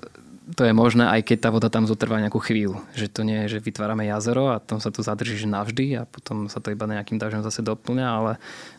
to 0.55 0.61
je 0.63 0.73
možné, 0.73 1.05
aj 1.11 1.21
keď 1.27 1.38
tá 1.38 1.49
voda 1.51 1.67
tam 1.67 1.84
zotrvá 1.84 2.23
nejakú 2.23 2.39
chvíľu. 2.39 2.79
Že 2.95 3.05
to 3.11 3.21
nie 3.27 3.38
je, 3.45 3.59
že 3.59 3.63
vytvárame 3.67 4.07
jazero 4.07 4.55
a 4.55 4.63
tam 4.63 4.79
sa 4.79 4.88
tu 4.88 5.03
zadrží 5.03 5.43
navždy 5.43 5.99
a 5.99 6.03
potom 6.07 6.47
sa 6.47 6.63
to 6.63 6.71
iba 6.71 6.88
nejakým 6.88 7.19
dažďom 7.19 7.43
zase 7.43 7.59
doplňa, 7.61 8.07
ale 8.07 8.32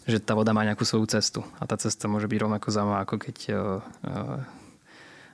že 0.08 0.24
tá 0.24 0.32
voda 0.32 0.56
má 0.56 0.64
nejakú 0.64 0.88
svoju 0.88 1.04
cestu. 1.12 1.44
A 1.60 1.68
tá 1.68 1.76
cesta 1.76 2.08
môže 2.08 2.26
byť 2.32 2.38
rovnako 2.48 2.72
zaujímavá, 2.72 3.04
ako 3.04 3.16
keď 3.20 3.36
uh, 3.52 3.56
uh, 4.08 4.40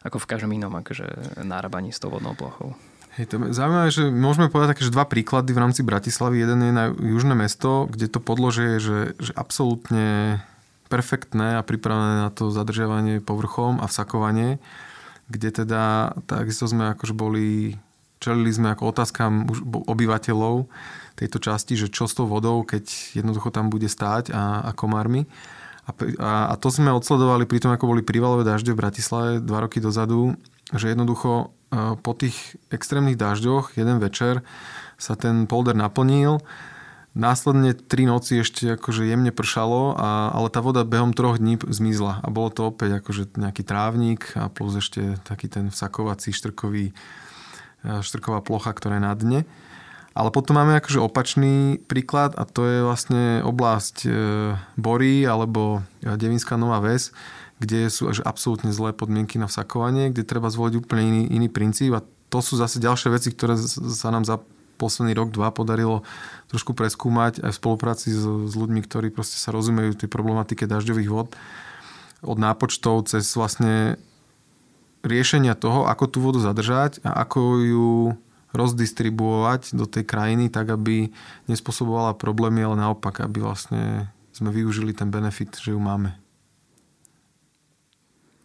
ako 0.02 0.22
v 0.22 0.30
každom 0.30 0.54
inom 0.54 0.70
akože, 0.78 1.38
nárabaní 1.42 1.90
s 1.90 1.98
tou 1.98 2.10
vodnou 2.10 2.34
plochou. 2.34 2.74
Hej, 3.18 3.34
to 3.34 3.50
zaujímavé, 3.50 3.90
že 3.90 4.06
môžeme 4.14 4.46
povedať 4.46 4.78
také, 4.78 4.86
že 4.86 4.94
dva 4.94 5.02
príklady 5.02 5.50
v 5.50 5.58
rámci 5.58 5.82
Bratislavy. 5.82 6.38
Jeden 6.38 6.62
je 6.62 6.70
na 6.70 6.94
južné 6.94 7.34
mesto, 7.34 7.90
kde 7.90 8.06
to 8.06 8.22
podložie 8.22 8.78
je 8.78 8.80
že, 8.80 8.98
že 9.18 9.32
absolútne 9.34 10.38
perfektné 10.86 11.58
a 11.58 11.66
pripravené 11.66 12.22
na 12.22 12.30
to 12.30 12.54
zadržiavanie 12.54 13.18
povrchom 13.18 13.82
a 13.82 13.90
vsakovanie, 13.90 14.62
kde 15.26 15.50
teda 15.50 16.14
takisto 16.30 16.70
sme 16.70 16.94
akože 16.94 17.10
boli, 17.18 17.74
čelili 18.22 18.54
sme 18.54 18.70
ako 18.70 18.94
otázkam 18.94 19.50
obyvateľov 19.90 20.70
tejto 21.18 21.42
časti, 21.42 21.74
že 21.74 21.90
čo 21.90 22.06
s 22.06 22.14
tou 22.14 22.30
vodou, 22.30 22.62
keď 22.62 23.18
jednoducho 23.18 23.50
tam 23.50 23.66
bude 23.66 23.90
stáť 23.90 24.30
a, 24.30 24.62
a 24.62 24.70
komármi. 24.70 25.26
A, 25.88 25.92
a, 26.22 26.32
a 26.52 26.54
to 26.54 26.70
sme 26.70 26.94
odsledovali 26.94 27.50
pri 27.50 27.66
tom, 27.66 27.74
ako 27.74 27.98
boli 27.98 28.06
prívalové 28.06 28.46
dažde 28.46 28.70
v 28.70 28.80
Bratislave 28.86 29.30
dva 29.42 29.66
roky 29.66 29.82
dozadu, 29.82 30.38
že 30.72 30.92
jednoducho 30.92 31.52
po 32.00 32.12
tých 32.16 32.56
extrémnych 32.72 33.20
dažďoch 33.20 33.76
jeden 33.76 34.00
večer 34.00 34.40
sa 34.96 35.14
ten 35.14 35.44
polder 35.44 35.76
naplnil. 35.76 36.40
Následne 37.18 37.74
tri 37.74 38.06
noci 38.06 38.40
ešte 38.40 38.78
akože 38.78 39.08
jemne 39.08 39.34
pršalo, 39.34 39.96
a, 39.98 40.30
ale 40.32 40.48
tá 40.54 40.62
voda 40.62 40.86
behom 40.86 41.10
troch 41.10 41.40
dní 41.40 41.58
zmizla. 41.58 42.22
A 42.22 42.28
bolo 42.30 42.52
to 42.52 42.70
opäť 42.70 43.02
akože 43.02 43.34
nejaký 43.34 43.66
trávnik 43.66 44.32
a 44.38 44.46
plus 44.52 44.78
ešte 44.78 45.18
taký 45.26 45.50
ten 45.50 45.72
vsakovací 45.72 46.30
štrkový, 46.30 46.92
e, 46.92 47.92
štrková 48.04 48.38
plocha, 48.44 48.70
ktorá 48.70 49.00
je 49.00 49.04
na 49.08 49.14
dne. 49.18 49.40
Ale 50.14 50.30
potom 50.30 50.58
máme 50.62 50.78
akože 50.78 51.02
opačný 51.02 51.82
príklad 51.90 52.38
a 52.38 52.46
to 52.46 52.66
je 52.66 52.78
vlastne 52.86 53.42
oblasť 53.42 53.96
e, 54.06 54.10
Bory 54.78 55.26
alebo 55.26 55.82
Devinská 56.04 56.54
Nová 56.54 56.78
Ves, 56.78 57.10
kde 57.58 57.90
sú 57.90 58.10
až 58.10 58.22
absolútne 58.22 58.70
zlé 58.70 58.94
podmienky 58.94 59.36
na 59.36 59.50
vsakovanie, 59.50 60.14
kde 60.14 60.26
treba 60.26 60.50
zvoliť 60.50 60.74
úplne 60.78 61.02
iný, 61.04 61.22
iný 61.30 61.48
princíp 61.50 61.94
a 61.94 62.04
to 62.28 62.38
sú 62.44 62.60
zase 62.60 62.78
ďalšie 62.78 63.08
veci, 63.10 63.32
ktoré 63.32 63.58
sa 63.94 64.12
nám 64.14 64.22
za 64.22 64.38
posledný 64.78 65.12
rok, 65.18 65.34
dva 65.34 65.50
podarilo 65.50 66.06
trošku 66.46 66.72
preskúmať 66.72 67.42
aj 67.42 67.50
v 67.50 67.60
spolupráci 67.60 68.14
s, 68.14 68.22
s 68.22 68.54
ľuďmi, 68.54 68.80
ktorí 68.86 69.10
proste 69.10 69.36
sa 69.36 69.50
rozumejú 69.50 69.98
tej 69.98 70.06
problematike 70.06 70.70
dažďových 70.70 71.10
vod 71.10 71.34
od 72.22 72.38
nápočtov 72.38 73.10
cez 73.10 73.26
vlastne 73.34 73.98
riešenia 75.02 75.58
toho, 75.58 75.86
ako 75.86 76.04
tú 76.06 76.18
vodu 76.22 76.38
zadržať 76.42 77.02
a 77.02 77.26
ako 77.26 77.40
ju 77.62 77.90
rozdistribuovať 78.54 79.76
do 79.76 79.84
tej 79.84 80.08
krajiny 80.08 80.48
tak, 80.48 80.72
aby 80.72 81.12
nespôsobovala 81.50 82.16
problémy, 82.16 82.64
ale 82.64 82.80
naopak, 82.80 83.20
aby 83.22 83.44
vlastne 83.44 84.08
sme 84.32 84.50
využili 84.54 84.94
ten 84.96 85.10
benefit, 85.12 85.58
že 85.58 85.74
ju 85.74 85.80
máme. 85.82 86.16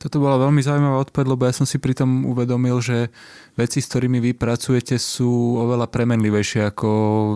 Toto 0.03 0.19
bola 0.19 0.35
veľmi 0.35 0.59
zaujímavá 0.59 0.99
odpoveď, 0.99 1.31
lebo 1.31 1.47
ja 1.47 1.55
som 1.55 1.63
si 1.63 1.79
pritom 1.79 2.27
uvedomil, 2.27 2.83
že 2.83 3.07
veci, 3.55 3.79
s 3.79 3.87
ktorými 3.87 4.19
vy 4.19 4.31
pracujete, 4.35 4.99
sú 4.99 5.55
oveľa 5.63 5.87
premenlivejšie 5.87 6.67
ako 6.75 6.89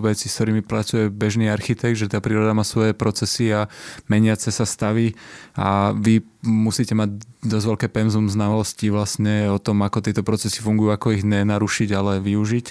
veci, 0.03 0.27
s 0.27 0.35
ktorými 0.35 0.67
pracuje 0.67 1.07
bežný 1.07 1.47
architekt, 1.47 1.95
že 1.95 2.11
tá 2.11 2.19
príroda 2.19 2.51
má 2.51 2.67
svoje 2.67 2.91
procesy 2.91 3.55
a 3.55 3.71
meniace 4.11 4.51
sa 4.51 4.67
stavy 4.67 5.15
a 5.55 5.95
vy 5.95 6.19
musíte 6.43 6.91
mať 6.91 7.23
dosť 7.47 7.65
veľké 7.71 7.87
penzum 7.87 8.27
znalostí 8.27 8.91
vlastne 8.91 9.47
o 9.47 9.63
tom, 9.63 9.79
ako 9.87 10.03
tieto 10.03 10.27
procesy 10.27 10.59
fungujú, 10.59 10.91
ako 10.91 11.15
ich 11.15 11.23
nenarušiť, 11.23 11.89
ale 11.95 12.19
využiť. 12.19 12.67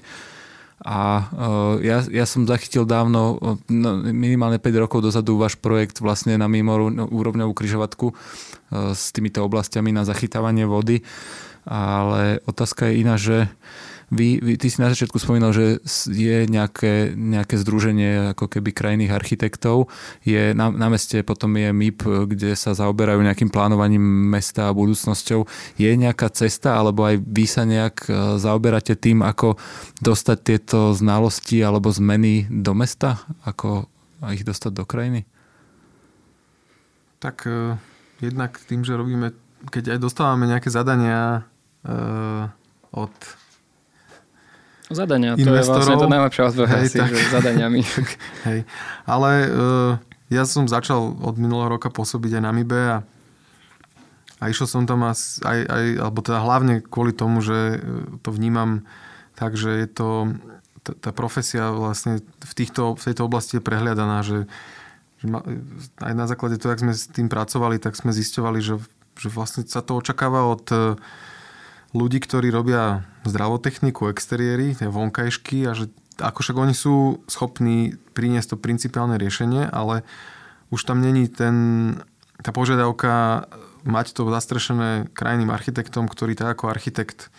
A 0.84 1.24
uh, 1.32 1.74
ja, 1.80 2.04
ja 2.04 2.28
som 2.28 2.44
zachytil 2.44 2.84
dávno, 2.84 3.40
no, 3.72 3.90
minimálne 4.12 4.60
5 4.60 4.82
rokov 4.84 5.00
dozadu, 5.00 5.40
váš 5.40 5.56
projekt 5.56 6.04
vlastne 6.04 6.36
na 6.36 6.52
mimo 6.52 6.92
úrovňovú 6.92 7.56
kryžovatku 7.56 8.12
uh, 8.12 8.16
s 8.92 9.08
týmito 9.16 9.40
oblastiami 9.40 9.88
na 9.88 10.04
zachytávanie 10.04 10.68
vody. 10.68 11.00
Ale 11.66 12.44
otázka 12.44 12.92
je 12.92 12.94
iná, 13.00 13.16
že 13.16 13.48
vy, 14.06 14.38
vy, 14.38 14.54
ty 14.54 14.70
si 14.70 14.78
na 14.78 14.86
začiatku 14.86 15.18
spomínal, 15.18 15.50
že 15.50 15.82
je 16.06 16.46
nejaké, 16.46 17.18
nejaké 17.18 17.58
združenie 17.58 18.38
ako 18.38 18.46
keby 18.46 18.70
krajných 18.70 19.10
architektov. 19.10 19.90
Je 20.22 20.54
na, 20.54 20.70
na 20.70 20.86
meste 20.86 21.26
potom 21.26 21.58
je 21.58 21.74
MIP, 21.74 22.06
kde 22.30 22.54
sa 22.54 22.70
zaoberajú 22.70 23.18
nejakým 23.18 23.50
plánovaním 23.50 24.02
mesta 24.30 24.70
a 24.70 24.76
budúcnosťou. 24.76 25.50
Je 25.74 25.90
nejaká 25.90 26.30
cesta, 26.30 26.78
alebo 26.78 27.02
aj 27.02 27.18
vy 27.18 27.44
sa 27.50 27.66
nejak 27.66 28.06
e, 28.06 28.38
zaoberáte 28.38 28.94
tým, 28.94 29.26
ako 29.26 29.58
dostať 29.98 30.38
tieto 30.38 30.94
znalosti 30.94 31.58
alebo 31.66 31.90
zmeny 31.90 32.46
do 32.46 32.78
mesta? 32.78 33.26
Ako 33.42 33.90
ich 34.30 34.46
dostať 34.46 34.70
do 34.70 34.84
krajiny? 34.86 35.26
Tak 37.18 37.48
uh, 37.48 37.74
jednak 38.22 38.54
tým, 38.70 38.86
že 38.86 38.94
robíme, 38.94 39.34
keď 39.72 39.96
aj 39.96 40.04
dostávame 40.04 40.46
nejaké 40.46 40.68
zadania 40.70 41.48
uh, 41.82 42.46
od 42.92 43.12
Zadania, 44.86 45.34
to 45.34 45.50
je 45.50 45.66
vlastne 45.66 45.98
to 45.98 46.06
najlepšia 46.06 46.42
odpoveď 46.54 46.70
hej, 46.70 46.86
asi, 46.86 46.98
tak, 47.02 47.10
že 47.10 47.26
zadaniami. 47.34 47.80
Tak, 47.96 48.08
hej. 48.46 48.60
Ale 49.02 49.30
uh, 49.50 49.92
ja 50.30 50.42
som 50.46 50.70
začal 50.70 51.18
od 51.18 51.36
minulého 51.38 51.74
roka 51.74 51.90
pôsobiť 51.90 52.38
aj 52.38 52.42
na 52.42 52.50
MIBE 52.54 52.82
a, 52.94 52.98
a 54.38 54.44
išiel 54.46 54.70
som 54.70 54.82
tam 54.86 55.02
aj, 55.06 55.18
aj, 55.42 55.84
alebo 55.98 56.18
teda 56.22 56.38
hlavne 56.38 56.74
kvôli 56.86 57.10
tomu, 57.14 57.42
že 57.42 57.78
e, 57.78 57.78
to 58.26 58.34
vnímam 58.34 58.86
tak, 59.38 59.54
že 59.54 59.86
je 59.86 59.88
to, 59.90 60.10
tá, 60.82 60.92
tá 60.98 61.10
profesia 61.14 61.70
vlastne 61.70 62.22
v, 62.22 62.52
týchto, 62.58 62.98
v 62.98 63.02
tejto 63.06 63.22
oblasti 63.22 63.58
je 63.58 63.66
prehliadaná, 63.66 64.26
že, 64.26 64.50
že 65.22 65.26
ma, 65.30 65.46
aj 66.02 66.12
na 66.14 66.26
základe 66.26 66.58
toho, 66.58 66.74
ak 66.74 66.82
sme 66.82 66.94
s 66.94 67.06
tým 67.06 67.30
pracovali, 67.30 67.78
tak 67.78 67.94
sme 67.94 68.10
zisťovali, 68.10 68.58
že, 68.58 68.82
že 69.18 69.28
vlastne 69.30 69.62
sa 69.62 69.78
to 69.78 69.94
očakáva 69.94 70.46
od 70.46 70.64
ľudí, 71.94 72.18
ktorí 72.22 72.50
robia 72.50 73.06
zdravotechniku, 73.28 74.10
exteriéry, 74.10 74.74
tie 74.74 74.90
vonkajšky 74.90 75.66
a 75.68 75.76
že 75.76 75.92
ako 76.16 76.38
však 76.40 76.56
oni 76.56 76.74
sú 76.74 77.20
schopní 77.28 78.00
priniesť 78.16 78.56
to 78.56 78.62
principiálne 78.62 79.20
riešenie, 79.20 79.68
ale 79.68 80.02
už 80.72 80.88
tam 80.88 81.04
není 81.04 81.28
ten, 81.28 81.56
tá 82.40 82.50
požiadavka 82.50 83.46
mať 83.86 84.16
to 84.16 84.26
zastrešené 84.26 85.12
krajným 85.14 85.52
architektom, 85.52 86.10
ktorý 86.10 86.34
tak 86.34 86.58
ako 86.58 86.72
architekt 86.72 87.30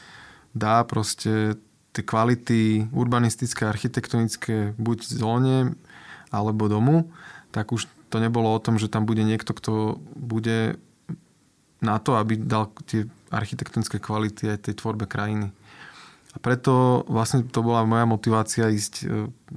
dá 0.56 0.86
proste 0.88 1.60
tie 1.92 2.04
kvality 2.06 2.88
urbanistické, 2.94 3.66
architektonické 3.66 4.78
buď 4.78 4.98
zóne 5.10 5.76
alebo 6.30 6.70
domu, 6.70 7.10
tak 7.52 7.74
už 7.74 7.90
to 8.08 8.18
nebolo 8.24 8.54
o 8.54 8.64
tom, 8.64 8.80
že 8.80 8.88
tam 8.88 9.04
bude 9.04 9.26
niekto, 9.26 9.52
kto 9.52 10.00
bude 10.16 10.80
na 11.84 12.02
to, 12.02 12.18
aby 12.18 12.40
dal 12.40 12.74
tie 12.90 13.06
architektonické 13.30 14.02
kvality 14.02 14.50
aj 14.50 14.70
tej 14.70 14.76
tvorbe 14.80 15.06
krajiny. 15.06 15.54
A 16.34 16.38
preto 16.38 17.02
vlastne 17.10 17.42
to 17.46 17.66
bola 17.66 17.88
moja 17.88 18.06
motivácia 18.06 18.70
ísť 18.70 18.94
e, 19.02 19.06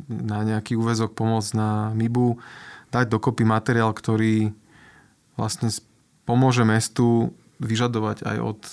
na 0.08 0.40
nejaký 0.44 0.80
úvezok, 0.80 1.12
pomôcť 1.12 1.50
na 1.52 1.92
MIBu, 1.92 2.40
dať 2.88 3.06
dokopy 3.06 3.44
materiál, 3.44 3.92
ktorý 3.92 4.52
vlastne 5.36 5.68
pomôže 6.24 6.64
mestu 6.64 7.36
vyžadovať 7.60 8.24
aj 8.24 8.36
od 8.40 8.60
e, 8.64 8.72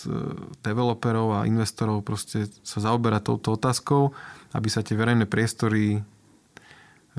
developerov 0.63 1.43
a 1.43 1.47
investorov 1.47 2.07
proste 2.07 2.47
sa 2.63 2.79
zaoberať 2.79 3.27
touto 3.27 3.59
otázkou, 3.59 4.15
aby 4.55 4.67
sa 4.71 4.79
tie 4.79 4.95
verejné 4.95 5.27
priestory 5.27 5.99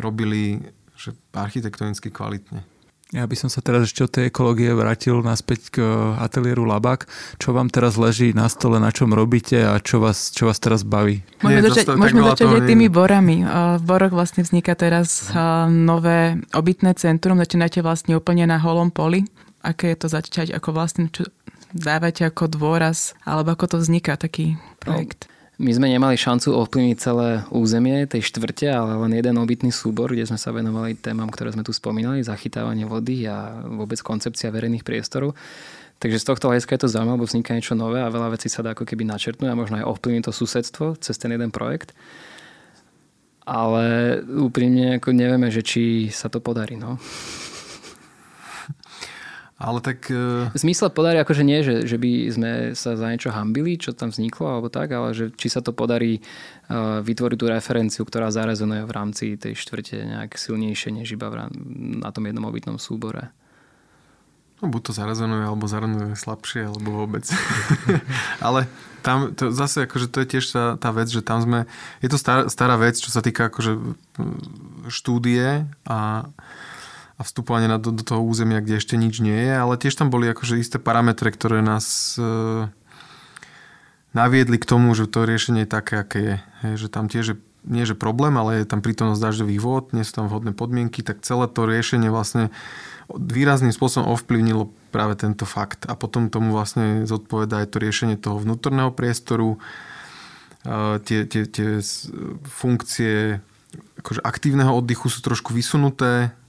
robili 0.00 0.64
že 0.98 1.14
architektonicky 1.30 2.10
kvalitne. 2.10 2.66
Ja 3.08 3.24
by 3.24 3.36
som 3.40 3.48
sa 3.48 3.64
teraz 3.64 3.88
ešte 3.88 4.04
od 4.04 4.12
tej 4.12 4.28
ekológie 4.28 4.68
vrátil 4.76 5.16
naspäť 5.24 5.72
k 5.72 5.76
eh, 5.80 5.88
ateliéru 6.20 6.68
Labak. 6.68 7.08
Čo 7.40 7.56
vám 7.56 7.72
teraz 7.72 7.96
leží 7.96 8.36
na 8.36 8.52
stole, 8.52 8.76
na 8.76 8.92
čom 8.92 9.16
robíte 9.16 9.64
a 9.64 9.80
čo 9.80 9.96
vás, 9.96 10.28
čo 10.28 10.44
vás 10.44 10.60
teraz 10.60 10.84
baví? 10.84 11.24
Môžeme 11.40 11.72
začať, 11.72 11.86
môžeme 11.96 12.20
začať 12.20 12.48
aj 12.52 12.62
tými 12.68 12.92
borami. 12.92 13.48
V 13.80 13.82
boroch 13.88 14.12
vlastne 14.12 14.44
vzniká 14.44 14.76
teraz 14.76 15.32
nové 15.72 16.36
obytné 16.52 16.92
centrum. 17.00 17.40
Začínate 17.40 17.80
vlastne 17.80 18.12
úplne 18.12 18.44
na 18.44 18.60
holom 18.60 18.92
poli. 18.92 19.24
Aké 19.64 19.96
je 19.96 20.04
to 20.04 20.08
začať, 20.12 20.52
ako 20.52 20.76
vlastne, 20.76 21.08
čo 21.08 21.32
dávate 21.72 22.28
ako 22.28 22.52
dôraz, 22.52 23.16
alebo 23.24 23.56
ako 23.56 23.72
to 23.72 23.76
vzniká 23.80 24.20
taký 24.20 24.60
projekt? 24.84 25.32
No 25.32 25.37
my 25.58 25.70
sme 25.74 25.90
nemali 25.90 26.14
šancu 26.14 26.54
ovplyvniť 26.54 26.96
celé 27.02 27.42
územie 27.50 28.06
tej 28.06 28.30
štvrte, 28.30 28.70
ale 28.70 28.94
len 28.94 29.18
jeden 29.18 29.42
obytný 29.42 29.74
súbor, 29.74 30.14
kde 30.14 30.22
sme 30.22 30.38
sa 30.38 30.54
venovali 30.54 30.94
témam, 30.94 31.26
ktoré 31.26 31.50
sme 31.50 31.66
tu 31.66 31.74
spomínali, 31.74 32.22
zachytávanie 32.22 32.86
vody 32.86 33.26
a 33.26 33.66
vôbec 33.66 33.98
koncepcia 33.98 34.54
verejných 34.54 34.86
priestorov. 34.86 35.34
Takže 35.98 36.22
z 36.22 36.28
tohto 36.30 36.46
hľadiska 36.46 36.78
je 36.78 36.82
to 36.86 36.92
zaujímavé, 36.94 37.18
lebo 37.18 37.26
vzniká 37.26 37.58
niečo 37.58 37.74
nové 37.74 37.98
a 37.98 38.06
veľa 38.06 38.38
vecí 38.38 38.46
sa 38.46 38.62
dá 38.62 38.70
ako 38.70 38.86
keby 38.86 39.02
načrtnúť 39.02 39.50
a 39.50 39.58
možno 39.58 39.82
aj 39.82 39.88
ovplyvniť 39.98 40.30
to 40.30 40.32
susedstvo 40.32 40.86
cez 41.02 41.18
ten 41.18 41.34
jeden 41.34 41.50
projekt. 41.50 41.90
Ale 43.42 44.18
úprimne 44.22 45.02
ako 45.02 45.10
nevieme, 45.10 45.50
že 45.50 45.66
či 45.66 46.06
sa 46.14 46.30
to 46.30 46.38
podarí. 46.38 46.78
No. 46.78 47.02
Ale 49.58 49.82
tak... 49.82 50.06
Uh... 50.14 50.46
V 50.54 50.58
zmysle 50.62 50.86
podarí 50.94 51.18
akože 51.18 51.42
nie, 51.42 51.66
že, 51.66 51.82
že 51.82 51.98
by 51.98 52.30
sme 52.30 52.50
sa 52.78 52.94
za 52.94 53.10
niečo 53.10 53.34
hambili, 53.34 53.74
čo 53.74 53.90
tam 53.90 54.14
vzniklo 54.14 54.46
alebo 54.46 54.70
tak, 54.70 54.94
ale 54.94 55.10
že 55.10 55.34
či 55.34 55.50
sa 55.50 55.58
to 55.58 55.74
podarí 55.74 56.22
uh, 56.70 57.02
vytvoriť 57.02 57.38
tú 57.42 57.46
referenciu, 57.50 58.02
ktorá 58.06 58.30
zarezonuje 58.30 58.86
v 58.86 58.94
rámci 58.94 59.24
tej 59.34 59.58
štvrte 59.58 59.98
nejak 59.98 60.38
silnejšie, 60.38 60.94
než 60.94 61.18
iba 61.18 61.26
rám- 61.26 61.50
na 61.98 62.14
tom 62.14 62.30
jednom 62.30 62.46
obytnom 62.46 62.78
súbore. 62.78 63.34
No 64.62 64.70
buď 64.70 64.90
to 64.90 64.92
zarezonuje, 64.94 65.42
alebo 65.42 65.66
zarezonuje 65.66 66.14
slabšie, 66.14 66.62
alebo 66.70 66.88
vôbec. 67.02 67.26
ale 68.46 68.70
tam 69.02 69.34
to 69.34 69.50
zase 69.50 69.90
akože 69.90 70.06
to 70.06 70.22
je 70.22 70.26
tiež 70.38 70.44
tá, 70.54 70.64
tá 70.78 70.90
vec, 70.94 71.10
že 71.10 71.22
tam 71.22 71.42
sme... 71.42 71.66
Je 71.98 72.10
to 72.10 72.18
stará, 72.18 72.46
stará 72.46 72.78
vec, 72.78 72.98
čo 72.98 73.10
sa 73.10 73.22
týka 73.22 73.50
akože 73.50 73.74
štúdie 74.86 75.66
a 75.82 76.30
a 77.18 77.26
vstupovanie 77.26 77.66
na, 77.66 77.82
do, 77.82 77.90
do 77.90 78.06
toho 78.06 78.22
územia, 78.22 78.62
kde 78.62 78.78
ešte 78.78 78.94
nič 78.94 79.18
nie 79.18 79.34
je, 79.34 79.54
ale 79.58 79.74
tiež 79.74 79.98
tam 79.98 80.06
boli 80.06 80.30
akože 80.30 80.54
isté 80.62 80.78
parametre, 80.78 81.34
ktoré 81.34 81.66
nás 81.66 82.14
e, 82.14 82.70
naviedli 84.14 84.54
k 84.54 84.68
tomu, 84.70 84.94
že 84.94 85.10
to 85.10 85.26
riešenie 85.26 85.66
je 85.66 85.70
také, 85.70 85.94
aké 85.98 86.18
je. 86.22 86.36
Hej, 86.62 86.74
že 86.86 86.88
tam 86.94 87.10
tiež 87.10 87.26
je, 87.34 87.36
nie 87.66 87.82
že 87.82 87.98
problém, 87.98 88.38
ale 88.38 88.62
je 88.62 88.70
tam 88.70 88.86
prítomnosť 88.86 89.18
dažďových 89.18 89.60
vôd, 89.60 89.84
nie 89.98 90.06
sú 90.06 90.14
tam 90.14 90.30
vhodné 90.30 90.54
podmienky, 90.54 91.02
tak 91.02 91.26
celé 91.26 91.50
to 91.50 91.66
riešenie 91.66 92.06
vlastne 92.06 92.54
výrazným 93.10 93.74
spôsobom 93.74 94.14
ovplyvnilo 94.14 94.70
práve 94.94 95.18
tento 95.18 95.42
fakt. 95.42 95.90
A 95.90 95.98
potom 95.98 96.30
tomu 96.30 96.54
vlastne 96.54 97.02
zodpoveda 97.02 97.66
aj 97.66 97.74
to 97.74 97.82
riešenie 97.82 98.14
toho 98.14 98.38
vnútorného 98.38 98.94
priestoru, 98.94 99.58
e, 100.62 101.02
tie, 101.02 101.26
tie, 101.26 101.50
tie 101.50 101.82
funkcie 102.46 103.42
akože 103.98 104.22
aktívneho 104.22 104.70
oddychu 104.70 105.10
sú 105.10 105.18
trošku 105.18 105.50
vysunuté, 105.50 106.30
E, 106.30 106.47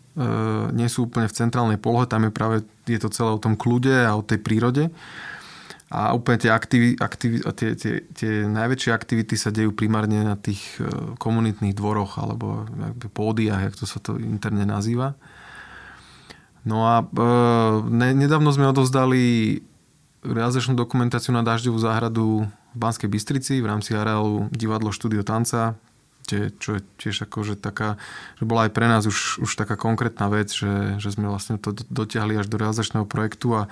nie 0.74 0.90
sú 0.90 1.08
úplne 1.08 1.30
v 1.30 1.38
centrálnej 1.38 1.80
polohe, 1.80 2.10
tam 2.10 2.26
je 2.28 2.32
práve 2.34 2.56
je 2.90 3.00
to 3.00 3.10
celé 3.14 3.30
o 3.30 3.42
tom 3.42 3.54
kľude 3.54 3.94
a 3.94 4.18
o 4.18 4.26
tej 4.26 4.42
prírode. 4.42 4.90
A 5.90 6.14
úplne 6.14 6.38
tie, 6.38 6.54
aktivi, 6.54 6.94
aktivi, 7.02 7.42
tie, 7.58 7.74
tie, 7.74 7.94
tie 8.14 8.46
najväčšie 8.46 8.94
aktivity 8.94 9.34
sa 9.34 9.50
dejú 9.50 9.74
primárne 9.74 10.22
na 10.22 10.38
tých 10.38 10.78
e, 10.78 10.86
komunitných 11.18 11.74
dvoroch 11.74 12.22
alebo 12.22 12.70
pódiach, 13.10 13.66
jak 13.66 13.74
to 13.74 13.90
sa 13.90 13.98
to 13.98 14.22
interne 14.22 14.70
nazýva. 14.70 15.18
No 16.62 16.86
a 16.86 17.02
e, 17.02 17.06
ne, 17.90 18.14
nedávno 18.14 18.54
sme 18.54 18.70
odovzdali 18.70 19.58
realizačnú 20.22 20.78
dokumentáciu 20.78 21.34
na 21.34 21.42
dažďovú 21.42 21.82
záhradu 21.82 22.46
v 22.46 22.78
Banskej 22.78 23.10
Bystrici 23.10 23.58
v 23.58 23.70
rámci 23.74 23.98
areálu 23.98 24.46
divadlo 24.54 24.94
štúdio 24.94 25.26
tanca 25.26 25.74
kde, 26.30 26.54
čo 26.62 26.78
je 26.78 26.82
tiež 27.02 27.26
akože 27.26 27.58
taká, 27.58 27.98
že 28.38 28.46
bola 28.46 28.70
aj 28.70 28.72
pre 28.78 28.86
nás 28.86 29.10
už, 29.10 29.42
už 29.42 29.50
taká 29.58 29.74
konkrétna 29.74 30.30
vec, 30.30 30.54
že, 30.54 31.02
že 31.02 31.10
sme 31.10 31.26
vlastne 31.26 31.58
to 31.58 31.74
dotiahli 31.90 32.38
až 32.38 32.46
do 32.46 32.62
realizačného 32.62 33.10
projektu 33.10 33.58
a 33.58 33.66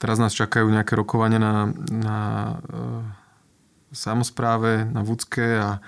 teraz 0.00 0.16
nás 0.16 0.32
čakajú 0.32 0.72
nejaké 0.72 0.96
rokovania 0.96 1.36
na, 1.36 1.68
na 1.92 2.18
e, 2.64 2.84
samozpráve, 3.92 4.88
na 4.88 5.04
Vúcke 5.04 5.44
a, 5.60 5.84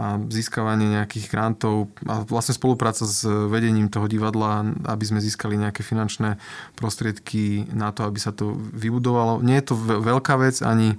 a 0.00 0.04
získavanie 0.32 0.88
nejakých 0.88 1.28
grantov 1.28 1.92
a 2.08 2.24
vlastne 2.24 2.56
spolupráca 2.56 3.04
s 3.04 3.20
vedením 3.28 3.92
toho 3.92 4.08
divadla, 4.08 4.64
aby 4.88 5.04
sme 5.04 5.20
získali 5.20 5.60
nejaké 5.60 5.84
finančné 5.84 6.40
prostriedky 6.80 7.68
na 7.76 7.92
to, 7.92 8.08
aby 8.08 8.16
sa 8.16 8.32
to 8.32 8.56
vybudovalo. 8.72 9.44
Nie 9.44 9.60
je 9.60 9.72
to 9.72 9.74
veľká 10.00 10.40
vec, 10.40 10.64
ani, 10.64 10.96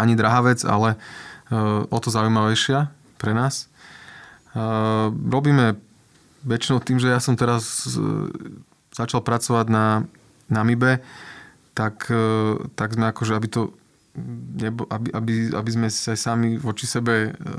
ani 0.00 0.16
drahá 0.16 0.48
vec, 0.48 0.64
ale 0.64 0.96
e, 0.96 1.56
o 1.84 1.98
to 2.00 2.08
zaujímavejšia 2.08 3.01
pre 3.22 3.30
nás. 3.30 3.70
Robíme 5.30 5.78
väčšinou 6.42 6.82
tým, 6.82 6.98
že 6.98 7.10
ja 7.10 7.22
som 7.22 7.38
teraz 7.38 7.86
e, 7.86 7.98
začal 8.90 9.22
pracovať 9.22 9.66
na, 9.70 10.06
na 10.50 10.60
MIBE, 10.66 10.98
tak, 11.72 12.10
e, 12.10 12.58
tak 12.74 12.98
sme 12.98 13.10
akože, 13.14 13.32
aby 13.38 13.48
to 13.48 13.62
nebo, 14.60 14.84
aby, 14.92 15.08
aby, 15.16 15.32
aby 15.56 15.70
sme 15.72 15.88
sa 15.88 16.12
sami 16.12 16.60
voči 16.60 16.84
sebe 16.84 17.30
e, 17.30 17.50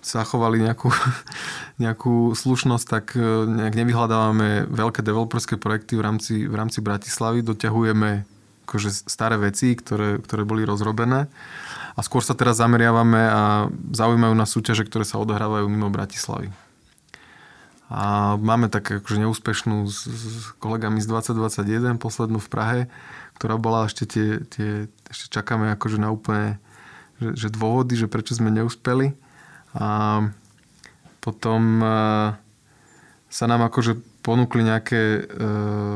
zachovali 0.00 0.64
nejakú, 0.64 0.88
nejakú 1.84 2.32
slušnosť, 2.32 2.86
tak 2.88 3.04
nejak 3.46 3.76
nevyhľadávame 3.76 4.66
veľké 4.72 5.04
developerské 5.04 5.60
projekty 5.60 6.00
v 6.00 6.02
rámci, 6.02 6.34
v 6.48 6.54
rámci 6.56 6.80
Bratislavy, 6.80 7.44
doťahujeme 7.44 8.24
akože 8.64 9.10
staré 9.10 9.36
veci, 9.36 9.76
ktoré, 9.76 10.22
ktoré 10.22 10.46
boli 10.46 10.62
rozrobené 10.64 11.28
a 11.94 12.00
skôr 12.00 12.22
sa 12.22 12.38
teraz 12.38 12.62
zameriavame 12.62 13.20
a 13.20 13.42
zaujímajú 13.90 14.34
nás 14.34 14.50
súťaže, 14.50 14.86
ktoré 14.86 15.02
sa 15.02 15.18
odohrávajú 15.18 15.66
mimo 15.66 15.90
Bratislavy. 15.90 16.52
A 17.90 18.34
máme 18.38 18.70
tak 18.70 18.86
akože 18.86 19.18
neúspešnú 19.18 19.90
s, 19.90 20.06
s 20.06 20.54
kolegami 20.62 21.02
z 21.02 21.10
2021, 21.10 21.98
poslednú 21.98 22.38
v 22.38 22.48
Prahe, 22.48 22.80
ktorá 23.34 23.58
bola 23.58 23.90
ešte 23.90 24.06
tie, 24.06 24.28
tie 24.46 24.68
ešte 25.10 25.26
čakáme 25.34 25.74
akože 25.74 25.98
na 25.98 26.14
úplne 26.14 26.62
že, 27.20 27.46
že 27.46 27.48
dôvody, 27.52 27.94
že 27.94 28.08
prečo 28.08 28.32
sme 28.32 28.48
neúspeli. 28.48 29.12
A 29.76 30.22
potom 31.20 31.84
e, 31.84 31.86
sa 33.28 33.44
nám 33.44 33.68
akože 33.68 34.00
ponúkli 34.24 34.64
nejaké 34.64 35.00
e, 35.00 35.20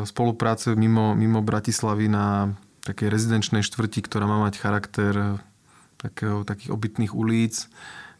spolupráce 0.05 0.77
mimo, 0.77 1.17
mimo 1.17 1.41
Bratislavy 1.41 2.07
na 2.13 2.53
takej 2.85 3.09
rezidenčnej 3.09 3.65
štvrti, 3.65 4.05
ktorá 4.05 4.29
má 4.29 4.37
mať 4.45 4.61
charakter 4.61 5.41
takého, 6.05 6.45
takých 6.45 6.71
obytných 6.77 7.17
ulic. 7.17 7.65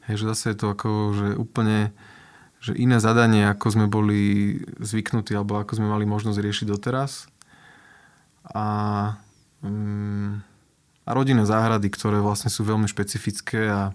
Hej, 0.09 0.25
že 0.25 0.29
zase 0.33 0.45
je 0.53 0.57
to 0.57 0.67
ako, 0.73 0.91
že 1.13 1.29
úplne 1.37 1.93
že 2.65 2.73
iné 2.81 2.97
zadanie, 2.97 3.45
ako 3.45 3.77
sme 3.77 3.87
boli 3.93 4.57
zvyknutí 4.81 5.37
alebo 5.37 5.61
ako 5.61 5.77
sme 5.77 5.93
mali 5.93 6.09
možnosť 6.09 6.41
riešiť 6.41 6.67
doteraz. 6.73 7.29
A, 8.57 8.65
um, 9.61 10.41
a 11.05 11.11
rodinné 11.13 11.45
záhrady, 11.45 11.93
ktoré 11.93 12.25
vlastne 12.25 12.49
sú 12.49 12.65
veľmi 12.65 12.89
špecifické 12.89 13.69
a 13.69 13.93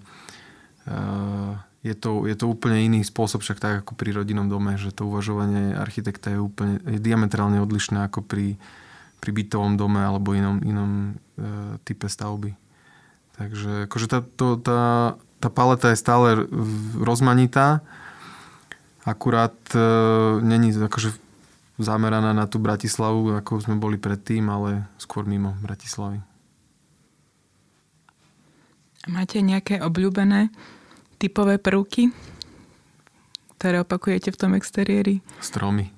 uh, 0.86 1.58
je 1.82 1.98
to, 1.98 2.30
je 2.30 2.38
to 2.38 2.46
úplne 2.46 2.78
iný 2.78 3.02
spôsob, 3.02 3.42
však 3.42 3.58
tak 3.58 3.74
ako 3.82 3.98
pri 3.98 4.14
rodinnom 4.14 4.46
dome, 4.46 4.78
že 4.78 4.94
to 4.94 5.10
uvažovanie 5.10 5.74
architekta 5.74 6.38
je 6.38 6.38
úplne 6.38 6.78
je 6.86 7.02
diametrálne 7.02 7.58
odlišné 7.66 8.06
ako 8.06 8.22
pri, 8.22 8.62
pri 9.18 9.32
bytovom 9.34 9.82
dome 9.82 9.98
alebo 9.98 10.38
inom, 10.38 10.62
inom 10.62 10.92
uh, 11.42 11.82
type 11.82 12.06
stavby. 12.06 12.69
Takže 13.40 13.88
akože 13.88 14.08
tá, 14.12 14.20
to, 14.20 14.60
tá, 14.60 14.82
tá 15.40 15.48
paleta 15.48 15.96
je 15.96 15.98
stále 16.04 16.44
rozmanitá 17.00 17.80
akurát 19.10 19.56
e, 19.74 19.80
není 20.42 20.70
akože 20.76 21.12
zameraná 21.80 22.34
na 22.34 22.46
tú 22.48 22.60
Bratislavu, 22.60 23.34
ako 23.40 23.64
sme 23.64 23.76
boli 23.80 23.98
predtým, 23.98 24.46
ale 24.52 24.86
skôr 25.02 25.26
mimo 25.26 25.56
Bratislavy. 25.64 26.22
Máte 29.08 29.40
nejaké 29.40 29.80
obľúbené 29.80 30.52
typové 31.18 31.56
prvky, 31.58 32.12
ktoré 33.58 33.82
opakujete 33.82 34.30
v 34.36 34.40
tom 34.40 34.52
exteriéri? 34.60 35.24
Stromy. 35.40 35.90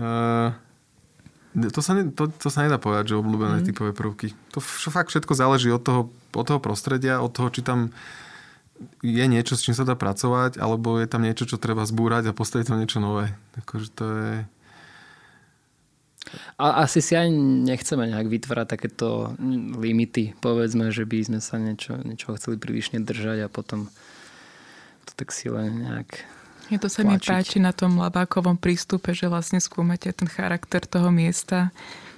uh, 0.00 0.56
to, 1.52 1.80
sa 1.84 1.92
ne, 1.92 2.08
to, 2.08 2.32
to 2.32 2.48
sa 2.48 2.64
nedá 2.64 2.80
povedať, 2.80 3.12
že 3.12 3.20
obľúbené 3.20 3.60
mm. 3.60 3.66
typové 3.68 3.92
prvky. 3.92 4.32
To 4.56 4.60
fakt 4.64 5.12
všetko 5.12 5.36
záleží 5.36 5.68
od 5.68 5.84
toho, 5.84 6.02
od 6.32 6.44
toho 6.48 6.60
prostredia, 6.60 7.20
od 7.20 7.32
toho, 7.32 7.52
či 7.52 7.60
tam 7.60 7.92
je 9.04 9.24
niečo, 9.28 9.54
s 9.54 9.62
čím 9.62 9.76
sa 9.76 9.86
dá 9.86 9.94
pracovať, 9.94 10.58
alebo 10.58 10.98
je 10.98 11.06
tam 11.06 11.22
niečo, 11.22 11.46
čo 11.46 11.60
treba 11.60 11.86
zbúrať 11.86 12.30
a 12.30 12.36
postaviť 12.36 12.66
tam 12.66 12.80
niečo 12.80 12.98
nové. 12.98 13.30
Takže 13.54 13.88
to 13.94 14.04
je... 14.08 14.32
A 16.56 16.86
asi 16.86 17.02
si 17.02 17.18
aj 17.18 17.28
nechceme 17.68 18.08
nejak 18.08 18.30
vytvárať 18.30 18.66
takéto 18.78 19.36
limity. 19.76 20.32
Povedzme, 20.38 20.88
že 20.94 21.04
by 21.04 21.18
sme 21.20 21.40
sa 21.42 21.58
niečo, 21.58 21.98
niečo 22.00 22.32
chceli 22.38 22.56
prílišne 22.56 23.02
držať 23.02 23.44
a 23.46 23.52
potom 23.52 23.90
to 25.04 25.12
tak 25.18 25.34
si 25.34 25.50
len 25.50 25.82
nejak 25.82 26.24
je 26.72 26.80
to 26.80 26.88
sa 26.88 27.04
tlačiť. 27.04 27.12
mi 27.12 27.18
páči 27.20 27.58
na 27.60 27.76
tom 27.76 28.00
labákovom 28.00 28.56
prístupe, 28.56 29.12
že 29.12 29.28
vlastne 29.28 29.60
skúmate 29.60 30.08
ten 30.16 30.26
charakter 30.26 30.80
toho 30.88 31.12
miesta 31.12 31.68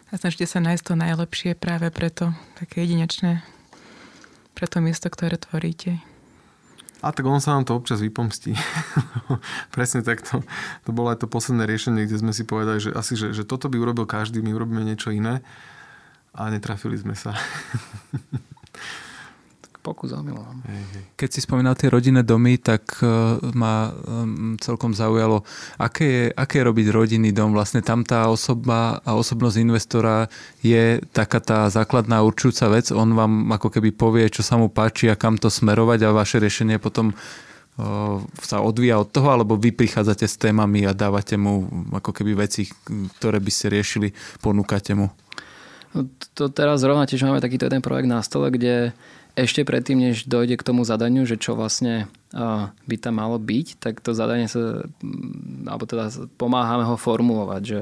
a 0.08 0.14
snažíte 0.14 0.46
sa 0.46 0.62
nájsť 0.62 0.84
to 0.86 0.94
najlepšie 0.94 1.50
práve 1.58 1.90
preto, 1.90 2.30
také 2.54 2.86
jedinečné 2.86 3.42
pre 4.54 4.70
to 4.70 4.78
miesto, 4.78 5.10
ktoré 5.10 5.34
tvoríte. 5.34 5.98
A 7.04 7.12
tak 7.12 7.26
on 7.28 7.42
sa 7.42 7.52
nám 7.52 7.68
to 7.68 7.76
občas 7.76 8.00
vypomstí. 8.00 8.56
Presne 9.76 10.00
takto. 10.00 10.40
To 10.88 10.90
bolo 10.94 11.12
aj 11.12 11.20
to 11.20 11.28
posledné 11.28 11.68
riešenie, 11.68 12.08
kde 12.08 12.16
sme 12.16 12.32
si 12.32 12.48
povedali, 12.48 12.80
že 12.80 12.96
asi, 12.96 13.12
že, 13.12 13.36
že 13.36 13.44
toto 13.44 13.68
by 13.68 13.76
urobil 13.76 14.08
každý, 14.08 14.40
my 14.40 14.56
urobíme 14.56 14.80
niečo 14.80 15.12
iné. 15.12 15.44
A 16.32 16.48
netrafili 16.48 16.96
sme 16.96 17.12
sa. 17.12 17.36
pokus 19.84 20.16
omylom. 20.16 20.64
Keď 21.12 21.28
si 21.28 21.44
spomínal 21.44 21.76
tie 21.76 21.92
rodinné 21.92 22.24
domy, 22.24 22.56
tak 22.56 23.04
uh, 23.04 23.36
ma 23.52 23.92
um, 23.92 24.56
celkom 24.56 24.96
zaujalo, 24.96 25.44
aké 25.76 26.04
je, 26.08 26.24
aké 26.32 26.64
je 26.64 26.68
robiť 26.72 26.86
rodinný 26.88 27.36
dom. 27.36 27.52
Vlastne 27.52 27.84
tam 27.84 28.00
tá 28.00 28.32
osoba 28.32 29.04
a 29.04 29.12
osobnosť 29.12 29.60
investora 29.60 30.32
je 30.64 31.04
taká 31.12 31.44
tá 31.44 31.68
základná 31.68 32.24
určujúca 32.24 32.72
vec. 32.72 32.88
On 32.96 33.12
vám 33.12 33.52
ako 33.52 33.68
keby 33.68 33.92
povie, 33.92 34.32
čo 34.32 34.40
sa 34.40 34.56
mu 34.56 34.72
páči 34.72 35.12
a 35.12 35.20
kam 35.20 35.36
to 35.36 35.52
smerovať 35.52 36.08
a 36.08 36.16
vaše 36.16 36.40
riešenie 36.40 36.80
potom 36.80 37.12
uh, 37.12 38.24
sa 38.40 38.64
odvíja 38.64 38.96
od 38.96 39.12
toho, 39.12 39.28
alebo 39.28 39.60
vy 39.60 39.76
prichádzate 39.76 40.24
s 40.24 40.40
témami 40.40 40.88
a 40.88 40.96
dávate 40.96 41.36
mu 41.36 41.68
ako 41.92 42.16
keby 42.16 42.48
veci, 42.48 42.64
ktoré 43.20 43.36
by 43.36 43.52
ste 43.52 43.68
riešili, 43.68 44.16
ponúkate 44.40 44.96
mu. 44.96 45.12
No, 45.94 46.10
to 46.34 46.50
teraz 46.50 46.82
zrovna 46.82 47.06
tiež 47.06 47.22
máme 47.22 47.38
takýto 47.38 47.70
jeden 47.70 47.78
projekt 47.78 48.10
na 48.10 48.18
stole, 48.18 48.50
kde 48.50 48.90
ešte 49.34 49.66
predtým, 49.66 49.98
než 49.98 50.30
dojde 50.30 50.54
k 50.54 50.66
tomu 50.66 50.86
zadaniu, 50.86 51.26
že 51.26 51.34
čo 51.34 51.58
vlastne 51.58 52.06
by 52.86 52.96
tam 52.98 53.18
malo 53.22 53.38
byť, 53.38 53.78
tak 53.78 54.02
to 54.02 54.10
zadanie 54.14 54.50
sa, 54.50 54.86
mm, 54.86 55.70
alebo 55.70 55.86
teda 55.86 56.10
pomáhame 56.34 56.82
ho 56.82 56.98
formulovať, 56.98 57.62
že 57.62 57.80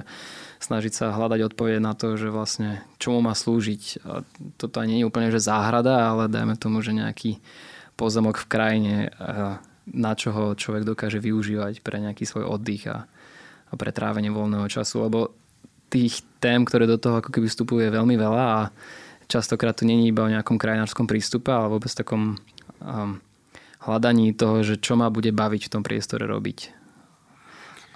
snažiť 0.60 0.92
sa 0.92 1.16
hľadať 1.16 1.52
odpovede 1.52 1.80
na 1.80 1.96
to, 1.96 2.20
že 2.20 2.28
vlastne 2.28 2.84
čomu 3.00 3.24
má 3.24 3.32
slúžiť. 3.32 4.04
A 4.04 4.24
toto 4.60 4.84
nie 4.84 5.00
je 5.00 5.08
úplne, 5.08 5.32
že 5.32 5.40
záhrada, 5.44 6.12
ale 6.12 6.28
dajme 6.28 6.56
tomu, 6.60 6.84
že 6.84 6.92
nejaký 6.92 7.40
pozemok 7.96 8.44
v 8.44 8.48
krajine, 8.48 8.96
na 9.88 10.12
čo 10.14 10.32
ho 10.32 10.44
človek 10.54 10.84
dokáže 10.84 11.18
využívať 11.18 11.80
pre 11.80 12.00
nejaký 12.00 12.24
svoj 12.28 12.48
oddych 12.48 12.86
a, 12.92 13.08
a 13.68 13.74
pre 13.74 13.90
trávenie 13.90 14.30
voľného 14.30 14.68
času, 14.68 15.08
lebo 15.08 15.32
tých 15.92 16.24
tém, 16.40 16.64
ktoré 16.64 16.88
do 16.88 16.96
toho 16.96 17.20
ako 17.20 17.28
keby 17.28 17.52
vstupujú 17.52 17.84
je 17.84 17.92
veľmi 17.92 18.16
veľa 18.16 18.44
a 18.44 18.62
častokrát 19.26 19.76
to 19.76 19.84
není 19.88 20.08
iba 20.08 20.24
o 20.26 20.32
nejakom 20.32 20.56
krajinárskom 20.58 21.06
prístupe, 21.06 21.50
ale 21.52 21.70
vôbec 21.70 21.90
takom 21.92 22.38
um, 22.82 23.20
hľadaní 23.82 24.34
toho, 24.34 24.62
že 24.62 24.78
čo 24.78 24.94
ma 24.94 25.10
bude 25.10 25.34
baviť 25.34 25.68
v 25.68 25.72
tom 25.72 25.82
priestore 25.82 26.24
robiť. 26.26 26.70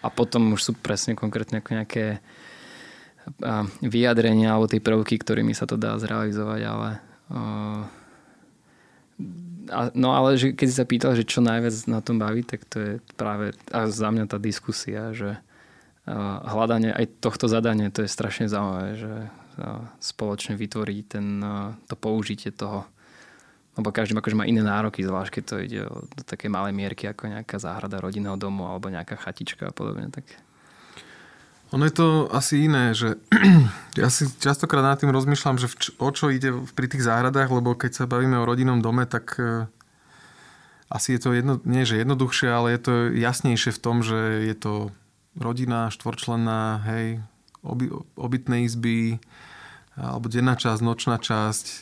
A 0.03 0.11
potom 0.11 0.55
už 0.55 0.61
sú 0.61 0.73
presne 0.75 1.19
konkrétne 1.19 1.63
nejaké 1.63 2.19
uh, 2.19 3.65
vyjadrenia 3.83 4.55
alebo 4.55 4.71
tie 4.71 4.83
prvky, 4.83 5.19
ktorými 5.19 5.55
sa 5.55 5.67
to 5.67 5.79
dá 5.79 5.99
zrealizovať, 5.99 6.61
ale 6.67 6.89
uh, 7.31 7.83
a, 9.71 9.91
no 9.95 10.15
ale 10.15 10.39
že 10.39 10.55
keď 10.55 10.67
si 10.71 10.79
sa 10.79 10.87
pýtal, 10.87 11.13
že 11.19 11.27
čo 11.27 11.43
najviac 11.43 11.75
na 11.91 11.99
tom 12.03 12.23
baví, 12.23 12.47
tak 12.47 12.63
to 12.71 12.77
je 12.79 12.93
práve 13.19 13.57
a 13.75 13.91
za 13.91 14.09
mňa 14.15 14.31
tá 14.31 14.39
diskusia, 14.39 15.11
že 15.11 15.35
uh, 15.35 16.39
hľadanie 16.47 16.95
aj 16.95 17.19
tohto 17.19 17.51
zadania, 17.51 17.91
to 17.91 18.07
je 18.07 18.11
strašne 18.11 18.47
zaujímavé, 18.47 18.95
že 18.95 19.13
spoločne 20.01 20.55
vytvoriť 20.57 21.01
ten, 21.09 21.27
to 21.89 21.95
použitie 21.97 22.53
toho. 22.53 22.85
Lebo 23.77 23.93
každý 23.93 24.17
akože 24.17 24.37
má 24.41 24.49
iné 24.49 24.65
nároky, 24.65 25.05
zvlášť 25.05 25.31
keď 25.37 25.45
to 25.45 25.57
ide 25.61 25.81
do 25.85 26.23
také 26.25 26.49
malej 26.49 26.73
mierky 26.73 27.05
ako 27.13 27.29
nejaká 27.29 27.61
záhrada 27.61 28.01
rodinného 28.01 28.41
domu 28.41 28.65
alebo 28.65 28.89
nejaká 28.89 29.21
chatička 29.21 29.69
a 29.69 29.73
podobne. 29.77 30.09
Tak... 30.09 30.25
Ono 31.77 31.85
je 31.85 31.93
to 31.93 32.33
asi 32.33 32.65
iné, 32.65 32.97
že 32.97 33.21
ja 34.01 34.09
si 34.09 34.33
častokrát 34.41 34.81
nad 34.81 34.97
tým 34.97 35.13
rozmýšľam, 35.13 35.61
že 35.61 35.69
o 36.01 36.09
čo 36.09 36.33
ide 36.33 36.57
pri 36.73 36.89
tých 36.89 37.05
záhradách, 37.05 37.53
lebo 37.53 37.77
keď 37.77 37.93
sa 37.93 38.05
bavíme 38.09 38.41
o 38.41 38.49
rodinnom 38.49 38.81
dome, 38.81 39.05
tak 39.05 39.37
e, 39.37 39.69
asi 40.89 41.19
je 41.19 41.21
to 41.21 41.37
jedno, 41.37 41.61
nie 41.69 41.85
že 41.85 42.01
jednoduchšie, 42.01 42.49
ale 42.49 42.73
je 42.73 42.81
to 42.81 42.93
jasnejšie 43.13 43.77
v 43.77 43.83
tom, 43.83 44.01
že 44.01 44.17
je 44.49 44.57
to 44.57 44.73
rodina, 45.37 45.93
štvorčlenná, 45.93 46.81
hej, 46.89 47.21
oby, 47.67 47.91
obytné 48.15 48.63
izby, 48.63 49.19
alebo 49.97 50.29
denná 50.29 50.53
časť, 50.61 50.85
nočná 50.85 51.17
časť, 51.17 51.65
e, 51.65 51.75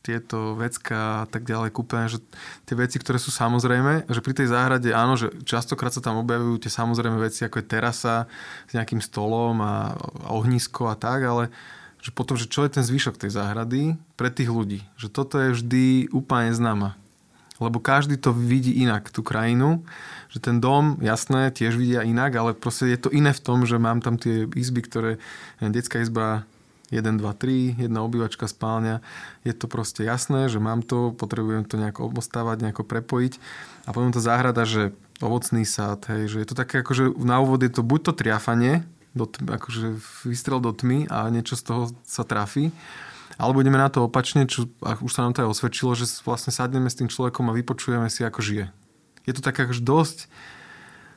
tieto 0.00 0.56
vecka 0.56 1.22
a 1.22 1.26
tak 1.28 1.44
ďalej 1.44 1.70
kúpené, 1.76 2.08
že 2.08 2.24
tie 2.64 2.72
veci, 2.72 2.96
ktoré 2.96 3.20
sú 3.20 3.28
samozrejme, 3.28 4.08
že 4.08 4.24
pri 4.24 4.32
tej 4.32 4.48
záhrade 4.48 4.88
áno, 4.88 5.20
že 5.20 5.28
častokrát 5.44 5.92
sa 5.92 6.00
tam 6.00 6.24
objavujú 6.24 6.64
tie 6.64 6.72
samozrejme 6.72 7.20
veci, 7.20 7.44
ako 7.44 7.60
je 7.60 7.68
terasa 7.68 8.24
s 8.64 8.72
nejakým 8.72 9.04
stolom 9.04 9.60
a, 9.60 9.92
ohnisko 10.32 10.88
a 10.88 10.96
tak, 10.96 11.20
ale 11.28 11.52
že 12.00 12.08
potom, 12.08 12.40
že 12.40 12.48
čo 12.48 12.64
je 12.64 12.72
ten 12.72 12.84
zvyšok 12.84 13.20
tej 13.20 13.36
záhrady 13.36 14.00
pre 14.16 14.32
tých 14.32 14.48
ľudí. 14.48 14.80
Že 14.96 15.08
toto 15.12 15.36
je 15.40 15.56
vždy 15.56 15.84
úplne 16.12 16.56
známa. 16.56 16.96
Lebo 17.60 17.80
každý 17.80 18.20
to 18.20 18.34
vidí 18.34 18.76
inak, 18.80 19.08
tú 19.08 19.24
krajinu 19.24 19.84
že 20.34 20.42
ten 20.42 20.58
dom, 20.58 20.98
jasné, 20.98 21.54
tiež 21.54 21.78
vidia 21.78 22.02
inak, 22.02 22.34
ale 22.34 22.50
proste 22.58 22.90
je 22.90 22.98
to 22.98 23.14
iné 23.14 23.30
v 23.30 23.38
tom, 23.38 23.62
že 23.62 23.78
mám 23.78 24.02
tam 24.02 24.18
tie 24.18 24.50
izby, 24.50 24.82
ktoré, 24.82 25.22
detská 25.62 26.02
izba 26.02 26.42
1, 26.90 27.06
2, 27.06 27.22
3, 27.22 27.86
jedna 27.86 28.02
obývačka, 28.02 28.50
spálňa. 28.50 28.98
Je 29.46 29.54
to 29.54 29.70
proste 29.70 30.02
jasné, 30.02 30.50
že 30.50 30.58
mám 30.58 30.82
to, 30.82 31.14
potrebujem 31.14 31.62
to 31.62 31.78
nejako 31.78 32.10
obostávať, 32.10 32.66
nejako 32.66 32.82
prepojiť. 32.82 33.38
A 33.86 33.94
potom 33.94 34.10
tá 34.10 34.18
záhrada, 34.18 34.66
že 34.66 34.90
ovocný 35.22 35.62
sád, 35.62 36.10
hej, 36.10 36.26
že 36.26 36.36
je 36.42 36.48
to 36.50 36.58
také 36.58 36.82
akože 36.82 37.14
na 37.22 37.38
úvod 37.38 37.62
je 37.62 37.70
to 37.70 37.86
buď 37.86 38.10
to 38.10 38.12
triafanie, 38.18 38.82
do 39.14 39.30
akože 39.30 40.02
vystrel 40.26 40.58
do 40.58 40.74
tmy 40.74 41.06
a 41.06 41.30
niečo 41.30 41.54
z 41.54 41.62
toho 41.62 41.82
sa 42.02 42.26
trafí, 42.26 42.74
alebo 43.38 43.62
ideme 43.62 43.78
na 43.78 43.86
to 43.86 44.10
opačne, 44.10 44.50
čo 44.50 44.66
už 44.82 45.10
sa 45.14 45.22
nám 45.22 45.38
to 45.38 45.46
aj 45.46 45.54
osvedčilo, 45.54 45.94
že 45.94 46.10
vlastne 46.26 46.50
sadneme 46.50 46.90
s 46.90 46.98
tým 46.98 47.06
človekom 47.06 47.46
a 47.46 47.56
vypočujeme 47.56 48.10
si, 48.10 48.26
ako 48.26 48.42
žije. 48.42 48.66
Je 49.24 49.32
to 49.32 49.40
tak 49.40 49.56
akože 49.56 49.80
dosť 49.80 50.28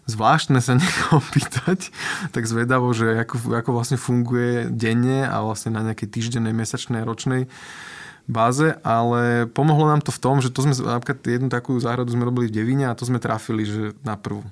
zvláštne 0.07 0.57
sa 0.63 0.73
niekoho 0.79 1.19
pýtať, 1.21 1.91
tak 2.31 2.47
zvedavo, 2.47 2.89
že 2.95 3.21
ako, 3.27 3.53
ako 3.53 3.69
vlastne 3.75 3.99
funguje 3.99 4.71
denne 4.71 5.27
a 5.27 5.43
vlastne 5.43 5.75
na 5.75 5.83
nejakej 5.83 6.07
týždennej, 6.09 6.55
mesačnej, 6.55 7.03
ročnej 7.03 7.51
báze, 8.27 8.75
ale 8.83 9.47
pomohlo 9.47 9.87
nám 9.87 10.03
to 10.03 10.11
v 10.11 10.19
tom, 10.19 10.39
že 10.43 10.51
to 10.51 10.63
sme, 10.63 10.75
napríklad 10.75 11.19
jednu 11.23 11.47
takú 11.51 11.75
záhradu 11.79 12.11
sme 12.11 12.27
robili 12.27 12.51
v 12.51 12.55
Devine 12.59 12.91
a 12.91 12.97
to 12.97 13.07
sme 13.07 13.23
trafili, 13.23 13.63
že 13.63 13.95
na 14.03 14.19
prvú. 14.19 14.43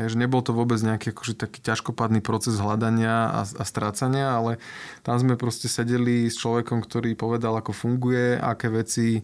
Ja, 0.00 0.08
že 0.08 0.16
nebol 0.16 0.40
to 0.40 0.56
vôbec 0.56 0.80
nejaký 0.80 1.12
akože 1.12 1.36
taký 1.36 1.60
ťažkopádny 1.60 2.24
proces 2.24 2.56
hľadania 2.56 3.36
a, 3.36 3.42
a 3.44 3.64
strácania, 3.68 4.32
ale 4.32 4.56
tam 5.04 5.20
sme 5.20 5.36
proste 5.36 5.68
sedeli 5.68 6.24
s 6.24 6.40
človekom, 6.40 6.80
ktorý 6.80 7.12
povedal, 7.20 7.52
ako 7.60 7.76
funguje, 7.76 8.40
aké 8.40 8.72
veci 8.72 9.20
e, 9.20 9.22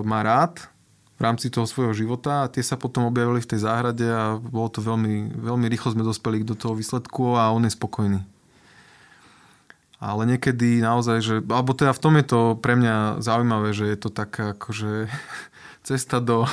má 0.00 0.24
rád 0.24 0.72
v 1.18 1.20
rámci 1.20 1.50
toho 1.50 1.66
svojho 1.66 1.90
života 1.92 2.46
a 2.46 2.50
tie 2.50 2.62
sa 2.62 2.78
potom 2.78 3.10
objavili 3.10 3.42
v 3.42 3.50
tej 3.50 3.66
záhrade 3.66 4.06
a 4.06 4.38
bolo 4.38 4.70
to 4.70 4.78
veľmi, 4.78 5.34
veľmi 5.34 5.66
rýchlo 5.66 5.98
sme 5.98 6.06
dospeli 6.06 6.46
do 6.46 6.54
toho 6.54 6.78
výsledku 6.78 7.34
a 7.34 7.50
on 7.50 7.66
je 7.66 7.74
spokojný. 7.74 8.22
Ale 9.98 10.30
niekedy 10.30 10.78
naozaj, 10.78 11.18
že, 11.18 11.34
alebo 11.42 11.74
teda 11.74 11.90
v 11.90 12.02
tom 12.02 12.14
je 12.22 12.26
to 12.30 12.40
pre 12.62 12.78
mňa 12.78 13.18
zaujímavé, 13.18 13.74
že 13.74 13.90
je 13.90 13.98
to 13.98 14.14
taká 14.14 14.54
akože 14.54 15.10
cesta 15.88 16.22
do, 16.22 16.46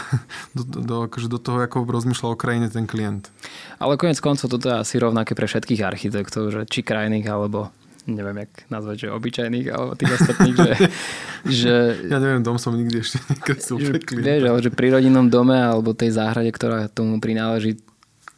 do, 0.58 0.64
do, 0.66 0.96
akože 1.06 1.30
do 1.30 1.38
toho, 1.38 1.62
ako 1.62 1.86
rozmýšľa 1.86 2.34
o 2.34 2.40
krajine 2.40 2.68
ten 2.74 2.90
klient. 2.90 3.30
Ale 3.78 4.02
konec 4.02 4.18
koncov 4.18 4.50
toto 4.50 4.66
je 4.66 4.82
asi 4.82 4.98
rovnaké 4.98 5.38
pre 5.38 5.46
všetkých 5.46 5.86
architektov, 5.86 6.50
že 6.50 6.66
či 6.66 6.82
krajných 6.82 7.30
alebo 7.30 7.70
neviem, 8.06 8.46
jak 8.46 8.52
nazvať, 8.70 8.96
že 9.06 9.08
obyčajných 9.14 9.68
alebo 9.74 9.98
tých 9.98 10.12
ostatných, 10.18 10.56
že, 10.56 10.72
že... 11.66 11.74
Ja 12.10 12.22
neviem, 12.22 12.46
dom 12.46 12.62
som 12.62 12.78
nikdy 12.78 13.02
ešte 13.02 13.18
nekresil 13.30 13.78
pre 13.82 14.00
klienta. 14.02 14.30
Vieš, 14.30 14.44
ale 14.46 14.60
že 14.62 14.72
pri 14.72 14.88
rodinnom 14.94 15.28
dome 15.28 15.58
alebo 15.58 15.98
tej 15.98 16.14
záhrade, 16.14 16.50
ktorá 16.54 16.88
tomu 16.90 17.18
prináleží, 17.18 17.82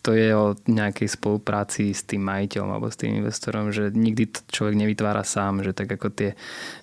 to 0.07 0.15
je 0.15 0.31
o 0.31 0.55
nejakej 0.71 1.19
spolupráci 1.19 1.91
s 1.91 2.07
tým 2.07 2.23
majiteľom 2.23 2.71
alebo 2.71 2.87
s 2.87 2.95
tým 2.95 3.19
investorom, 3.19 3.75
že 3.75 3.91
nikdy 3.91 4.31
to 4.31 4.39
človek 4.47 4.79
nevytvára 4.79 5.27
sám, 5.27 5.67
že 5.67 5.75
tak 5.75 5.91
ako 5.91 6.07
tie 6.15 6.31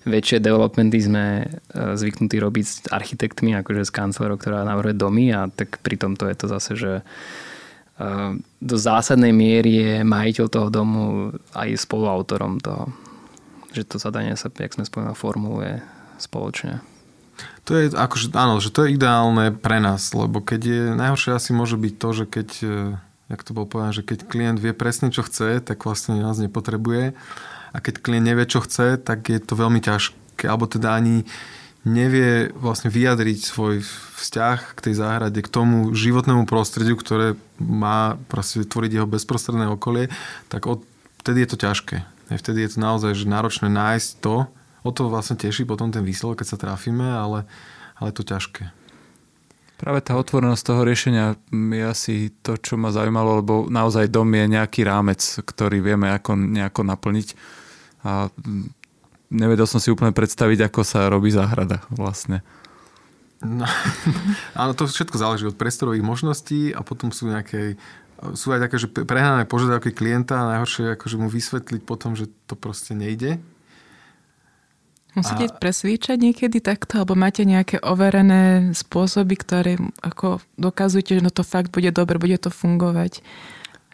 väčšie 0.05 0.37
developmenty 0.37 1.01
sme 1.01 1.25
e, 1.41 1.45
zvyknutí 1.97 2.37
robiť 2.37 2.65
s 2.69 2.85
architektmi, 2.85 3.57
akože 3.57 3.81
s 3.81 3.89
kancelárou, 3.89 4.37
ktorá 4.37 4.61
navrhuje 4.61 4.93
domy 4.93 5.33
a 5.33 5.49
tak 5.49 5.81
pri 5.81 5.97
tomto 5.97 6.29
je 6.29 6.35
to 6.37 6.45
zase, 6.45 6.71
že 6.77 6.91
do 8.59 8.75
zásadnej 8.75 9.31
miery 9.31 9.71
je 9.79 9.93
majiteľ 10.03 10.45
toho 10.51 10.67
domu 10.67 11.31
aj 11.55 11.79
spoluautorom 11.79 12.59
toho. 12.59 12.91
Že 13.71 13.83
to 13.87 13.95
zadanie 13.99 14.35
sa, 14.35 14.51
jak 14.51 14.75
sme 14.75 14.83
spomínali, 14.83 15.15
formuluje 15.15 15.73
spoločne. 16.19 16.83
To 17.67 17.75
je 17.75 17.91
akože, 17.91 18.31
áno, 18.35 18.59
že 18.63 18.71
to 18.71 18.85
je 18.85 18.95
ideálne 18.95 19.51
pre 19.51 19.83
nás, 19.83 20.13
lebo 20.15 20.39
keď 20.39 20.61
je, 20.63 20.83
najhoršie 20.95 21.35
asi 21.35 21.51
môže 21.51 21.75
byť 21.75 21.93
to, 21.97 22.09
že 22.13 22.25
keď 22.29 22.49
e, 22.63 22.67
jak 23.31 23.41
to 23.41 23.51
bol 23.57 23.65
povedané, 23.65 23.91
že 23.95 24.05
keď 24.05 24.19
klient 24.29 24.59
vie 24.61 24.71
presne, 24.71 25.09
čo 25.09 25.25
chce, 25.25 25.59
tak 25.59 25.83
vlastne 25.83 26.19
nás 26.21 26.37
nepotrebuje. 26.37 27.17
A 27.75 27.77
keď 27.83 27.99
klient 27.99 28.27
nevie, 28.27 28.47
čo 28.47 28.63
chce, 28.63 29.01
tak 29.01 29.27
je 29.27 29.39
to 29.41 29.57
veľmi 29.57 29.83
ťažké. 29.83 30.47
Alebo 30.47 30.69
teda 30.69 30.95
ani 30.95 31.27
nevie 31.85 32.49
vlastne 32.57 32.89
vyjadriť 32.89 33.37
svoj 33.45 33.85
vzťah 34.17 34.73
k 34.73 34.79
tej 34.81 34.93
záhrade, 34.97 35.37
k 35.37 35.53
tomu 35.53 35.93
životnému 35.93 36.49
prostrediu, 36.49 36.97
ktoré 36.97 37.37
má 37.61 38.17
proste 38.27 38.65
tvoriť 38.65 38.91
jeho 38.99 39.07
bezprostredné 39.07 39.69
okolie, 39.69 40.09
tak 40.49 40.65
od, 40.65 40.81
vtedy 41.21 41.45
je 41.45 41.49
to 41.53 41.57
ťažké. 41.61 41.97
Vtedy 42.33 42.65
je 42.65 42.69
to 42.73 42.79
naozaj 42.81 43.13
že 43.13 43.29
náročné 43.29 43.69
nájsť 43.69 44.09
to, 44.17 44.49
o 44.81 44.89
to 44.89 45.13
vlastne 45.13 45.37
teší 45.37 45.65
potom 45.69 45.93
ten 45.93 46.01
výsledok, 46.01 46.41
keď 46.41 46.47
sa 46.49 46.61
trafíme, 46.61 47.05
ale, 47.05 47.45
ale 48.01 48.09
je 48.09 48.17
to 48.17 48.25
ťažké. 48.25 48.73
Práve 49.75 49.99
tá 50.01 50.15
otvorenosť 50.15 50.63
toho 50.65 50.81
riešenia 50.87 51.35
je 51.51 51.83
asi 51.83 52.15
to, 52.41 52.55
čo 52.55 52.79
ma 52.79 52.95
zaujímalo, 52.95 53.43
lebo 53.43 53.53
naozaj 53.67 54.07
dom 54.07 54.31
je 54.31 54.45
nejaký 54.47 54.87
rámec, 54.87 55.19
ktorý 55.21 55.83
vieme 55.83 56.09
ako 56.15 56.33
nejako 56.33 56.81
naplniť. 56.87 57.27
A 58.07 58.31
nevedel 59.29 59.65
som 59.69 59.81
si 59.81 59.91
úplne 59.91 60.11
predstaviť, 60.11 60.69
ako 60.69 60.81
sa 60.81 61.07
robí 61.09 61.29
záhrada 61.31 61.83
vlastne. 61.93 62.45
No, 63.43 63.67
áno, 64.61 64.71
to 64.73 64.89
všetko 64.89 65.17
záleží 65.19 65.45
od 65.45 65.59
priestorových 65.59 66.05
možností 66.05 66.71
a 66.71 66.81
potom 66.81 67.13
sú 67.13 67.29
nejaké 67.29 67.77
sú 68.15 68.55
aj 68.55 68.63
také, 68.63 68.79
že 68.79 68.87
prehnané 68.87 69.43
požiadavky 69.43 69.91
klienta 69.91 70.39
a 70.39 70.49
najhoršie 70.55 70.87
je 70.87 70.95
akože 70.95 71.15
mu 71.19 71.27
vysvetliť 71.27 71.81
potom, 71.83 72.15
že 72.15 72.31
to 72.47 72.55
proste 72.55 72.95
nejde 72.95 73.43
Musíte 75.15 75.47
a... 75.47 75.55
presvíčať 75.55 76.19
niekedy 76.19 76.59
takto, 76.59 76.99
alebo 76.99 77.15
máte 77.15 77.47
nejaké 77.47 77.79
overené 77.79 78.75
spôsoby, 78.75 79.39
ktoré 79.39 79.79
ako 80.03 80.43
dokazujete, 80.59 81.17
že 81.17 81.23
no 81.23 81.31
to 81.31 81.47
fakt 81.47 81.71
bude 81.71 81.87
dobre, 81.95 82.19
bude 82.19 82.35
to 82.35 82.51
fungovať? 82.51 83.23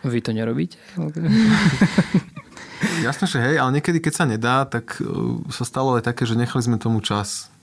Vy 0.02 0.20
to 0.26 0.34
nerobíte? 0.34 0.82
Jasné, 3.06 3.26
že 3.30 3.38
hej, 3.38 3.56
ale 3.62 3.78
niekedy, 3.78 4.02
keď 4.02 4.14
sa 4.14 4.26
nedá, 4.26 4.66
tak 4.66 4.98
uh, 5.02 5.42
sa 5.54 5.66
stalo 5.66 5.98
aj 5.98 6.06
také, 6.06 6.26
že 6.26 6.40
nechali 6.40 6.66
sme 6.66 6.82
tomu 6.82 7.02
čas. 7.02 7.54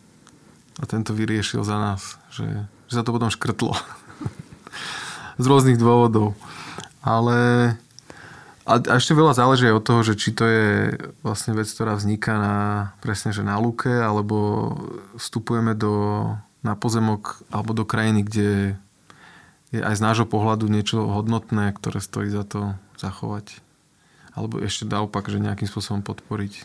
A 0.79 0.87
tento 0.87 1.11
vyriešil 1.11 1.67
za 1.67 1.75
nás, 1.75 2.19
že, 2.31 2.47
že 2.87 2.95
sa 2.95 3.03
to 3.03 3.11
potom 3.11 3.31
škrtlo. 3.31 3.75
Z 5.43 5.45
rôznych 5.47 5.79
dôvodov. 5.79 6.39
Ale 7.03 7.75
a, 8.69 8.75
a 8.77 8.95
ešte 9.01 9.17
veľa 9.17 9.33
záleží 9.33 9.65
aj 9.65 9.81
od 9.81 9.87
toho, 9.89 10.01
že 10.05 10.15
či 10.15 10.31
to 10.37 10.45
je 10.45 10.93
vlastne 11.25 11.57
vec, 11.57 11.65
ktorá 11.65 11.97
vzniká 11.97 12.37
na, 12.37 12.57
presne, 13.01 13.33
že 13.33 13.41
na 13.41 13.57
lúke, 13.57 13.89
alebo 13.89 14.77
vstupujeme 15.17 15.73
do, 15.73 16.37
na 16.61 16.77
pozemok 16.77 17.41
alebo 17.49 17.73
do 17.73 17.89
krajiny, 17.89 18.29
kde 18.29 18.51
je 19.73 19.81
aj 19.81 19.97
z 19.97 20.05
nášho 20.05 20.27
pohľadu 20.29 20.69
niečo 20.69 21.01
hodnotné, 21.01 21.73
ktoré 21.81 22.05
stojí 22.05 22.29
za 22.29 22.45
to 22.45 22.77
zachovať. 23.01 23.65
Alebo 24.39 24.63
ešte 24.63 24.87
naopak, 24.87 25.27
že 25.27 25.43
nejakým 25.43 25.67
spôsobom 25.67 26.07
podporiť. 26.07 26.63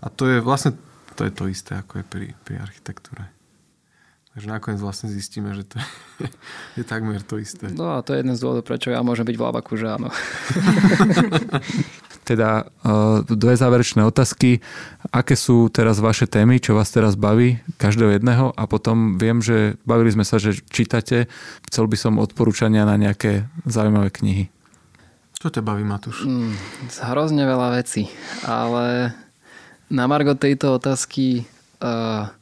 A 0.00 0.08
to 0.08 0.24
je 0.24 0.40
vlastne 0.40 0.72
to, 1.14 1.28
je 1.28 1.32
to 1.36 1.44
isté, 1.52 1.76
ako 1.76 2.00
je 2.00 2.04
pri, 2.08 2.26
pri 2.48 2.64
architektúre. 2.64 3.28
Takže 4.34 4.50
nakoniec 4.50 4.82
vlastne 4.82 5.06
zistíme, 5.12 5.54
že 5.54 5.62
to 5.62 5.78
je, 5.78 5.86
je 6.80 6.84
takmer 6.88 7.20
to 7.22 7.36
isté. 7.38 7.68
No 7.70 7.94
a 7.94 8.02
to 8.02 8.16
je 8.16 8.24
jeden 8.24 8.34
z 8.34 8.40
dôvodov, 8.40 8.64
prečo 8.66 8.88
ja 8.90 9.04
môžem 9.04 9.28
byť 9.28 9.36
v 9.36 9.44
Labaku, 9.44 9.76
že 9.76 9.86
áno. 9.92 10.08
teda 12.24 12.64
e, 12.64 13.28
dve 13.28 13.54
záverečné 13.54 14.02
otázky. 14.02 14.64
Aké 15.12 15.36
sú 15.36 15.68
teraz 15.68 16.00
vaše 16.00 16.24
témy, 16.24 16.58
čo 16.58 16.74
vás 16.74 16.88
teraz 16.90 17.14
baví, 17.14 17.60
každého 17.76 18.16
jedného? 18.16 18.50
A 18.56 18.64
potom 18.64 19.20
viem, 19.20 19.44
že 19.44 19.76
bavili 19.84 20.10
sme 20.10 20.24
sa, 20.24 20.40
že 20.40 20.56
čítate. 20.72 21.28
Chcel 21.68 21.86
by 21.86 21.96
som 22.00 22.18
odporúčania 22.18 22.88
na 22.88 22.96
nejaké 22.96 23.46
zaujímavé 23.68 24.08
knihy. 24.10 24.48
Čo 25.44 25.52
ťa 25.52 25.60
baví, 25.60 25.84
Matúš? 25.84 26.24
Mm, 26.24 26.56
hrozne 27.04 27.44
veľa 27.44 27.76
vecí, 27.76 28.08
ale 28.48 29.12
na 29.92 30.08
Margo 30.08 30.32
tejto 30.32 30.80
otázky 30.80 31.44
uh, 31.84 32.32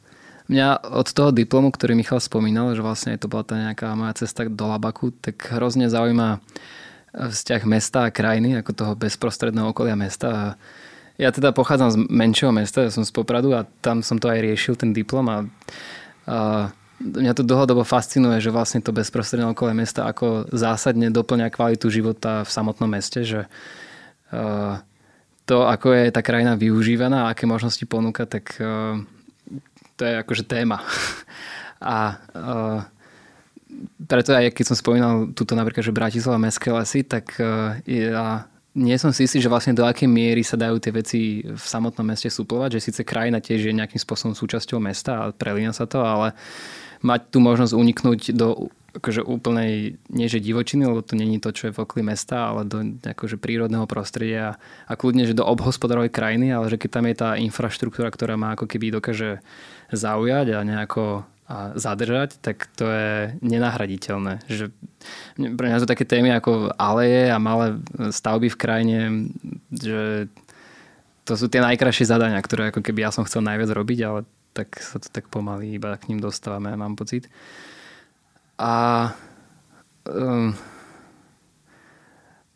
Mňa 0.47 0.87
od 0.87 1.07
toho 1.11 1.35
diplomu, 1.35 1.67
ktorý 1.67 1.99
Michal 1.99 2.23
spomínal, 2.23 2.71
že 2.71 2.79
vlastne 2.79 3.19
to 3.19 3.27
bola 3.27 3.43
tá 3.43 3.59
nejaká 3.59 3.91
moja 3.99 4.23
cesta 4.23 4.47
do 4.47 4.71
Labaku, 4.71 5.11
tak 5.19 5.35
hrozne 5.51 5.91
zaujíma 5.91 6.39
vzťah 7.11 7.63
mesta 7.67 8.07
a 8.07 8.13
krajiny, 8.15 8.63
ako 8.63 8.71
toho 8.71 8.93
bezprostredného 8.95 9.75
okolia 9.75 9.99
mesta. 9.99 10.55
Ja 11.19 11.35
teda 11.35 11.51
pochádzam 11.51 11.91
z 11.91 11.97
menšieho 12.07 12.55
mesta, 12.55 12.87
ja 12.87 12.91
som 12.91 13.03
z 13.03 13.11
Popradu 13.11 13.51
a 13.51 13.67
tam 13.83 13.99
som 13.99 14.15
to 14.15 14.31
aj 14.31 14.39
riešil, 14.39 14.79
ten 14.79 14.95
diplom 14.95 15.27
a, 15.27 15.43
a 16.23 16.71
mňa 17.03 17.35
to 17.35 17.43
dlhodobo 17.43 17.83
fascinuje, 17.83 18.39
že 18.39 18.53
vlastne 18.53 18.79
to 18.79 18.95
bezprostredné 18.95 19.51
okolie 19.51 19.75
mesta 19.75 20.07
ako 20.07 20.47
zásadne 20.55 21.11
doplňa 21.11 21.51
kvalitu 21.51 21.91
života 21.91 22.47
v 22.47 22.49
samotnom 22.49 22.87
meste, 22.87 23.27
že 23.27 23.45
to, 25.43 25.57
ako 25.67 25.93
je 25.93 26.15
tá 26.15 26.23
krajina 26.23 26.55
využívaná 26.55 27.27
a 27.27 27.35
aké 27.35 27.43
možnosti 27.43 27.83
ponúka, 27.85 28.23
tak 28.25 28.57
to 29.97 30.01
je 30.01 30.13
akože 30.19 30.43
téma. 30.47 30.81
A 31.83 32.15
uh, 32.15 32.79
preto 34.07 34.31
aj 34.31 34.55
keď 34.55 34.71
som 34.71 34.79
spomínal 34.79 35.35
túto 35.35 35.51
napríklad, 35.51 35.83
že 35.83 35.91
Bratislava 35.91 36.39
mestské 36.39 36.71
lesy, 36.71 37.03
tak 37.03 37.35
uh, 37.43 37.75
ja 37.83 38.47
nie 38.71 38.95
som 38.95 39.11
si 39.11 39.27
istý, 39.27 39.37
že 39.43 39.51
vlastne 39.51 39.75
do 39.75 39.83
akej 39.85 40.07
miery 40.07 40.41
sa 40.41 40.55
dajú 40.55 40.79
tie 40.79 40.95
veci 40.95 41.19
v 41.43 41.59
samotnom 41.59 42.07
meste 42.07 42.31
suplovať, 42.31 42.79
že 42.79 42.89
síce 42.89 43.01
krajina 43.03 43.43
tiež 43.43 43.69
je 43.69 43.75
nejakým 43.75 44.01
spôsobom 44.01 44.33
súčasťou 44.33 44.79
mesta 44.81 45.11
a 45.19 45.35
prelína 45.35 45.75
sa 45.75 45.85
to, 45.85 46.01
ale 46.01 46.33
mať 47.03 47.21
tú 47.29 47.37
možnosť 47.43 47.73
uniknúť 47.75 48.19
do 48.33 48.71
akože 48.93 49.25
úplnej, 49.25 49.97
nie 50.13 50.27
že 50.29 50.37
divočiny, 50.37 50.85
lebo 50.85 51.01
to 51.01 51.17
není 51.17 51.41
to, 51.41 51.49
čo 51.49 51.69
je 51.69 51.75
v 51.75 51.81
okolí 51.81 52.05
mesta, 52.05 52.53
ale 52.53 52.61
do 52.63 52.85
akože 53.01 53.41
prírodného 53.41 53.89
prostredia 53.89 54.61
a 54.85 54.93
kľudne, 54.93 55.25
že 55.25 55.33
do 55.33 55.41
obhospodarovej 55.49 56.13
krajiny, 56.13 56.53
ale 56.53 56.69
že 56.69 56.77
keď 56.77 56.89
tam 56.93 57.05
je 57.09 57.15
tá 57.17 57.29
infraštruktúra, 57.41 58.13
ktorá 58.13 58.37
má 58.37 58.53
ako 58.53 58.69
keby 58.69 58.93
dokáže 58.93 59.41
zaujať 59.89 60.53
a 60.53 60.59
nejako 60.61 61.25
a 61.43 61.75
zadržať, 61.75 62.39
tak 62.39 62.71
to 62.79 62.87
je 62.87 63.35
nenahraditeľné. 63.43 64.47
Že 64.47 64.71
pre 65.59 65.67
mňa 65.67 65.83
sú 65.83 65.87
také 65.89 66.07
témy 66.07 66.31
ako 66.39 66.71
aleje 66.79 67.27
a 67.27 67.35
malé 67.35 67.83
stavby 67.99 68.47
v 68.47 68.59
krajine, 68.61 68.99
že 69.67 70.31
to 71.27 71.35
sú 71.35 71.51
tie 71.51 71.59
najkrajšie 71.59 72.07
zadania, 72.07 72.39
ktoré 72.39 72.71
ako 72.71 72.79
keby 72.79 73.03
ja 73.03 73.11
som 73.11 73.27
chcel 73.27 73.43
najviac 73.43 73.75
robiť, 73.75 73.99
ale 74.07 74.19
tak 74.53 74.77
sa 74.77 75.01
to 75.01 75.09
tak 75.09 75.27
pomaly 75.33 75.75
iba 75.75 75.97
k 75.97 76.13
ním 76.13 76.21
dostávame, 76.21 76.77
mám 76.77 76.93
pocit. 76.93 77.27
A 78.61 79.09
um, 80.05 80.53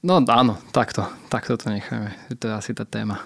no 0.06 0.14
áno, 0.30 0.62
takto, 0.70 1.10
takto 1.28 1.58
to 1.58 1.74
necháme. 1.74 2.14
To 2.38 2.44
je 2.48 2.54
asi 2.54 2.72
tá 2.78 2.86
téma. 2.86 3.20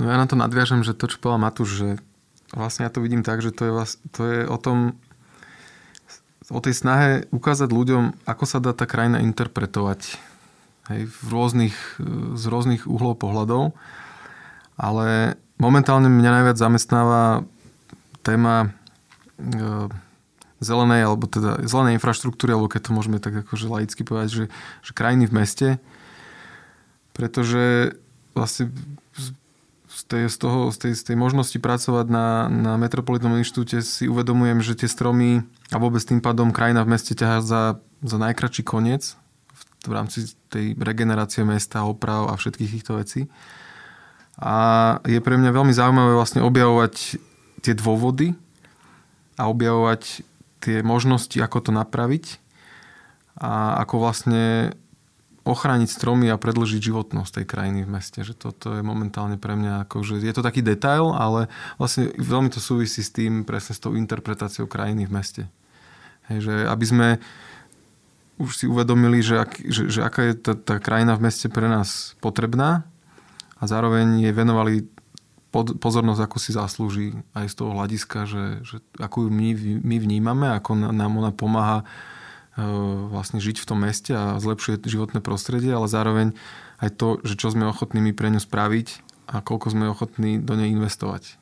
No 0.00 0.08
ja 0.08 0.16
na 0.16 0.24
to 0.24 0.32
nadviažem, 0.32 0.80
že 0.80 0.96
to, 0.96 1.12
čo 1.12 1.20
povedal 1.20 1.44
Matúš, 1.44 1.70
že 1.76 1.88
vlastne 2.56 2.88
ja 2.88 2.90
to 2.90 3.04
vidím 3.04 3.20
tak, 3.20 3.44
že 3.44 3.52
to 3.52 3.68
je, 3.68 3.72
vlast, 3.76 4.00
to 4.16 4.24
je 4.24 4.40
o 4.48 4.56
tom, 4.56 4.96
o 6.48 6.60
tej 6.64 6.72
snahe 6.72 7.28
ukázať 7.30 7.68
ľuďom, 7.68 8.24
ako 8.24 8.44
sa 8.48 8.58
dá 8.64 8.72
tá 8.72 8.88
krajina 8.88 9.20
interpretovať 9.20 10.16
hej, 10.88 11.04
v 11.04 11.26
rôznych, 11.28 11.76
z 12.34 12.44
rôznych 12.48 12.88
uhlov 12.88 13.20
pohľadov. 13.20 13.76
Ale 14.80 15.36
momentálne 15.60 16.08
mňa 16.08 16.30
najviac 16.40 16.56
zamestnáva 16.56 17.44
téma 18.24 18.72
e, 19.36 19.92
zelenej, 20.64 21.04
alebo 21.04 21.28
teda 21.28 21.64
zelenej 21.68 22.00
infraštruktúry, 22.00 22.56
alebo 22.56 22.72
keď 22.72 22.88
to 22.88 22.96
môžeme 22.96 23.18
tak 23.20 23.44
akože 23.44 23.68
laicky 23.68 24.02
povedať, 24.04 24.28
že, 24.32 24.44
že 24.80 24.92
krajiny 24.96 25.28
v 25.28 25.36
meste, 25.36 25.68
pretože 27.12 27.94
vlastne 28.32 28.72
z 29.90 30.02
tej, 30.06 30.22
z, 30.30 30.36
toho, 30.38 30.70
z, 30.70 30.76
tej, 30.80 30.92
z 30.96 31.02
tej 31.12 31.16
možnosti 31.18 31.58
pracovať 31.58 32.06
na, 32.08 32.48
na 32.48 32.72
Metropolitnom 32.80 33.36
inštitúte 33.36 33.82
si 33.84 34.06
uvedomujem, 34.06 34.62
že 34.64 34.78
tie 34.78 34.88
stromy 34.88 35.44
a 35.68 35.76
vôbec 35.76 36.00
tým 36.00 36.22
pádom 36.22 36.54
krajina 36.54 36.86
v 36.86 36.96
meste 36.96 37.12
ťahá 37.12 37.42
za, 37.44 37.62
za 38.00 38.16
najkračší 38.16 38.62
koniec 38.64 39.18
v, 39.50 39.62
v 39.84 39.92
rámci 39.92 40.18
tej 40.48 40.78
regenerácie 40.78 41.42
mesta, 41.42 41.84
oprav 41.84 42.30
a 42.30 42.38
všetkých 42.38 42.70
týchto 42.80 42.96
vecí. 42.96 43.26
A 44.40 44.54
je 45.04 45.20
pre 45.20 45.36
mňa 45.36 45.52
veľmi 45.52 45.74
zaujímavé 45.76 46.16
vlastne 46.16 46.40
objavovať 46.40 47.20
tie 47.60 47.76
dôvody 47.76 48.32
a 49.36 49.52
objavovať 49.52 50.24
tie 50.64 50.80
možnosti, 50.80 51.36
ako 51.36 51.68
to 51.68 51.70
napraviť 51.76 52.40
a 53.40 53.80
ako 53.84 54.00
vlastne 54.00 54.72
ochrániť 55.44 55.88
stromy 55.88 56.28
a 56.28 56.40
predlžiť 56.40 56.80
životnosť 56.92 57.40
tej 57.40 57.46
krajiny 57.48 57.80
v 57.84 57.92
meste. 57.96 58.20
Že 58.20 58.34
toto 58.36 58.76
je 58.76 58.84
momentálne 58.84 59.40
pre 59.40 59.56
mňa 59.56 59.88
ako, 59.88 60.04
že 60.04 60.20
je 60.20 60.34
to 60.36 60.44
taký 60.44 60.60
detail, 60.60 61.16
ale 61.16 61.48
vlastne 61.80 62.12
veľmi 62.16 62.52
to 62.52 62.60
súvisí 62.60 63.00
s 63.00 63.12
tým, 63.12 63.48
presne 63.48 63.72
s 63.72 63.80
tou 63.80 63.96
interpretáciou 63.96 64.68
krajiny 64.68 65.08
v 65.08 65.14
meste. 65.16 65.42
Hej, 66.28 66.38
že 66.44 66.54
aby 66.68 66.84
sme 66.84 67.08
už 68.40 68.52
si 68.56 68.64
uvedomili, 68.68 69.20
že, 69.20 69.40
ak, 69.40 69.52
že, 69.68 69.82
že 69.88 70.00
aká 70.00 70.32
je 70.32 70.34
tá, 70.36 70.52
tá 70.56 70.76
krajina 70.80 71.16
v 71.16 71.28
meste 71.28 71.48
pre 71.52 71.68
nás 71.68 72.16
potrebná 72.24 72.88
a 73.60 73.62
zároveň 73.68 74.24
jej 74.24 74.32
venovali 74.32 74.88
pozornosť, 75.52 76.20
ako 76.24 76.36
si 76.38 76.50
zaslúži 76.54 77.06
aj 77.34 77.46
z 77.50 77.54
toho 77.58 77.74
hľadiska, 77.74 78.18
že, 78.24 78.44
že 78.62 78.76
ako 79.02 79.26
ju 79.26 79.30
my, 79.34 79.48
my 79.82 79.96
vnímame, 79.98 80.46
ako 80.54 80.78
nám 80.78 81.12
ona 81.18 81.34
pomáha 81.34 81.82
e, 81.82 81.84
vlastne 83.10 83.42
žiť 83.42 83.58
v 83.58 83.68
tom 83.68 83.82
meste 83.82 84.14
a 84.14 84.38
zlepšuje 84.38 84.86
životné 84.86 85.18
prostredie, 85.18 85.74
ale 85.74 85.90
zároveň 85.90 86.38
aj 86.78 86.90
to, 86.94 87.18
že 87.26 87.34
čo 87.34 87.50
sme 87.50 87.66
ochotní 87.66 87.98
my 87.98 88.14
pre 88.14 88.30
ňu 88.30 88.38
spraviť 88.38 89.02
a 89.26 89.42
koľko 89.42 89.74
sme 89.74 89.90
ochotní 89.90 90.38
do 90.38 90.54
nej 90.54 90.70
investovať. 90.70 91.36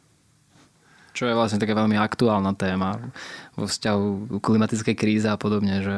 Čo 1.13 1.29
je 1.29 1.37
vlastne 1.37 1.61
taká 1.61 1.77
veľmi 1.77 2.01
aktuálna 2.01 2.57
téma 2.57 3.13
vo 3.61 3.69
vzťahu 3.69 4.41
klimatickej 4.41 4.97
kríze 4.97 5.29
a 5.29 5.37
podobne, 5.37 5.85
že 5.85 5.97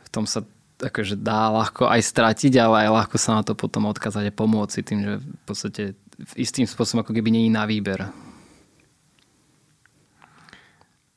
v 0.00 0.08
tom 0.08 0.24
sa 0.24 0.48
akože 0.78 1.18
dá 1.18 1.50
ľahko 1.50 1.90
aj 1.90 2.00
stratiť, 2.06 2.52
ale 2.62 2.86
aj 2.86 2.88
ľahko 2.94 3.16
sa 3.18 3.38
na 3.38 3.42
to 3.42 3.58
potom 3.58 3.90
odkázať 3.90 4.30
a 4.30 4.36
pomôcť 4.36 4.72
si 4.72 4.82
tým, 4.86 5.00
že 5.02 5.12
v 5.18 5.42
podstate 5.42 5.82
istým 6.38 6.66
spôsobom 6.66 7.02
ako 7.02 7.14
keby 7.14 7.30
není 7.34 7.50
na 7.50 7.66
výber. 7.66 8.06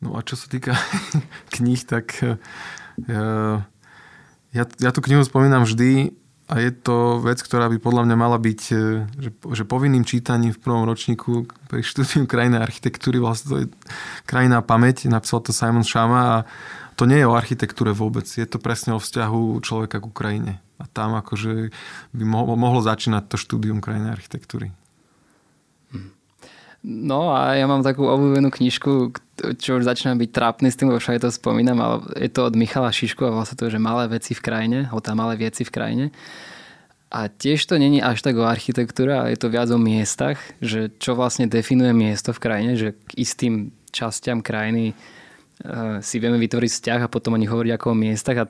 No 0.02 0.18
a 0.18 0.26
čo 0.26 0.34
sa 0.34 0.50
týka 0.50 0.74
kníh, 1.56 1.82
tak 1.86 2.18
eh, 2.26 2.38
ja, 4.52 4.64
ja 4.66 4.90
tú 4.90 5.00
knihu 5.06 5.22
spomínam 5.22 5.70
vždy 5.70 6.18
a 6.52 6.60
je 6.60 6.74
to 6.74 7.22
vec, 7.22 7.40
ktorá 7.40 7.72
by 7.72 7.78
podľa 7.80 8.10
mňa 8.10 8.18
mala 8.18 8.42
byť 8.42 8.62
eh, 8.74 9.06
že, 9.22 9.30
že 9.30 9.64
povinným 9.70 10.02
čítaním 10.02 10.58
v 10.58 10.62
prvom 10.62 10.90
ročníku 10.90 11.46
pri 11.70 11.86
štúdium 11.86 12.26
krajnej 12.26 12.66
architektúry, 12.66 13.22
vlastne 13.22 13.48
to 13.48 13.58
je 13.62 13.68
krajná 14.26 14.66
pamäť, 14.66 15.06
napísal 15.06 15.46
to 15.46 15.54
Simon 15.54 15.86
Shama 15.86 16.22
a 16.22 16.36
to 17.02 17.10
nie 17.10 17.18
je 17.18 17.26
o 17.26 17.34
architektúre 17.34 17.98
vôbec, 17.98 18.30
je 18.30 18.46
to 18.46 18.62
presne 18.62 18.94
o 18.94 19.02
vzťahu 19.02 19.58
človeka 19.66 19.98
k 19.98 20.06
Ukrajine. 20.06 20.54
A 20.78 20.86
tam 20.86 21.18
akože 21.18 21.74
by 22.14 22.24
mohlo, 22.30 22.54
mohlo 22.54 22.78
začínať 22.86 23.26
to 23.26 23.42
štúdium 23.42 23.82
krajnej 23.82 24.14
architektúry. 24.14 24.70
No 26.86 27.34
a 27.34 27.58
ja 27.58 27.66
mám 27.66 27.82
takú 27.82 28.06
obľúbenú 28.06 28.54
knižku, 28.54 29.18
čo 29.58 29.82
už 29.82 29.90
začína 29.90 30.14
byť 30.14 30.30
trápny 30.30 30.70
s 30.70 30.78
tým, 30.78 30.94
lebo 30.94 31.02
všade 31.02 31.26
to 31.26 31.34
spomínam, 31.34 31.82
ale 31.82 32.06
je 32.22 32.30
to 32.30 32.46
od 32.46 32.54
Michala 32.54 32.94
Šišku 32.94 33.26
a 33.26 33.34
vlastne 33.34 33.58
to, 33.58 33.74
že 33.74 33.82
malé 33.82 34.06
veci 34.06 34.38
v 34.38 34.46
krajine, 34.46 34.80
o 34.94 35.02
tam 35.02 35.26
malé 35.26 35.42
veci 35.42 35.66
v 35.66 35.74
krajine. 35.74 36.06
A 37.10 37.34
tiež 37.34 37.66
to 37.66 37.82
není 37.82 37.98
až 37.98 38.22
tak 38.22 38.38
o 38.38 38.46
architektúre, 38.46 39.18
ale 39.18 39.34
je 39.34 39.42
to 39.42 39.50
viac 39.50 39.74
o 39.74 39.82
miestach, 39.82 40.38
že 40.62 40.94
čo 41.02 41.18
vlastne 41.18 41.50
definuje 41.50 41.98
miesto 41.98 42.30
v 42.30 42.42
krajine, 42.46 42.78
že 42.78 42.94
k 42.94 43.26
istým 43.26 43.74
častiam 43.90 44.46
krajiny 44.46 44.94
si 46.02 46.18
vieme 46.18 46.42
vytvoriť 46.42 46.72
vzťah 46.74 47.00
a 47.06 47.12
potom 47.12 47.38
o 47.38 47.42
nich 47.42 47.50
hovoriť 47.50 47.72
ako 47.78 47.94
o 47.94 47.98
miestach 47.98 48.38
a 48.42 48.50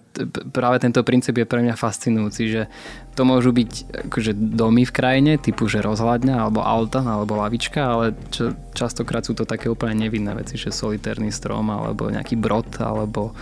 práve 0.51 0.79
tento 0.79 1.03
princíp 1.03 1.43
je 1.43 1.47
pre 1.49 1.59
mňa 1.59 1.75
fascinujúci, 1.75 2.43
že 2.47 2.61
to 3.19 3.27
môžu 3.27 3.51
byť 3.51 3.71
akože 4.07 4.31
domy 4.35 4.87
v 4.87 4.95
krajine, 4.95 5.31
typu 5.35 5.67
že 5.67 5.83
rozhľadňa 5.83 6.35
alebo 6.39 6.63
auta 6.63 7.03
alebo 7.03 7.35
lavička, 7.35 7.83
ale 7.83 8.15
čo, 8.31 8.55
častokrát 8.71 9.27
sú 9.27 9.35
to 9.35 9.43
také 9.43 9.67
úplne 9.67 10.07
nevinné 10.07 10.31
veci, 10.39 10.55
že 10.55 10.71
solitérny 10.71 11.35
strom 11.35 11.67
alebo 11.67 12.07
nejaký 12.07 12.39
brod 12.39 12.79
alebo 12.79 13.35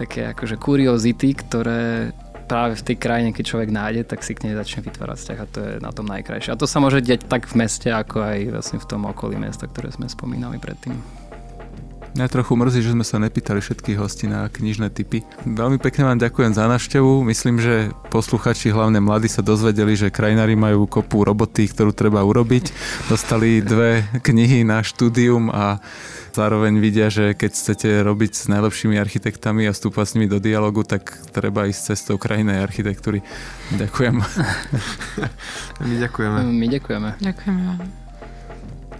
také 0.00 0.32
akože 0.32 0.56
kuriozity, 0.56 1.28
ktoré 1.44 2.16
práve 2.48 2.76
v 2.76 2.86
tej 2.92 2.96
krajine, 2.96 3.30
keď 3.36 3.44
človek 3.48 3.70
nájde, 3.72 4.02
tak 4.08 4.24
si 4.24 4.32
k 4.32 4.48
nej 4.48 4.56
začne 4.56 4.84
vytvárať 4.84 5.16
vzťah 5.20 5.38
a 5.38 5.46
to 5.48 5.58
je 5.60 5.72
na 5.80 5.92
tom 5.92 6.08
najkrajšie. 6.08 6.52
A 6.52 6.60
to 6.60 6.68
sa 6.68 6.80
môže 6.80 7.04
diať 7.04 7.28
tak 7.28 7.48
v 7.48 7.64
meste, 7.64 7.88
ako 7.92 8.24
aj 8.24 8.38
vlastne 8.48 8.78
v 8.80 8.88
tom 8.88 9.08
okolí 9.08 9.36
mesta, 9.36 9.68
ktoré 9.68 9.92
sme 9.92 10.08
spomínali 10.08 10.56
predtým. 10.56 11.21
Mňa 12.12 12.28
trochu 12.28 12.52
mrzí, 12.60 12.84
že 12.84 12.92
sme 12.92 13.08
sa 13.08 13.16
nepýtali 13.16 13.64
všetkých 13.64 13.96
hostí 13.96 14.28
na 14.28 14.44
knižné 14.52 14.92
typy. 14.92 15.24
Veľmi 15.48 15.80
pekne 15.80 16.12
vám 16.12 16.20
ďakujem 16.20 16.52
za 16.52 16.68
návštevu. 16.68 17.24
Myslím, 17.24 17.56
že 17.56 17.88
posluchači, 18.12 18.68
hlavne 18.68 19.00
mladí, 19.00 19.32
sa 19.32 19.40
dozvedeli, 19.40 19.96
že 19.96 20.12
krajinári 20.12 20.52
majú 20.52 20.84
kopu 20.84 21.24
roboty, 21.24 21.64
ktorú 21.72 21.96
treba 21.96 22.20
urobiť. 22.20 22.68
Dostali 23.08 23.64
dve 23.64 24.04
knihy 24.20 24.60
na 24.60 24.84
štúdium 24.84 25.48
a 25.48 25.80
zároveň 26.36 26.84
vidia, 26.84 27.08
že 27.08 27.32
keď 27.32 27.50
chcete 27.56 27.88
robiť 28.04 28.32
s 28.36 28.44
najlepšími 28.44 29.00
architektami 29.00 29.64
a 29.64 29.72
vstúpať 29.72 30.04
s 30.04 30.14
nimi 30.20 30.28
do 30.28 30.36
dialogu, 30.36 30.84
tak 30.84 31.16
treba 31.32 31.64
ísť 31.64 31.96
cestou 31.96 32.20
krajinej 32.20 32.60
architektúry. 32.60 33.24
Ďakujem. 33.72 34.20
My 35.88 35.94
ďakujeme. 35.96 36.38
My 36.44 36.66
ďakujeme. 36.68 37.08
Ďakujeme 37.24 37.62
vám. 37.72 38.01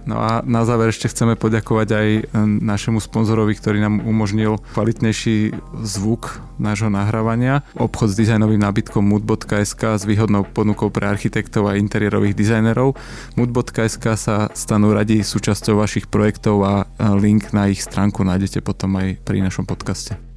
No 0.02 0.18
a 0.18 0.42
na 0.42 0.66
záver 0.66 0.90
ešte 0.90 1.06
chceme 1.06 1.38
poďakovať 1.38 1.88
aj 1.94 2.08
e, 2.10 2.22
našemu 2.42 2.98
sponzorovi, 2.98 3.54
ktorý 3.54 3.78
nám 3.78 4.02
umožnil 4.02 4.58
kvalitnejší 4.74 5.54
zvuk 5.86 6.42
nášho 6.58 6.90
nahrávania. 6.90 7.62
Obchod 7.78 8.10
s 8.10 8.18
dizajnovým 8.18 8.58
nábytkom 8.58 9.02
mood.sk 9.02 9.82
s 9.98 10.02
výhodnou 10.02 10.42
ponukou 10.42 10.90
pre 10.90 11.06
architektov 11.06 11.70
a 11.70 11.78
interiérových 11.78 12.34
dizajnerov. 12.34 12.98
Mood.sk 13.38 14.04
sa 14.18 14.50
stanú 14.52 14.90
radi 14.90 15.22
súčasťou 15.22 15.78
vašich 15.78 16.10
projektov 16.10 16.56
a 16.66 16.74
link 17.18 17.54
na 17.54 17.70
ich 17.70 17.82
stránku 17.82 18.26
nájdete 18.26 18.62
potom 18.62 18.98
aj 18.98 19.22
pri 19.22 19.42
našom 19.42 19.66
podcaste. 19.66 20.31